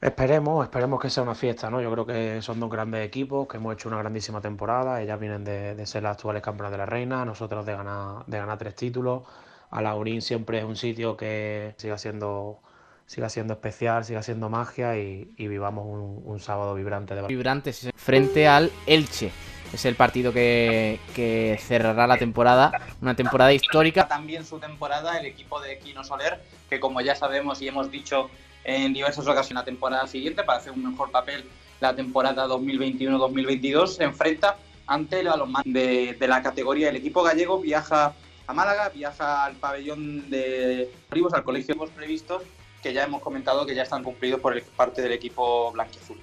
Esperemos, 0.00 0.62
esperemos 0.64 1.00
que 1.00 1.08
sea 1.08 1.22
una 1.22 1.34
fiesta, 1.34 1.70
¿no? 1.70 1.80
Yo 1.80 1.90
creo 1.90 2.06
que 2.06 2.42
son 2.42 2.60
dos 2.60 2.70
grandes 2.70 3.06
equipos, 3.06 3.48
que 3.48 3.56
hemos 3.56 3.74
hecho 3.74 3.88
una 3.88 3.98
grandísima 3.98 4.40
temporada. 4.40 5.00
Ellas 5.00 5.18
vienen 5.18 5.42
de, 5.44 5.86
ser 5.86 6.02
las 6.02 6.16
actuales 6.16 6.42
campeonas 6.42 6.72
de 6.72 6.78
la 6.78 6.86
reina, 6.86 7.24
nosotros 7.24 7.64
de 7.64 7.72
ganar, 7.74 8.24
de 8.26 8.38
ganar 8.38 8.58
tres 8.58 8.74
títulos. 8.74 9.22
Alaurín 9.70 10.20
siempre 10.22 10.58
es 10.58 10.64
un 10.64 10.76
sitio 10.76 11.16
que 11.16 11.74
siga 11.78 11.98
siendo, 11.98 12.60
siga 13.06 13.28
siendo 13.28 13.54
especial, 13.54 14.04
siga 14.04 14.22
siendo 14.22 14.48
magia 14.48 14.96
y, 14.96 15.28
vivamos 15.36 15.86
un, 15.86 16.40
sábado 16.40 16.74
vibrante 16.74 17.14
de 17.14 17.22
Vibrante, 17.22 17.72
frente 17.94 18.48
al 18.48 18.70
Elche. 18.86 19.32
Es 19.72 19.84
el 19.84 19.96
partido 19.96 20.32
que, 20.32 21.00
que, 21.14 21.58
cerrará 21.60 22.06
la 22.06 22.18
temporada, 22.18 22.70
una 23.00 23.16
temporada 23.16 23.52
histórica. 23.52 24.06
También 24.06 24.44
su 24.44 24.58
temporada 24.58 25.18
el 25.18 25.26
equipo 25.26 25.60
de 25.60 25.78
Quino 25.78 26.04
Soler, 26.04 26.40
que 26.70 26.78
como 26.78 27.00
ya 27.00 27.16
sabemos 27.16 27.60
y 27.62 27.68
hemos 27.68 27.90
dicho 27.90 28.30
en 28.64 28.92
diversas 28.92 29.26
ocasiones 29.26 29.62
la 29.62 29.64
temporada 29.64 30.06
siguiente 30.06 30.42
para 30.44 30.58
hacer 30.58 30.72
un 30.72 30.90
mejor 30.90 31.10
papel 31.10 31.44
la 31.80 31.94
temporada 31.94 32.46
2021-2022. 32.46 33.86
Se 33.88 34.04
enfrenta 34.04 34.56
ante 34.86 35.20
el 35.20 35.28
balonmano 35.28 35.64
de, 35.66 36.16
la 36.20 36.42
categoría. 36.42 36.88
El 36.88 36.96
equipo 36.96 37.22
gallego 37.22 37.60
viaja 37.60 38.14
a 38.46 38.52
Málaga, 38.52 38.88
viaja 38.90 39.44
al 39.44 39.56
pabellón 39.56 40.30
de 40.30 40.90
Rivos, 41.10 41.34
al 41.34 41.44
colegio 41.44 41.74
hemos 41.74 41.90
previsto, 41.90 42.42
que 42.86 42.92
ya 42.92 43.02
hemos 43.02 43.20
comentado 43.20 43.66
que 43.66 43.74
ya 43.74 43.82
están 43.82 44.04
cumplidos 44.04 44.40
por 44.40 44.62
parte 44.76 45.02
del 45.02 45.10
equipo 45.10 45.72
blanquiazul. 45.72 46.18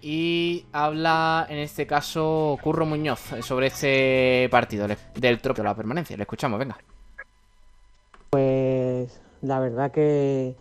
Y 0.00 0.64
habla 0.72 1.46
en 1.50 1.58
este 1.58 1.86
caso 1.86 2.56
Curro 2.62 2.86
Muñoz 2.86 3.20
sobre 3.42 3.66
este 3.66 4.48
partido 4.50 4.86
del 5.14 5.40
tropo 5.40 5.60
de 5.60 5.68
la 5.68 5.74
permanencia. 5.74 6.16
Le 6.16 6.22
escuchamos, 6.22 6.58
venga. 6.58 6.78
Pues 8.30 9.20
la 9.42 9.58
verdad 9.58 9.90
que, 9.90 10.54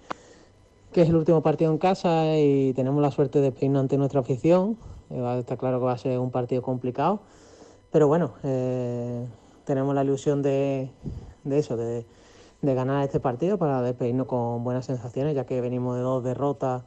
que 0.91 1.03
es 1.03 1.09
el 1.09 1.15
último 1.15 1.41
partido 1.41 1.71
en 1.71 1.77
casa 1.77 2.37
y 2.37 2.73
tenemos 2.73 3.01
la 3.01 3.11
suerte 3.11 3.39
de 3.39 3.53
peinar 3.53 3.81
ante 3.81 3.97
nuestra 3.97 4.19
afición. 4.19 4.77
Eh, 5.09 5.37
está 5.39 5.55
claro 5.55 5.79
que 5.79 5.85
va 5.85 5.93
a 5.93 5.97
ser 5.97 6.19
un 6.19 6.31
partido 6.31 6.61
complicado, 6.61 7.21
pero 7.91 8.09
bueno, 8.09 8.33
eh, 8.43 9.25
tenemos 9.63 9.95
la 9.95 10.03
ilusión 10.03 10.41
de, 10.41 10.89
eso, 11.49 11.77
de, 11.77 12.05
ganar 12.61 13.03
este 13.03 13.19
partido 13.19 13.57
para 13.57 13.81
despedirnos 13.81 14.27
con 14.27 14.63
buenas 14.63 14.85
sensaciones, 14.85 15.35
ya 15.35 15.45
que 15.45 15.61
venimos 15.61 15.95
de 15.95 16.01
dos 16.01 16.23
derrotas 16.23 16.83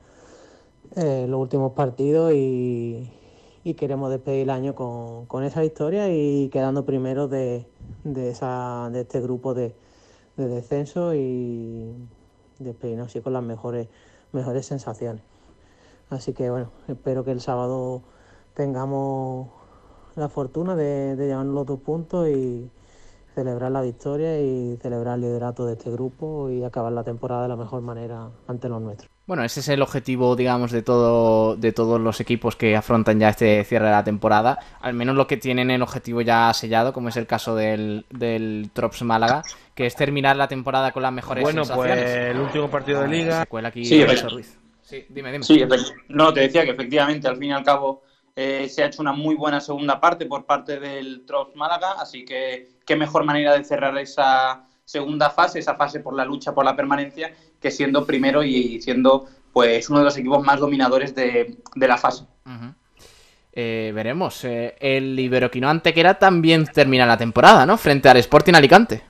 en 0.96 1.30
los 1.30 1.40
últimos 1.40 1.72
partidos 1.72 2.32
y, 2.34 3.10
queremos 3.76 4.10
despedir 4.10 4.42
el 4.42 4.50
año 4.50 4.74
con, 4.74 5.44
esa 5.44 5.60
victoria 5.60 6.08
y 6.08 6.48
quedando 6.48 6.84
primero 6.84 7.28
de, 7.28 7.66
de, 8.02 8.30
esa, 8.30 8.90
de 8.92 9.02
este 9.02 9.20
grupo 9.20 9.54
de, 9.54 9.74
de 10.36 10.48
descenso 10.48 11.14
y 11.14 11.94
despedirnos 12.58 13.08
así 13.08 13.20
con 13.20 13.32
las 13.32 13.44
mejores, 13.44 13.88
mejores 14.32 14.66
sensaciones. 14.66 15.22
Así 16.08 16.32
que 16.32 16.50
bueno, 16.50 16.70
espero 16.88 17.24
que 17.24 17.30
el 17.30 17.40
sábado 17.40 18.02
tengamos 18.54 19.48
la 20.16 20.28
fortuna 20.28 20.74
de, 20.74 21.14
de 21.14 21.26
llevarnos 21.28 21.54
los 21.54 21.66
dos 21.66 21.80
puntos 21.80 22.28
y 22.28 22.70
celebrar 23.34 23.70
la 23.70 23.82
victoria 23.82 24.40
y 24.40 24.76
celebrar 24.82 25.16
el 25.16 25.22
liderato 25.22 25.66
de 25.66 25.74
este 25.74 25.90
grupo 25.90 26.50
y 26.50 26.64
acabar 26.64 26.92
la 26.92 27.04
temporada 27.04 27.42
de 27.42 27.48
la 27.48 27.56
mejor 27.56 27.82
manera 27.82 28.28
ante 28.46 28.68
los 28.68 28.80
nuestros. 28.80 29.10
Bueno, 29.26 29.44
ese 29.44 29.60
es 29.60 29.68
el 29.68 29.80
objetivo, 29.80 30.34
digamos, 30.34 30.72
de 30.72 30.82
todo, 30.82 31.54
de 31.54 31.70
todos 31.70 32.00
los 32.00 32.20
equipos 32.20 32.56
que 32.56 32.74
afrontan 32.74 33.20
ya 33.20 33.28
este 33.28 33.62
cierre 33.62 33.86
de 33.86 33.92
la 33.92 34.02
temporada. 34.02 34.58
Al 34.80 34.94
menos 34.94 35.14
los 35.14 35.26
que 35.26 35.36
tienen 35.36 35.70
el 35.70 35.82
objetivo 35.82 36.20
ya 36.20 36.52
sellado, 36.52 36.92
como 36.92 37.10
es 37.10 37.16
el 37.16 37.28
caso 37.28 37.54
del, 37.54 38.06
del 38.10 38.70
Trops 38.72 39.02
Málaga, 39.02 39.42
que 39.74 39.86
es 39.86 39.94
terminar 39.94 40.34
la 40.36 40.48
temporada 40.48 40.90
con 40.90 41.04
las 41.04 41.12
mejores 41.12 41.44
bueno, 41.44 41.64
sensaciones. 41.64 42.04
Bueno, 42.04 42.12
pues 42.12 42.36
el 42.36 42.40
último 42.40 42.70
partido 42.70 43.02
de 43.02 43.08
liga. 43.08 43.46
Aquí 43.64 43.84
sí, 43.84 44.04
Ruiz. 44.04 44.58
Sí, 44.82 45.06
dime, 45.08 45.30
dime. 45.30 45.44
Sí, 45.44 45.62
no, 46.08 46.32
te 46.32 46.40
decía 46.40 46.64
que 46.64 46.72
efectivamente, 46.72 47.28
al 47.28 47.36
fin 47.36 47.50
y 47.50 47.52
al 47.52 47.62
cabo, 47.62 48.02
eh, 48.42 48.70
se 48.70 48.82
ha 48.82 48.86
hecho 48.86 49.02
una 49.02 49.12
muy 49.12 49.34
buena 49.34 49.60
segunda 49.60 50.00
parte 50.00 50.24
por 50.24 50.46
parte 50.46 50.80
del 50.80 51.26
Trops 51.26 51.54
Málaga, 51.56 51.96
así 52.00 52.24
que 52.24 52.70
qué 52.86 52.96
mejor 52.96 53.22
manera 53.22 53.52
de 53.52 53.62
cerrar 53.64 53.98
esa 53.98 54.64
segunda 54.82 55.28
fase, 55.28 55.58
esa 55.58 55.74
fase 55.74 56.00
por 56.00 56.16
la 56.16 56.24
lucha 56.24 56.54
por 56.54 56.64
la 56.64 56.74
permanencia, 56.74 57.34
que 57.60 57.70
siendo 57.70 58.06
primero 58.06 58.42
y 58.42 58.80
siendo 58.80 59.26
pues 59.52 59.90
uno 59.90 59.98
de 59.98 60.06
los 60.06 60.16
equipos 60.16 60.42
más 60.42 60.58
dominadores 60.58 61.14
de, 61.14 61.58
de 61.74 61.88
la 61.88 61.98
fase. 61.98 62.24
Eh, 63.52 63.92
veremos. 63.94 64.42
Eh, 64.46 64.74
el 64.80 65.20
Iberoquino 65.20 65.68
Antequera 65.68 66.18
también 66.18 66.64
termina 66.64 67.04
la 67.04 67.18
temporada, 67.18 67.66
¿no? 67.66 67.76
Frente 67.76 68.08
al 68.08 68.16
Sporting 68.16 68.54
Alicante. 68.54 69.02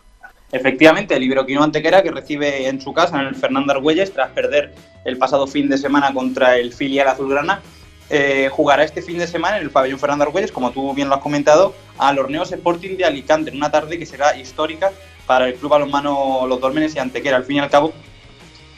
Efectivamente, 0.51 1.14
el 1.14 1.22
Iberoquino 1.22 1.62
Antequera 1.62 2.03
que 2.03 2.11
recibe 2.11 2.66
en 2.66 2.81
su 2.81 2.93
casa, 2.93 3.20
en 3.20 3.28
el 3.28 3.37
Fernando 3.37 3.72
Argüelles, 3.72 4.12
tras 4.12 4.31
perder 4.31 4.74
el 5.05 5.18
pasado 5.18 5.47
fin 5.47 5.68
de 5.68 5.78
semana 5.78 6.12
contra 6.12 6.59
el 6.59 6.72
filial 6.72 7.07
azulgrana, 7.07 7.62
eh, 8.11 8.49
jugará 8.51 8.83
este 8.83 9.03
fin 9.03 9.19
de 9.19 9.27
semana 9.27 9.57
en 9.57 9.63
el 9.63 9.71
pabellón 9.71 9.99
Fernando 9.99 10.25
Argüelles, 10.25 10.51
como 10.51 10.73
tú 10.73 10.93
bien 10.95 11.09
lo 11.09 11.15
has 11.15 11.21
comentado, 11.21 11.75
al 11.97 12.19
Horneos 12.19 12.51
Sporting 12.51 12.97
de 12.97 13.05
Alicante, 13.05 13.51
en 13.51 13.57
una 13.57 13.71
tarde 13.71 13.99
que 13.99 14.05
será 14.05 14.37
histórica 14.37 14.91
para 15.27 15.47
el 15.47 15.55
club 15.55 15.71
balonmano 15.71 16.45
Los 16.49 16.61
Dólmenes 16.61 16.97
y 16.97 16.99
Antequera. 16.99 17.37
Al 17.37 17.45
fin 17.45 17.57
y 17.57 17.61
al 17.61 17.71
cabo, 17.71 17.93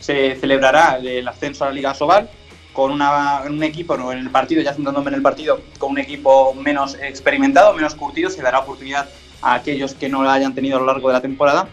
se 0.00 0.36
celebrará 0.36 0.98
el 0.98 1.26
ascenso 1.26 1.64
a 1.64 1.68
la 1.68 1.72
Liga 1.72 1.94
Sobal 1.94 2.28
con 2.72 2.90
un 2.92 3.62
equipo, 3.62 3.94
en 4.12 4.18
el 4.18 4.30
partido, 4.30 4.62
ya 4.62 4.74
centrándome 4.74 5.08
en 5.08 5.14
el 5.14 5.22
partido, 5.22 5.60
con 5.78 5.92
un 5.92 5.98
equipo 5.98 6.54
menos 6.54 6.94
experimentado, 7.00 7.74
menos 7.74 7.94
curtido, 7.94 8.30
se 8.30 8.42
dará 8.42 8.60
oportunidad 8.60 9.08
a 9.42 9.54
aquellos 9.54 9.94
que 9.94 10.08
no 10.08 10.22
la 10.22 10.34
hayan 10.34 10.54
tenido 10.54 10.76
a 10.76 10.80
lo 10.80 10.86
largo 10.86 11.08
de 11.08 11.14
la 11.14 11.20
temporada, 11.20 11.68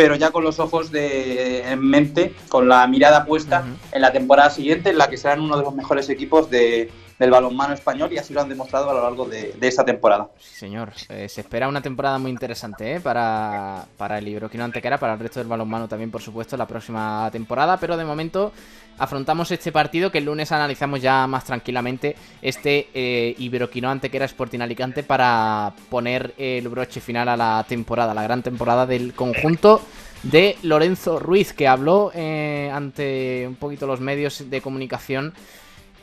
pero 0.00 0.14
ya 0.14 0.30
con 0.30 0.44
los 0.44 0.58
ojos 0.60 0.90
de, 0.90 1.60
en 1.70 1.86
mente, 1.86 2.34
con 2.48 2.70
la 2.70 2.86
mirada 2.86 3.26
puesta 3.26 3.66
en 3.92 4.00
la 4.00 4.10
temporada 4.12 4.48
siguiente, 4.48 4.88
en 4.88 4.96
la 4.96 5.10
que 5.10 5.18
serán 5.18 5.42
uno 5.42 5.58
de 5.58 5.62
los 5.62 5.74
mejores 5.74 6.08
equipos 6.08 6.48
de, 6.48 6.90
del 7.20 7.30
balonmano 7.30 7.74
español 7.74 8.10
y 8.14 8.16
así 8.16 8.32
lo 8.32 8.40
han 8.40 8.48
demostrado 8.48 8.88
a 8.88 8.94
lo 8.94 9.02
largo 9.02 9.26
de, 9.26 9.54
esa 9.60 9.84
temporada. 9.84 10.30
Sí, 10.38 10.54
señor. 10.54 10.92
Eh, 11.10 11.28
se 11.28 11.42
espera 11.42 11.68
una 11.68 11.82
temporada 11.82 12.18
muy 12.18 12.30
interesante 12.30 12.94
¿eh? 12.94 13.00
para, 13.00 13.84
para 13.98 14.16
el 14.16 14.26
Iberoquino 14.26 14.64
Antequera, 14.64 14.98
para 14.98 15.12
el 15.12 15.18
resto 15.18 15.38
del 15.38 15.46
balonmano 15.46 15.86
también, 15.86 16.10
por 16.10 16.22
supuesto, 16.22 16.56
la 16.56 16.66
próxima 16.66 17.28
temporada, 17.30 17.76
pero 17.76 17.98
de 17.98 18.06
momento 18.06 18.52
afrontamos 18.96 19.50
este 19.50 19.70
partido 19.70 20.10
que 20.10 20.16
el 20.16 20.24
lunes 20.24 20.50
analizamos 20.50 21.02
ya 21.02 21.26
más 21.26 21.44
tranquilamente 21.44 22.16
este 22.40 22.88
eh, 22.94 23.34
Iberoquino 23.36 23.90
Antequera 23.90 24.24
Sporting 24.24 24.60
Alicante 24.60 25.02
para 25.02 25.74
poner 25.90 26.32
el 26.38 26.66
broche 26.70 27.02
final 27.02 27.28
a 27.28 27.36
la 27.36 27.66
temporada, 27.68 28.14
la 28.14 28.22
gran 28.22 28.42
temporada 28.42 28.86
del 28.86 29.12
conjunto 29.12 29.82
de 30.22 30.56
Lorenzo 30.62 31.18
Ruiz, 31.18 31.52
que 31.52 31.66
habló 31.66 32.12
eh, 32.14 32.70
ante 32.72 33.46
un 33.46 33.56
poquito 33.56 33.86
los 33.86 34.00
medios 34.00 34.50
de 34.50 34.60
comunicación 34.60 35.32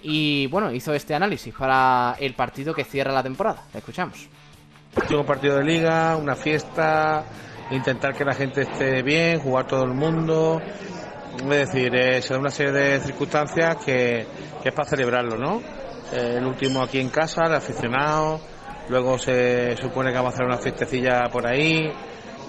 y 0.09 0.47
bueno, 0.47 0.71
hizo 0.71 0.93
este 0.93 1.13
análisis 1.13 1.53
para 1.53 2.15
el 2.17 2.33
partido 2.33 2.73
que 2.73 2.85
cierra 2.85 3.11
la 3.11 3.21
temporada. 3.21 3.63
Le 3.73 3.79
escuchamos. 3.79 4.29
Un 5.11 5.25
partido 5.25 5.57
de 5.57 5.65
liga, 5.65 6.15
una 6.15 6.33
fiesta, 6.33 7.25
intentar 7.71 8.15
que 8.15 8.23
la 8.23 8.33
gente 8.33 8.61
esté 8.61 9.03
bien, 9.03 9.41
jugar 9.41 9.67
todo 9.67 9.83
el 9.83 9.93
mundo. 9.93 10.61
Es 11.37 11.45
decir, 11.45 11.93
eh, 11.93 12.21
se 12.21 12.33
da 12.33 12.39
una 12.39 12.49
serie 12.49 12.71
de 12.71 12.99
circunstancias 13.01 13.75
que, 13.83 14.25
es 14.63 14.73
para 14.73 14.89
celebrarlo, 14.89 15.37
¿no? 15.37 15.61
Eh, 16.13 16.35
el 16.37 16.45
último 16.45 16.81
aquí 16.81 17.01
en 17.01 17.09
casa, 17.09 17.45
el 17.45 17.55
aficionado, 17.55 18.39
luego 18.87 19.17
se 19.17 19.75
supone 19.75 20.11
que 20.11 20.17
vamos 20.19 20.31
a 20.31 20.35
hacer 20.35 20.45
una 20.45 20.57
fiestecilla 20.57 21.23
por 21.29 21.45
ahí. 21.45 21.91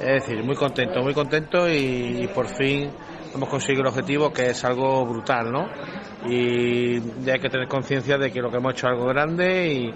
Es 0.00 0.24
decir, 0.24 0.44
muy 0.44 0.54
contento, 0.54 1.02
muy 1.02 1.12
contento 1.12 1.68
y 1.68 2.30
por 2.32 2.46
fin 2.46 2.88
hemos 3.34 3.48
conseguido 3.48 3.82
el 3.82 3.88
objetivo 3.88 4.32
que 4.32 4.50
es 4.50 4.64
algo 4.64 5.04
brutal, 5.04 5.50
¿no? 5.50 5.66
Y 6.26 6.96
hay 7.30 7.38
que 7.40 7.48
tener 7.48 7.68
conciencia 7.68 8.18
de 8.18 8.30
que 8.30 8.40
lo 8.40 8.50
que 8.50 8.56
hemos 8.56 8.72
hecho 8.72 8.86
es 8.88 8.92
algo 8.92 9.06
grande 9.06 9.68
y 9.68 9.94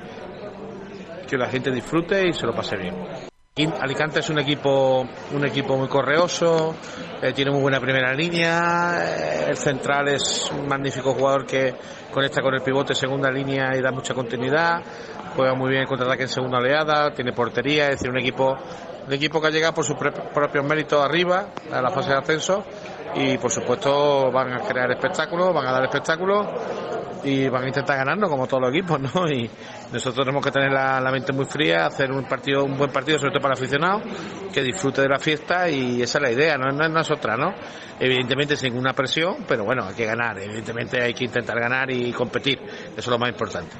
que 1.28 1.36
la 1.36 1.48
gente 1.48 1.70
disfrute 1.70 2.28
y 2.28 2.32
se 2.32 2.46
lo 2.46 2.54
pase 2.54 2.76
bien. 2.76 2.94
Alicante 3.80 4.20
es 4.20 4.30
un 4.30 4.38
equipo 4.38 5.06
un 5.34 5.44
equipo 5.44 5.76
muy 5.76 5.86
correoso, 5.86 6.74
eh, 7.20 7.34
tiene 7.34 7.50
muy 7.50 7.60
buena 7.60 7.80
primera 7.80 8.14
línea, 8.14 8.94
eh, 9.04 9.46
el 9.50 9.58
central 9.58 10.08
es 10.08 10.50
un 10.50 10.66
magnífico 10.66 11.12
jugador 11.12 11.44
que 11.44 11.74
conecta 12.10 12.40
con 12.40 12.54
el 12.54 12.62
pivote 12.62 12.94
segunda 12.94 13.30
línea 13.30 13.76
y 13.76 13.82
da 13.82 13.90
mucha 13.90 14.14
continuidad, 14.14 14.80
juega 15.36 15.54
muy 15.54 15.68
bien 15.68 15.82
el 15.82 15.86
contraataque 15.86 16.22
en 16.22 16.28
segunda 16.30 16.56
oleada, 16.56 17.12
tiene 17.12 17.34
portería, 17.34 17.90
es 17.90 17.96
decir, 17.96 18.08
un 18.08 18.20
equipo 18.20 18.56
un 19.06 19.12
equipo 19.12 19.38
que 19.38 19.48
ha 19.48 19.50
llegado 19.50 19.74
por 19.74 19.84
sus 19.84 19.96
propios 19.96 20.64
méritos 20.64 21.04
arriba 21.04 21.48
a 21.70 21.82
la 21.82 21.90
fase 21.90 22.10
de 22.10 22.16
ascenso 22.16 22.64
y 23.14 23.38
por 23.38 23.50
supuesto 23.50 24.30
van 24.30 24.54
a 24.54 24.60
crear 24.60 24.90
espectáculos, 24.90 25.52
van 25.54 25.66
a 25.66 25.72
dar 25.72 25.84
espectáculos 25.84 26.46
y 27.24 27.48
van 27.48 27.64
a 27.64 27.68
intentar 27.68 27.96
ganarnos 27.98 28.28
como 28.28 28.46
todos 28.46 28.62
los 28.62 28.70
equipos, 28.70 29.00
¿no? 29.00 29.28
Y 29.28 29.48
nosotros 29.92 30.24
tenemos 30.24 30.44
que 30.44 30.50
tener 30.50 30.72
la, 30.72 31.10
mente 31.12 31.32
muy 31.32 31.44
fría, 31.44 31.86
hacer 31.86 32.10
un 32.10 32.24
partido, 32.24 32.64
un 32.64 32.76
buen 32.76 32.90
partido, 32.90 33.18
sobre 33.18 33.32
todo 33.32 33.42
para 33.42 33.54
el 33.54 33.60
aficionado, 33.60 34.02
que 34.52 34.62
disfrute 34.62 35.02
de 35.02 35.08
la 35.08 35.18
fiesta 35.18 35.68
y 35.68 36.02
esa 36.02 36.18
es 36.18 36.22
la 36.22 36.30
idea, 36.30 36.56
no, 36.56 36.70
no, 36.70 37.00
es 37.00 37.10
otra, 37.10 37.36
¿no? 37.36 37.54
Evidentemente 38.00 38.56
sin 38.56 38.70
ninguna 38.70 38.92
presión, 38.92 39.44
pero 39.46 39.64
bueno, 39.64 39.84
hay 39.84 39.94
que 39.94 40.06
ganar, 40.06 40.38
evidentemente 40.38 41.00
hay 41.02 41.14
que 41.14 41.24
intentar 41.24 41.58
ganar 41.60 41.90
y 41.90 42.12
competir, 42.12 42.58
eso 42.60 42.94
es 42.96 43.06
lo 43.06 43.18
más 43.18 43.30
importante. 43.30 43.76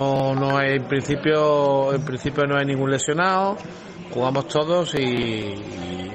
No, 0.00 0.34
no 0.34 0.56
hay, 0.56 0.76
en 0.76 0.88
principio, 0.88 1.92
en 1.92 2.04
principio 2.04 2.46
no 2.46 2.56
hay 2.56 2.64
ningún 2.64 2.90
lesionado, 2.90 3.56
jugamos 4.12 4.48
todos 4.48 4.94
y 4.94 6.10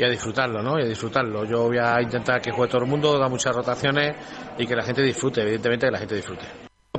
a 0.00 0.08
disfrutarlo, 0.08 0.62
¿no? 0.62 0.78
Y 0.78 0.82
a 0.82 0.86
disfrutarlo. 0.86 1.44
Yo 1.44 1.64
voy 1.64 1.78
a 1.78 2.00
intentar 2.00 2.40
que 2.40 2.50
juegue 2.50 2.70
todo 2.70 2.82
el 2.82 2.88
mundo, 2.88 3.18
da 3.18 3.28
muchas 3.28 3.54
rotaciones 3.54 4.16
y 4.58 4.66
que 4.66 4.74
la 4.74 4.82
gente 4.82 5.02
disfrute, 5.02 5.42
evidentemente 5.42 5.86
que 5.86 5.92
la 5.92 5.98
gente 5.98 6.14
disfrute. 6.16 6.46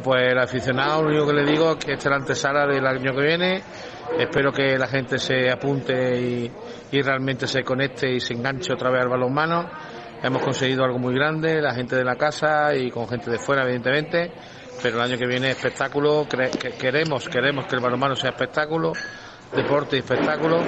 Pues 0.03 0.31
el 0.31 0.37
aficionado, 0.37 1.03
lo 1.03 1.09
único 1.09 1.27
que 1.27 1.33
le 1.33 1.51
digo 1.51 1.71
es 1.71 1.85
que 1.85 1.93
esta 1.93 2.09
es 2.09 2.11
la 2.11 2.17
antesala 2.17 2.67
del 2.67 2.85
año 2.85 3.13
que 3.15 3.25
viene. 3.25 3.63
Espero 4.17 4.51
que 4.51 4.77
la 4.77 4.87
gente 4.87 5.17
se 5.17 5.49
apunte 5.49 6.19
y, 6.19 6.51
y 6.91 7.01
realmente 7.01 7.47
se 7.47 7.63
conecte 7.63 8.11
y 8.11 8.19
se 8.19 8.33
enganche 8.33 8.73
otra 8.73 8.91
vez 8.91 9.01
al 9.01 9.09
balonmano. 9.09 9.69
Hemos 10.21 10.41
conseguido 10.41 10.83
algo 10.83 10.99
muy 10.99 11.13
grande, 11.13 11.61
la 11.61 11.73
gente 11.73 11.95
de 11.95 12.03
la 12.03 12.15
casa 12.15 12.75
y 12.75 12.91
con 12.91 13.07
gente 13.07 13.31
de 13.31 13.39
fuera, 13.39 13.63
evidentemente. 13.63 14.31
Pero 14.81 14.97
el 14.97 15.03
año 15.03 15.17
que 15.17 15.25
viene 15.25 15.51
espectáculo, 15.51 16.27
queremos, 16.27 17.29
queremos 17.29 17.65
que 17.65 17.75
el 17.75 17.81
balonmano 17.81 18.15
sea 18.15 18.31
espectáculo 18.31 18.93
deporte 19.55 19.97
y 19.97 19.99
espectáculo 19.99 20.59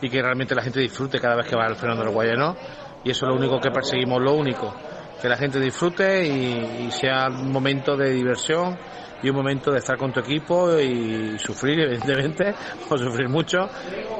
y 0.00 0.08
que 0.08 0.22
realmente 0.22 0.54
la 0.54 0.62
gente 0.62 0.80
disfrute 0.80 1.20
cada 1.20 1.36
vez 1.36 1.46
que 1.46 1.56
va 1.56 1.64
al 1.66 1.76
Fernando 1.76 2.04
del 2.04 2.12
Guayano 2.12 2.56
y 3.04 3.10
eso 3.10 3.26
es 3.26 3.28
lo 3.30 3.36
único 3.36 3.60
que 3.60 3.70
perseguimos, 3.70 4.20
lo 4.20 4.34
único, 4.34 4.74
que 5.20 5.28
la 5.28 5.36
gente 5.36 5.60
disfrute 5.60 6.26
y, 6.26 6.90
sea 6.90 7.28
un 7.28 7.52
momento 7.52 7.96
de 7.96 8.10
diversión 8.10 8.76
y 9.22 9.30
un 9.30 9.36
momento 9.36 9.70
de 9.70 9.78
estar 9.78 9.96
con 9.96 10.12
tu 10.12 10.20
equipo 10.20 10.78
y 10.78 11.38
sufrir, 11.38 11.80
evidentemente, 11.84 12.54
o 12.88 12.96
sufrir 12.96 13.28
mucho, 13.28 13.68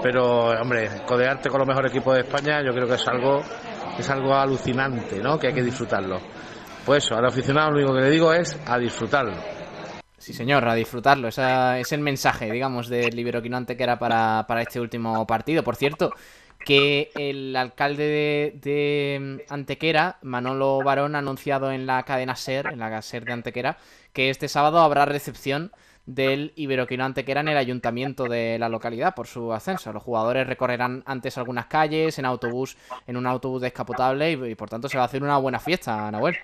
pero 0.02 0.48
hombre, 0.60 1.02
codearte 1.06 1.48
con 1.48 1.60
los 1.60 1.68
mejores 1.68 1.92
equipos 1.92 2.14
de 2.14 2.20
España 2.22 2.62
yo 2.64 2.72
creo 2.72 2.86
que 2.86 2.94
es 2.94 3.08
algo, 3.08 3.42
es 3.98 4.10
algo 4.10 4.34
alucinante, 4.34 5.20
¿no? 5.20 5.38
Que 5.38 5.48
hay 5.48 5.54
que 5.54 5.62
disfrutarlo. 5.62 6.18
Pues 6.84 7.04
eso, 7.04 7.16
al 7.16 7.26
aficionado 7.26 7.70
lo 7.70 7.78
único 7.78 7.94
que 7.94 8.00
le 8.00 8.10
digo 8.10 8.32
es 8.32 8.58
a 8.66 8.78
disfrutarlo. 8.78 9.57
Sí, 10.18 10.32
señor, 10.32 10.68
a 10.68 10.74
disfrutarlo. 10.74 11.28
Ese 11.28 11.80
es 11.80 11.92
el 11.92 12.00
mensaje, 12.00 12.50
digamos, 12.50 12.88
del 12.88 13.14
Liberoquinante 13.14 13.76
que 13.76 13.84
era 13.84 13.98
para, 13.98 14.44
para 14.48 14.62
este 14.62 14.80
último 14.80 15.26
partido. 15.26 15.62
Por 15.62 15.76
cierto, 15.76 16.12
que 16.64 17.10
el 17.14 17.54
alcalde 17.56 18.58
de, 18.60 19.46
Antequera, 19.48 20.18
Manolo 20.22 20.80
Barón, 20.84 21.14
ha 21.14 21.18
anunciado 21.20 21.70
en 21.72 21.86
la 21.86 22.02
cadena 22.02 22.36
SER, 22.36 22.66
en 22.72 22.80
la 22.80 23.00
SER 23.00 23.24
de 23.24 23.32
Antequera, 23.32 23.78
que 24.12 24.30
este 24.30 24.48
sábado 24.48 24.80
habrá 24.80 25.04
recepción 25.04 25.72
del 26.04 26.52
Iberoquino 26.56 27.04
Antequera 27.04 27.40
en 27.40 27.48
el 27.48 27.56
ayuntamiento 27.56 28.24
de 28.24 28.58
la 28.58 28.68
localidad 28.68 29.14
por 29.14 29.26
su 29.26 29.52
ascenso. 29.52 29.92
Los 29.92 30.02
jugadores 30.02 30.46
recorrerán 30.46 31.02
antes 31.06 31.38
algunas 31.38 31.66
calles 31.66 32.18
en 32.18 32.24
autobús, 32.24 32.76
en 33.06 33.16
un 33.16 33.26
autobús 33.26 33.62
descapotable 33.62 34.32
y, 34.32 34.54
por 34.54 34.68
tanto 34.68 34.88
se 34.88 34.96
va 34.96 35.04
a 35.04 35.06
hacer 35.06 35.22
una 35.22 35.38
buena 35.38 35.60
fiesta, 35.60 36.10
Nahuel. 36.10 36.38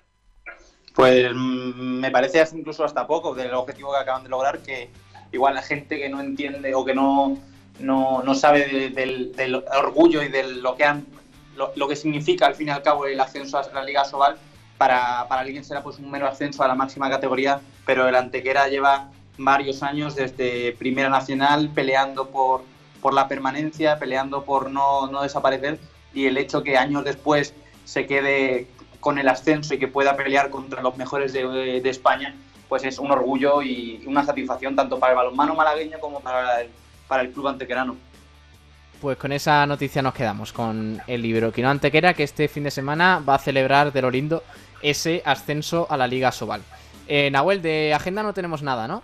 Pues 0.95 1.33
mm, 1.33 1.99
me 1.99 2.09
parece 2.09 2.43
incluso 2.53 2.83
hasta 2.85 3.05
poco 3.05 3.35
del 3.35 3.53
objetivo 3.53 3.91
que 3.91 3.99
acaban 3.99 4.23
de 4.23 4.29
lograr, 4.29 4.59
que 4.59 4.89
igual 5.31 5.55
la 5.55 5.61
gente 5.61 5.97
que 5.97 6.09
no 6.09 6.21
entiende 6.21 6.73
o 6.73 6.85
que 6.85 6.95
no, 6.95 7.37
no, 7.79 8.35
sabe 8.35 8.89
del, 8.89 9.63
orgullo 9.77 10.23
y 10.23 10.29
de 10.29 10.43
lo 10.43 10.75
que 10.75 10.85
han 10.85 11.05
lo, 11.55 11.87
que 11.87 11.95
significa 11.95 12.47
al 12.47 12.55
fin 12.55 12.67
y 12.67 12.71
al 12.71 12.81
cabo 12.81 13.05
el 13.05 13.19
ascenso 13.19 13.57
a 13.57 13.69
la 13.73 13.83
Liga 13.83 14.03
Sobal, 14.03 14.37
para, 14.77 15.25
para 15.29 15.41
alguien 15.41 15.63
será 15.63 15.81
pues 15.81 15.99
un 15.99 16.11
mero 16.11 16.27
ascenso 16.27 16.63
a 16.63 16.67
la 16.67 16.75
máxima 16.75 17.09
categoría, 17.09 17.61
pero 17.85 18.07
el 18.09 18.15
Antequera 18.15 18.67
lleva 18.67 19.09
varios 19.37 19.83
años 19.83 20.15
desde 20.15 20.73
Primera 20.73 21.09
Nacional 21.09 21.69
peleando 21.73 22.27
por, 22.27 22.63
por 23.01 23.13
la 23.13 23.27
permanencia, 23.27 23.99
peleando 23.99 24.43
por 24.43 24.69
no, 24.69 25.07
no 25.07 25.23
desaparecer 25.23 25.79
y 26.13 26.25
el 26.25 26.37
hecho 26.37 26.63
que 26.63 26.77
años 26.77 27.05
después 27.05 27.53
se 27.85 28.05
quede 28.05 28.67
con 29.05 29.19
el 29.19 29.29
ascenso 29.29 29.75
y 29.75 29.77
que 29.77 29.87
pueda 29.87 30.17
pelear 30.17 30.49
contra 30.49 30.81
los 30.81 30.97
mejores 30.97 31.31
de, 31.31 31.77
España, 31.87 32.33
pues 32.67 32.83
es 32.85 32.97
un 32.97 33.11
orgullo 33.11 33.61
y 33.61 34.03
una 34.07 34.25
satisfacción 34.25 34.75
tanto 34.75 34.97
para 34.97 35.11
el 35.11 35.17
balonmano 35.17 35.53
malagueño 35.53 35.99
como 35.99 36.21
para 36.21 36.61
el, 36.61 36.71
para 37.07 37.21
el 37.21 37.31
club 37.31 37.49
antequerano. 37.49 37.95
Pues 38.99 39.15
con 39.19 39.31
esa 39.31 39.67
noticia 39.67 40.01
nos 40.01 40.15
quedamos, 40.15 40.51
con 40.51 40.99
el 41.05 41.23
Iberoquino 41.23 41.69
Antequera 41.69 42.15
que 42.15 42.23
este 42.23 42.47
fin 42.47 42.63
de 42.63 42.71
semana 42.71 43.19
va 43.19 43.35
a 43.35 43.37
celebrar 43.37 43.93
de 43.93 44.01
lo 44.01 44.09
lindo 44.09 44.41
ese 44.81 45.21
ascenso 45.23 45.85
a 45.87 45.97
la 45.97 46.07
Liga 46.07 46.31
Sobal. 46.31 46.63
Eh, 47.07 47.29
Nahuel, 47.29 47.61
de 47.61 47.93
agenda 47.93 48.23
no 48.23 48.33
tenemos 48.33 48.63
nada, 48.63 48.87
¿no? 48.87 49.03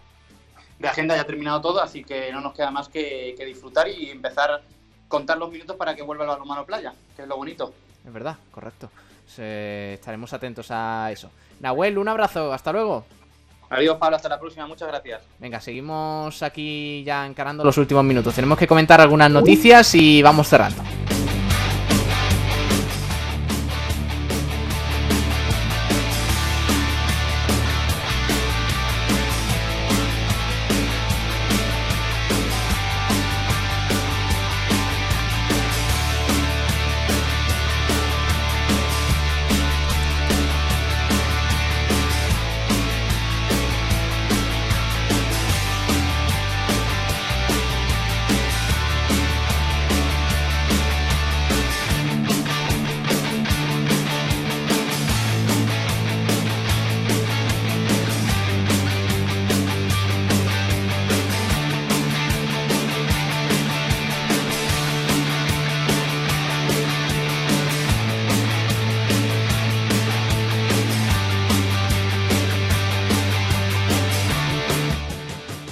De 0.79 0.87
agenda 0.87 1.15
ya 1.15 1.21
ha 1.21 1.25
terminado 1.25 1.61
todo, 1.61 1.79
así 1.79 2.03
que 2.03 2.31
no 2.31 2.41
nos 2.41 2.55
queda 2.55 2.71
más 2.71 2.89
que, 2.89 3.35
que 3.37 3.45
disfrutar 3.45 3.87
y 3.87 4.09
empezar 4.09 4.49
a 4.49 4.61
contar 5.07 5.37
los 5.37 5.51
minutos 5.51 5.75
para 5.75 5.95
que 5.95 6.01
vuelva 6.01 6.23
el 6.23 6.31
balonmano 6.31 6.65
playa, 6.65 6.91
que 7.15 7.21
es 7.21 7.27
lo 7.27 7.37
bonito. 7.37 7.71
Es 8.03 8.11
verdad, 8.11 8.37
correcto. 8.49 8.89
Eh, 9.37 9.93
estaremos 9.95 10.31
atentos 10.33 10.67
a 10.69 11.09
eso. 11.11 11.29
Nahuel, 11.59 11.97
un 11.97 12.07
abrazo, 12.07 12.53
hasta 12.53 12.71
luego. 12.71 13.05
Adiós, 13.69 13.97
Pablo, 13.97 14.17
hasta 14.17 14.27
la 14.27 14.39
próxima, 14.39 14.67
muchas 14.67 14.89
gracias. 14.89 15.21
Venga, 15.39 15.61
seguimos 15.61 16.43
aquí 16.43 17.03
ya 17.05 17.25
encarando 17.25 17.63
los 17.63 17.77
últimos 17.77 18.03
minutos. 18.03 18.35
Tenemos 18.35 18.57
que 18.57 18.67
comentar 18.67 18.99
algunas 18.99 19.31
noticias 19.31 19.95
y 19.95 20.21
vamos 20.21 20.49
cerrando. 20.49 20.83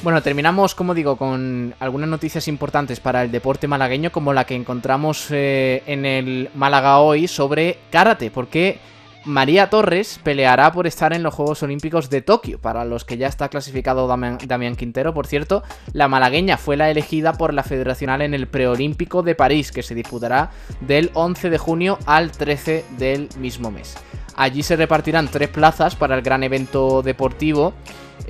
Bueno, 0.09 0.23
terminamos, 0.23 0.73
como 0.73 0.95
digo, 0.95 1.17
con 1.17 1.75
algunas 1.79 2.09
noticias 2.09 2.47
importantes 2.47 2.99
para 2.99 3.21
el 3.21 3.29
deporte 3.29 3.67
malagueño, 3.67 4.11
como 4.11 4.33
la 4.33 4.43
que 4.43 4.55
encontramos 4.55 5.27
eh, 5.29 5.83
en 5.85 6.03
el 6.03 6.49
Málaga 6.55 6.97
hoy 6.97 7.27
sobre 7.27 7.77
karate, 7.91 8.31
porque 8.31 8.79
María 9.25 9.69
Torres 9.69 10.19
peleará 10.23 10.71
por 10.71 10.87
estar 10.87 11.13
en 11.13 11.21
los 11.21 11.35
Juegos 11.35 11.61
Olímpicos 11.61 12.09
de 12.09 12.23
Tokio, 12.23 12.57
para 12.57 12.85
los 12.85 13.05
que 13.05 13.17
ya 13.17 13.27
está 13.27 13.49
clasificado 13.49 14.07
Damián, 14.07 14.75
Quintero. 14.75 15.13
Por 15.13 15.27
cierto, 15.27 15.61
la 15.93 16.07
malagueña 16.07 16.57
fue 16.57 16.75
la 16.75 16.89
elegida 16.89 17.33
por 17.33 17.53
la 17.53 17.61
Federacional 17.61 18.23
en 18.23 18.33
el 18.33 18.47
Preolímpico 18.47 19.21
de 19.21 19.35
París, 19.35 19.71
que 19.71 19.83
se 19.83 19.93
disputará 19.93 20.49
del 20.81 21.11
11 21.13 21.51
de 21.51 21.57
junio 21.59 21.99
al 22.07 22.31
13 22.31 22.83
del 22.97 23.29
mismo 23.37 23.69
mes. 23.69 23.95
Allí 24.35 24.63
se 24.63 24.75
repartirán 24.75 25.27
tres 25.27 25.49
plazas 25.49 25.95
para 25.95 26.15
el 26.15 26.23
gran 26.23 26.41
evento 26.41 27.03
deportivo 27.03 27.75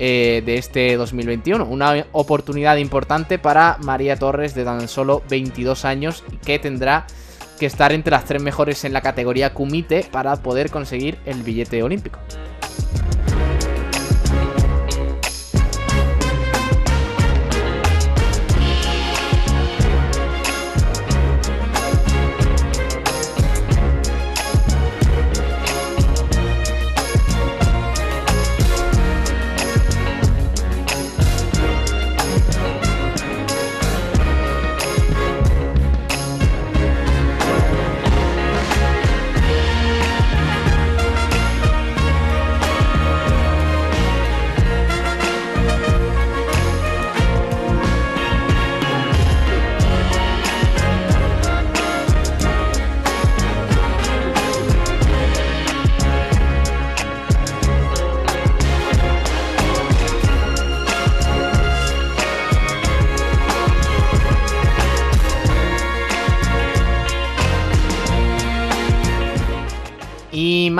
eh, 0.02 0.42
de 0.46 0.56
este 0.56 0.96
2021. 0.96 1.62
Una 1.66 2.06
oportunidad 2.12 2.78
importante 2.78 3.38
para 3.38 3.76
María 3.82 4.16
Torres 4.16 4.54
de 4.54 4.64
tan 4.64 4.88
solo 4.88 5.22
22 5.28 5.84
años 5.84 6.24
que 6.42 6.58
tendrá 6.58 7.06
que 7.58 7.66
estar 7.66 7.92
entre 7.92 8.12
las 8.12 8.24
tres 8.24 8.42
mejores 8.42 8.82
en 8.84 8.94
la 8.94 9.02
categoría 9.02 9.52
Kumite 9.52 10.06
para 10.10 10.36
poder 10.36 10.70
conseguir 10.70 11.18
el 11.26 11.42
billete 11.42 11.82
olímpico. 11.82 12.18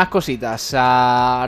Más 0.01 0.09
cositas. 0.09 0.74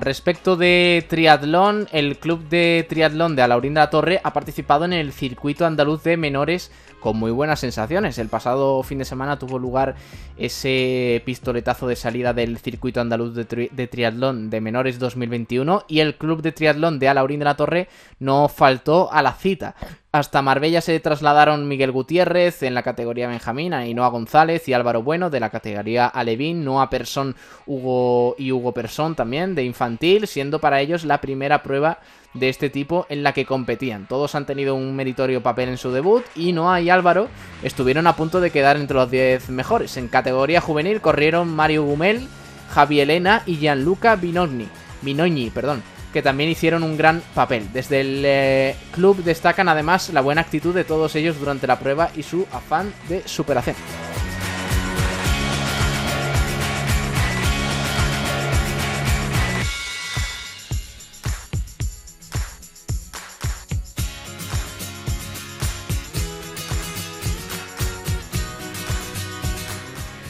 Respecto 0.03 0.57
de 0.57 1.07
triatlón, 1.09 1.89
el 1.91 2.19
club 2.19 2.47
de 2.51 2.85
triatlón 2.87 3.35
de 3.35 3.41
Alaurín 3.41 3.73
de 3.73 3.81
la 3.81 3.89
Torre 3.89 4.21
ha 4.23 4.35
participado 4.35 4.85
en 4.85 4.93
el 4.93 5.15
circuito 5.15 5.65
andaluz 5.65 6.03
de 6.03 6.19
menores 6.19 6.71
con 7.01 7.17
muy 7.17 7.31
buenas 7.31 7.61
sensaciones. 7.61 8.19
El 8.19 8.29
pasado 8.29 8.83
fin 8.83 8.99
de 8.99 9.07
semana 9.07 9.39
tuvo 9.39 9.59
lugar 9.59 9.95
ese 10.37 11.23
pistoletazo 11.25 11.87
de 11.87 11.97
salida 11.97 12.35
del 12.35 12.59
circuito 12.59 13.01
andaluz 13.01 13.35
de, 13.35 13.71
de 13.73 13.87
triatlón 13.87 14.51
de 14.51 14.61
menores 14.61 14.99
2021 14.99 15.87
y 15.89 16.01
el 16.01 16.17
club 16.17 16.43
de 16.43 16.53
triatlón 16.53 16.99
de 16.99 17.09
Alaurín 17.09 17.39
de 17.39 17.47
la 17.47 17.57
Torre 17.57 17.89
no 18.19 18.49
faltó 18.49 19.11
a 19.11 19.23
la 19.23 19.33
cita. 19.33 19.75
Hasta 20.15 20.43
Marbella 20.43 20.83
se 20.83 21.01
trasladaron 21.01 21.67
Miguel 21.67 21.91
Gutiérrez 21.91 22.63
en 22.63 22.75
la 22.75 22.83
categoría 22.83 23.29
Benjamín, 23.29 23.73
Ainhoa 23.73 24.09
González 24.09 24.69
y 24.69 24.75
Álvaro 24.75 25.03
Bueno 25.03 25.31
de 25.31 25.41
la 25.41 25.49
categoría 25.49 26.07
Alevín, 26.07 26.67
Noah 26.67 26.91
Persón 26.91 27.35
Hugo 27.65 28.35
y 28.37 28.53
Hugo 28.53 28.73
Persón 28.73 29.15
también 29.15 29.55
de 29.55 29.65
infantil, 29.65 30.27
siendo 30.27 30.59
para 30.59 30.83
ellos 30.83 31.07
la 31.07 31.23
primera 31.23 31.63
prueba 31.63 32.01
de 32.35 32.51
este 32.51 32.69
tipo 32.69 33.07
en 33.09 33.23
la 33.23 33.33
que 33.33 33.47
competían. 33.47 34.07
Todos 34.07 34.35
han 34.35 34.45
tenido 34.45 34.75
un 34.75 34.95
meritorio 34.95 35.43
papel 35.43 35.71
en 35.71 35.79
su 35.79 35.91
debut 35.91 36.23
y 36.37 36.53
Noah 36.53 36.83
y 36.83 36.91
Álvaro 36.91 37.29
estuvieron 37.63 38.07
a 38.07 38.15
punto 38.15 38.43
de 38.43 38.51
quedar 38.51 38.77
entre 38.77 38.99
los 38.99 39.11
10 39.11 39.49
mejores. 39.49 39.97
En 39.97 40.09
categoría 40.09 40.61
juvenil 40.61 41.01
corrieron 41.01 41.49
Mario 41.49 41.85
Gumel, 41.85 42.29
Javi 42.69 43.01
Elena 43.01 43.45
y 43.47 43.57
Gianluca 43.57 44.17
Binogni, 44.17 44.69
Binogni, 45.01 45.49
perdón 45.49 45.83
que 46.13 46.23
también 46.23 46.51
hicieron 46.51 46.83
un 46.83 46.97
gran 46.97 47.23
papel. 47.35 47.73
Desde 47.73 48.01
el 48.01 48.23
eh, 48.25 48.77
club 48.93 49.23
destacan 49.25 49.69
además 49.69 50.11
la 50.11 50.21
buena 50.21 50.43
actitud 50.43 50.75
de 50.75 50.85
todos 50.85 51.15
ellos 51.17 51.39
durante 51.39 51.67
la 51.67 51.79
prueba 51.79 52.11
y 52.15 52.23
su 52.23 52.47
afán 52.53 52.93
de 53.09 53.27
superación. 53.27 53.77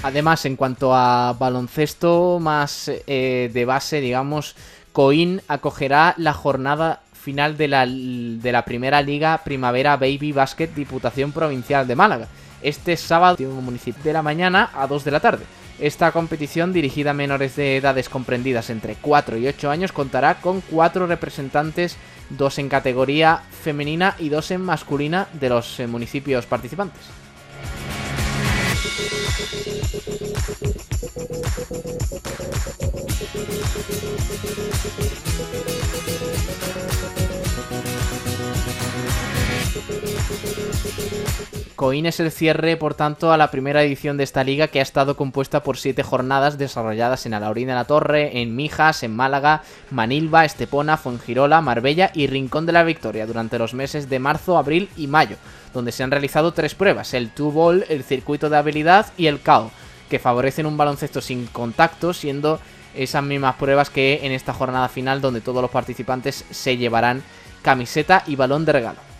Además, 0.05 0.45
en 0.47 0.57
cuanto 0.57 0.95
a 0.95 1.33
baloncesto 1.39 2.41
más 2.41 2.91
eh, 3.07 3.51
de 3.53 3.65
base, 3.65 4.01
digamos, 4.01 4.57
Coín 4.93 5.41
acogerá 5.49 6.15
la 6.19 6.35
jornada 6.35 7.01
final 7.13 7.57
de 7.57 7.69
la, 7.69 7.87
de 7.87 8.53
la 8.53 8.65
primera 8.65 9.01
liga 9.01 9.41
Primavera 9.45 9.97
Baby 9.97 10.33
Basket 10.33 10.69
Diputación 10.69 11.33
Provincial 11.33 11.87
de 11.87 11.97
Málaga. 11.97 12.29
Este 12.63 12.97
sábado 12.97 13.37
de 13.37 14.13
la 14.13 14.23
mañana 14.23 14.71
a 14.75 14.87
2 14.87 15.05
de 15.05 15.11
la 15.11 15.21
tarde. 15.21 15.45
Esta 15.81 16.13
competición 16.13 16.73
dirigida 16.73 17.11
a 17.11 17.15
menores 17.15 17.57
de 17.57 17.77
edades 17.77 18.09
comprendidas 18.09 18.71
entre 18.71 18.95
4 18.97 19.39
y 19.39 19.49
8 19.49 19.71
años 19.71 19.93
contará 19.93 20.41
con 20.41 20.61
4 20.61 21.07
representantes, 21.07 21.97
dos 22.31 22.59
en 22.59 22.69
categoría 22.69 23.43
femenina 23.63 24.15
y 24.19 24.29
dos 24.29 24.51
en 24.51 24.61
masculina 24.61 25.27
de 25.33 25.49
los 25.49 25.81
eh, 25.81 25.87
municipios 25.87 26.47
participantes. 26.47 27.03
Coín 41.83 42.07
es 42.07 42.21
el 42.21 42.31
cierre, 42.31 42.77
por 42.77 42.95
tanto, 42.95 43.33
a 43.33 43.37
la 43.37 43.51
primera 43.51 43.83
edición 43.83 44.17
de 44.17 44.23
esta 44.23 44.45
liga 44.45 44.69
que 44.69 44.79
ha 44.79 44.83
estado 44.83 45.17
compuesta 45.17 45.65
por 45.65 45.79
siete 45.79 46.05
jornadas 46.05 46.57
desarrolladas 46.57 47.27
en 47.27 47.35
Alaurín 47.35 47.67
de 47.67 47.75
la 47.75 47.87
Torre, 47.87 48.41
en 48.41 48.55
Mijas, 48.55 49.03
en 49.03 49.17
Málaga, 49.17 49.63
Manilva, 49.91 50.45
Estepona, 50.45 50.97
Fongirola, 50.97 51.61
Marbella 51.61 52.13
y 52.15 52.29
Rincón 52.29 52.67
de 52.67 52.73
la 52.73 52.85
Victoria 52.85 53.27
durante 53.27 53.59
los 53.59 53.75
meses 53.75 54.09
de 54.09 54.21
marzo, 54.21 54.59
abril 54.59 54.91
y 54.97 55.09
mayo, 55.09 55.37
donde 55.75 55.91
se 55.91 56.05
han 56.05 56.13
realizado 56.13 56.53
tres 56.53 56.77
pruebas, 56.77 57.15
el 57.15 57.31
two 57.31 57.51
ball, 57.51 57.85
el 57.89 58.05
circuito 58.05 58.49
de 58.49 58.59
habilidad 58.59 59.07
y 59.17 59.27
el 59.27 59.41
KO 59.41 59.73
que 60.09 60.19
favorecen 60.19 60.67
un 60.67 60.77
baloncesto 60.77 61.23
sin 61.23 61.47
contacto, 61.47 62.13
siendo 62.13 62.61
esas 62.95 63.23
mismas 63.23 63.57
pruebas 63.57 63.91
que 63.91 64.21
en 64.23 64.33
esta 64.33 64.53
jornada 64.53 64.89
final 64.89 65.21
donde 65.21 65.41
todos 65.41 65.63
los 65.63 65.71
participantes 65.71 66.45
se 66.51 66.77
llevarán 66.77 67.23
camiseta 67.63 68.25
y 68.27 68.37
balón 68.37 68.65
de 68.65 68.73
regalo. 68.73 69.12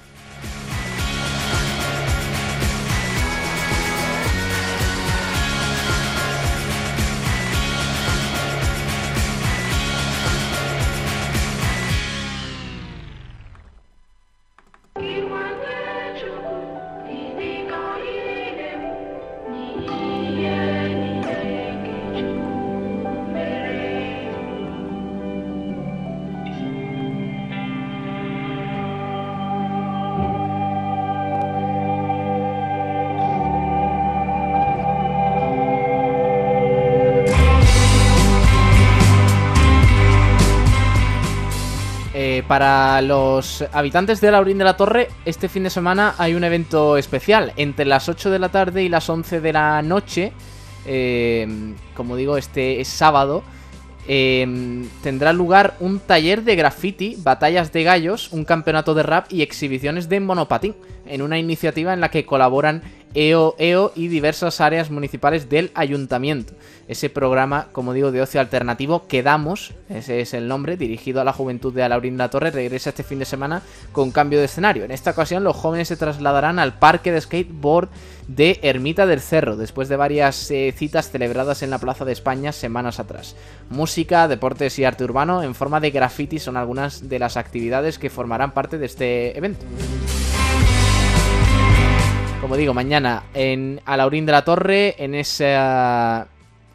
Los 43.01 43.65
habitantes 43.73 44.21
de 44.21 44.31
Laurín 44.31 44.59
de 44.59 44.65
la 44.65 44.77
Torre, 44.77 45.09
este 45.25 45.49
fin 45.49 45.63
de 45.63 45.71
semana 45.71 46.15
hay 46.19 46.35
un 46.35 46.45
evento 46.45 46.97
especial. 46.97 47.53
Entre 47.57 47.85
las 47.85 48.09
8 48.09 48.31
de 48.31 48.39
la 48.39 48.51
tarde 48.51 48.83
y 48.83 48.89
las 48.89 49.09
11 49.09 49.41
de 49.41 49.53
la 49.53 49.81
noche, 49.83 50.33
eh, 50.85 51.75
como 51.95 52.17
digo, 52.17 52.37
este 52.37 52.81
es 52.81 52.89
sábado, 52.89 53.43
eh, 54.09 54.85
tendrá 55.03 55.33
lugar 55.33 55.77
un 55.79 56.01
taller 56.01 56.43
de 56.43 56.57
graffiti, 56.57 57.17
batallas 57.23 57.73
de 57.73 57.85
gallos, 57.85 58.33
un 58.33 58.45
campeonato 58.45 58.95
de 58.95 59.05
rap 59.05 59.33
y 59.33 59.43
exhibiciones 59.43 60.09
de 60.09 60.21
monopatín, 60.21 60.75
en 61.07 61.23
una 61.23 61.39
iniciativa 61.39 61.93
en 61.93 62.01
la 62.01 62.11
que 62.11 62.27
colaboran 62.27 62.83
EO, 63.15 63.55
EO 63.59 63.93
y 63.95 64.09
diversas 64.09 64.61
áreas 64.61 64.91
municipales 64.91 65.49
del 65.49 65.71
ayuntamiento. 65.75 66.55
Ese 66.89 67.11
programa, 67.11 67.69
como 67.73 67.93
digo, 67.93 68.11
de 68.11 68.23
ocio 68.23 68.41
alternativo, 68.41 69.07
Quedamos, 69.07 69.73
ese 69.89 70.21
es 70.21 70.35
el 70.35 70.49
nombre, 70.49 70.77
dirigido 70.77 71.21
a 71.21 71.25
la 71.25 71.33
juventud 71.33 71.73
de 71.73 71.83
Alaurín 71.83 72.19
La 72.19 72.31
Torre, 72.31 72.51
regresa 72.51 72.91
este 72.91 73.03
fin 73.03 73.19
de 73.19 73.25
semana 73.25 73.63
con 73.93 74.11
cambio 74.11 74.39
de 74.39 74.47
escenario. 74.47 74.85
En 74.85 74.91
esta 74.91 75.13
ocasión 75.13 75.45
los 75.45 75.57
jóvenes 75.57 75.89
se 75.89 75.97
trasladarán 75.97 76.59
al 76.59 76.79
parque 76.79 77.13
de 77.13 77.21
skateboard 77.21 77.89
de 78.29 78.59
Ermita 78.63 79.07
del 79.07 79.21
Cerro, 79.21 79.57
después 79.57 79.89
de 79.89 79.97
varias 79.97 80.51
eh, 80.51 80.75
citas 80.77 81.11
celebradas 81.11 81.63
en 81.63 81.71
la 81.71 81.79
Plaza 81.79 82.05
de 82.05 82.13
España 82.13 82.53
semanas 82.53 83.01
atrás. 83.01 83.37
Música, 83.71 84.29
deportes 84.29 84.79
y 84.79 84.85
arte 84.85 85.05
urbano 85.05 85.43
en 85.43 85.55
forma 85.55 85.81
de 85.81 85.91
graffiti 85.91 86.39
son 86.39 86.57
algunas 86.57 87.09
de 87.09 87.19
las 87.19 87.37
actividades 87.37 87.99
que 87.99 88.11
formarán 88.11 88.53
parte 88.53 88.79
de 88.79 88.87
este 88.87 89.37
evento. 89.37 89.65
Como 92.43 92.57
digo, 92.57 92.75
mañana 92.75 93.23
en 93.35 93.81
Alaurín 93.85 94.27
de 94.27 94.33
la 94.33 94.45
Torre, 94.45 94.97
en 94.99 95.15
ese... 95.15 95.55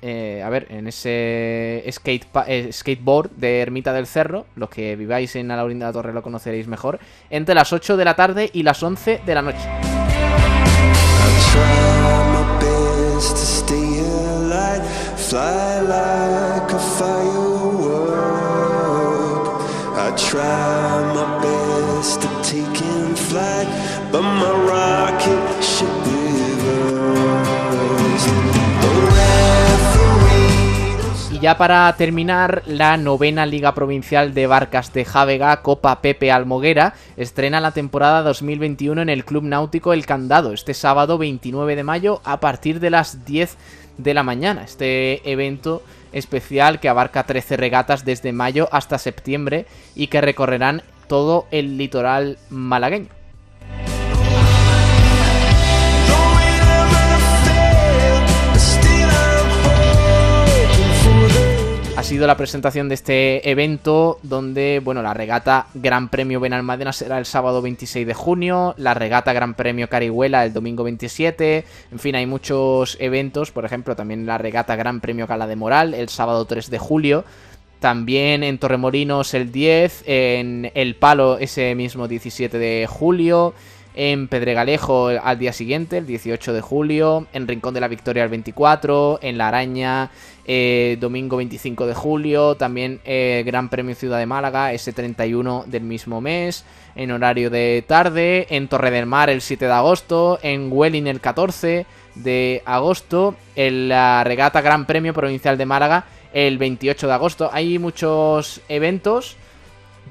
Eh, 0.01 0.41
a 0.41 0.49
ver, 0.49 0.67
en 0.69 0.87
ese 0.87 1.83
skate 1.91 2.25
eh, 2.47 2.69
skateboard 2.71 3.31
de 3.31 3.59
Ermita 3.59 3.91
del 3.91 4.07
Cerro, 4.07 4.45
los 4.55 4.69
que 4.69 4.95
viváis 4.95 5.35
en 5.35 5.51
Alaurín 5.51 5.79
de 5.79 5.85
la 5.85 5.91
Torre 5.91 6.13
lo 6.13 6.23
conoceréis 6.23 6.69
mejor, 6.69 6.99
entre 7.29 7.53
las 7.53 7.73
8 7.73 7.97
de 7.97 8.05
la 8.05 8.15
tarde 8.15 8.49
y 8.53 8.63
las 8.63 8.81
11 8.81 9.19
de 9.25 9.35
la 9.35 9.41
noche. 9.41 9.67
Y 31.37 31.39
ya 31.39 31.55
para 31.55 31.95
terminar, 31.97 32.63
la 32.65 32.97
novena 32.97 33.45
Liga 33.45 33.75
Provincial 33.75 34.33
de 34.33 34.47
Barcas 34.47 34.91
de 34.91 35.05
Jávega, 35.05 35.61
Copa 35.61 36.01
Pepe 36.01 36.31
Almoguera, 36.31 36.95
estrena 37.15 37.61
la 37.61 37.73
temporada 37.73 38.23
2021 38.23 39.03
en 39.03 39.09
el 39.09 39.23
Club 39.23 39.43
Náutico 39.43 39.93
El 39.93 40.07
Candado, 40.07 40.51
este 40.51 40.73
sábado 40.73 41.19
29 41.19 41.75
de 41.75 41.83
mayo 41.83 42.21
a 42.23 42.39
partir 42.39 42.79
de 42.79 42.89
las 42.89 43.23
10 43.23 43.55
de 43.99 44.13
la 44.15 44.23
mañana. 44.23 44.63
Este 44.63 45.31
evento 45.31 45.83
especial 46.11 46.79
que 46.79 46.89
abarca 46.89 47.27
13 47.27 47.55
regatas 47.55 48.03
desde 48.03 48.33
mayo 48.33 48.67
hasta 48.71 48.97
septiembre 48.97 49.67
y 49.93 50.07
que 50.07 50.21
recorrerán 50.21 50.81
todo 51.07 51.45
el 51.51 51.77
litoral 51.77 52.39
malagueño. 52.49 53.16
Ha 61.97 62.03
sido 62.03 62.27
la 62.27 62.37
presentación 62.37 62.89
de 62.89 62.93
este 62.93 63.49
evento 63.49 64.19
donde, 64.21 64.79
bueno, 64.83 65.01
la 65.01 65.15
regata 65.15 65.65
Gran 65.73 66.09
Premio 66.09 66.39
Benalmádena 66.39 66.93
será 66.93 67.17
el 67.17 67.25
sábado 67.25 67.59
26 67.63 68.05
de 68.05 68.13
junio, 68.13 68.75
la 68.77 68.93
regata 68.93 69.33
Gran 69.33 69.55
Premio 69.55 69.89
Carihuela 69.89 70.45
el 70.45 70.53
domingo 70.53 70.83
27, 70.83 71.65
en 71.91 71.99
fin, 71.99 72.13
hay 72.13 72.27
muchos 72.27 72.97
eventos, 72.99 73.49
por 73.49 73.65
ejemplo, 73.65 73.95
también 73.95 74.27
la 74.27 74.37
regata 74.37 74.75
Gran 74.75 75.01
Premio 75.01 75.25
Cala 75.25 75.47
de 75.47 75.55
Moral 75.55 75.95
el 75.95 76.09
sábado 76.09 76.45
3 76.45 76.69
de 76.69 76.77
julio, 76.77 77.25
también 77.79 78.43
en 78.43 78.59
Torremolinos 78.59 79.33
el 79.33 79.51
10, 79.51 80.03
en 80.05 80.71
El 80.75 80.97
Palo 80.97 81.39
ese 81.39 81.73
mismo 81.73 82.07
17 82.07 82.59
de 82.59 82.85
julio, 82.87 83.55
en 83.97 84.27
Pedregalejo 84.27 85.07
al 85.07 85.39
día 85.39 85.51
siguiente, 85.51 85.97
el 85.97 86.05
18 86.05 86.53
de 86.53 86.61
julio, 86.61 87.25
en 87.33 87.47
Rincón 87.47 87.73
de 87.73 87.79
la 87.81 87.87
Victoria 87.87 88.23
el 88.23 88.29
24, 88.29 89.17
en 89.23 89.39
La 89.39 89.47
Araña 89.47 90.11
eh, 90.45 90.97
domingo 91.01 91.37
25 91.37 91.87
de 91.87 91.95
julio, 91.95 92.55
también 92.55 93.01
eh, 93.05 93.41
Gran 93.43 93.69
Premio 93.69 93.95
Ciudad 93.95 94.19
de 94.19 94.27
Málaga 94.27 94.71
ese 94.71 94.93
31 94.93 95.63
del 95.65 95.81
mismo 95.81 96.21
mes, 96.21 96.63
en 96.95 97.09
horario 97.09 97.49
de 97.49 97.83
tarde, 97.87 98.45
en 98.51 98.67
Torre 98.67 98.91
del 98.91 99.07
Mar 99.07 99.31
el 99.31 99.41
7 99.41 99.65
de 99.65 99.71
agosto, 99.71 100.37
en 100.43 100.69
Welling 100.71 101.07
el 101.07 101.19
14 101.19 101.87
de 102.13 102.61
agosto, 102.65 103.33
en 103.55 103.89
la 103.89 104.23
regata 104.23 104.61
Gran 104.61 104.85
Premio 104.85 105.15
Provincial 105.15 105.57
de 105.57 105.65
Málaga 105.65 106.05
el 106.33 106.59
28 106.59 107.07
de 107.07 107.13
agosto. 107.13 107.49
Hay 107.51 107.79
muchos 107.79 108.61
eventos 108.69 109.37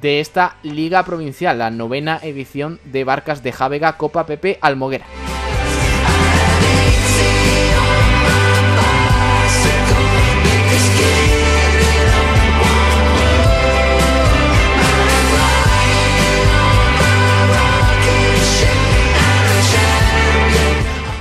de 0.00 0.20
esta 0.20 0.56
Liga 0.62 1.04
Provincial, 1.04 1.58
la 1.58 1.70
novena 1.70 2.18
edición 2.22 2.80
de 2.84 3.04
Barcas 3.04 3.42
de 3.42 3.52
Jávega 3.52 3.96
Copa 3.96 4.26
Pepe 4.26 4.58
Almoguera. 4.60 5.06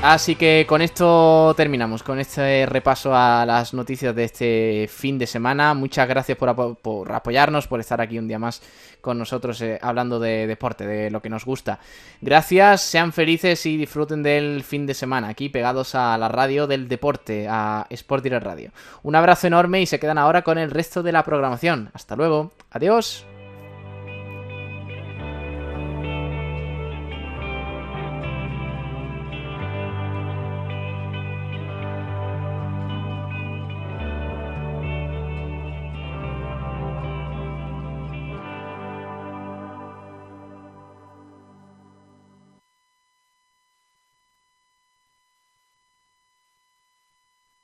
Así 0.08 0.36
que 0.36 0.68
con 0.70 0.84
esto 0.84 1.56
terminamos, 1.58 2.04
con 2.04 2.20
este 2.20 2.68
repaso 2.68 3.16
a 3.16 3.44
las 3.44 3.74
noticias 3.74 4.16
de 4.16 4.26
este 4.26 4.88
fin 4.88 5.18
de 5.18 5.26
semana. 5.26 5.74
Muchas 5.74 6.08
gracias 6.08 6.38
por, 6.38 6.48
apoyarnos, 6.48 7.66
por 7.66 7.80
estar 7.80 8.00
aquí 8.00 8.20
un 8.20 8.28
día 8.28 8.38
más 8.38 8.62
con 9.02 9.18
nosotros 9.18 9.60
eh, 9.62 9.80
hablando 9.82 10.20
de 10.20 10.46
deporte, 10.46 10.86
de 10.86 11.10
lo 11.10 11.24
que 11.24 11.30
nos 11.32 11.44
gusta. 11.44 11.80
Gracias, 12.22 12.82
sean 12.82 13.14
felices 13.14 13.66
y 13.66 13.78
disfruten 13.78 14.22
del 14.22 14.64
fin 14.64 14.86
de 14.86 14.94
semana 14.94 15.30
aquí 15.30 15.50
pegados 15.50 15.96
a 15.96 16.16
la 16.20 16.28
radio 16.28 16.68
del 16.68 16.88
deporte, 16.88 17.48
a 17.50 17.88
Sport 17.90 18.24
Direct 18.24 18.46
Radio. 18.46 18.72
Un 19.02 19.16
abrazo 19.16 19.48
enorme 19.48 19.82
y 19.82 19.88
se 19.88 20.00
quedan 20.00 20.20
ahora 20.20 20.44
con 20.44 20.60
el 20.60 20.70
resto 20.70 21.02
de 21.02 21.14
la 21.14 21.24
programación. 21.24 21.90
Hasta 21.96 22.16
luego, 22.16 22.52
adiós. 22.70 23.26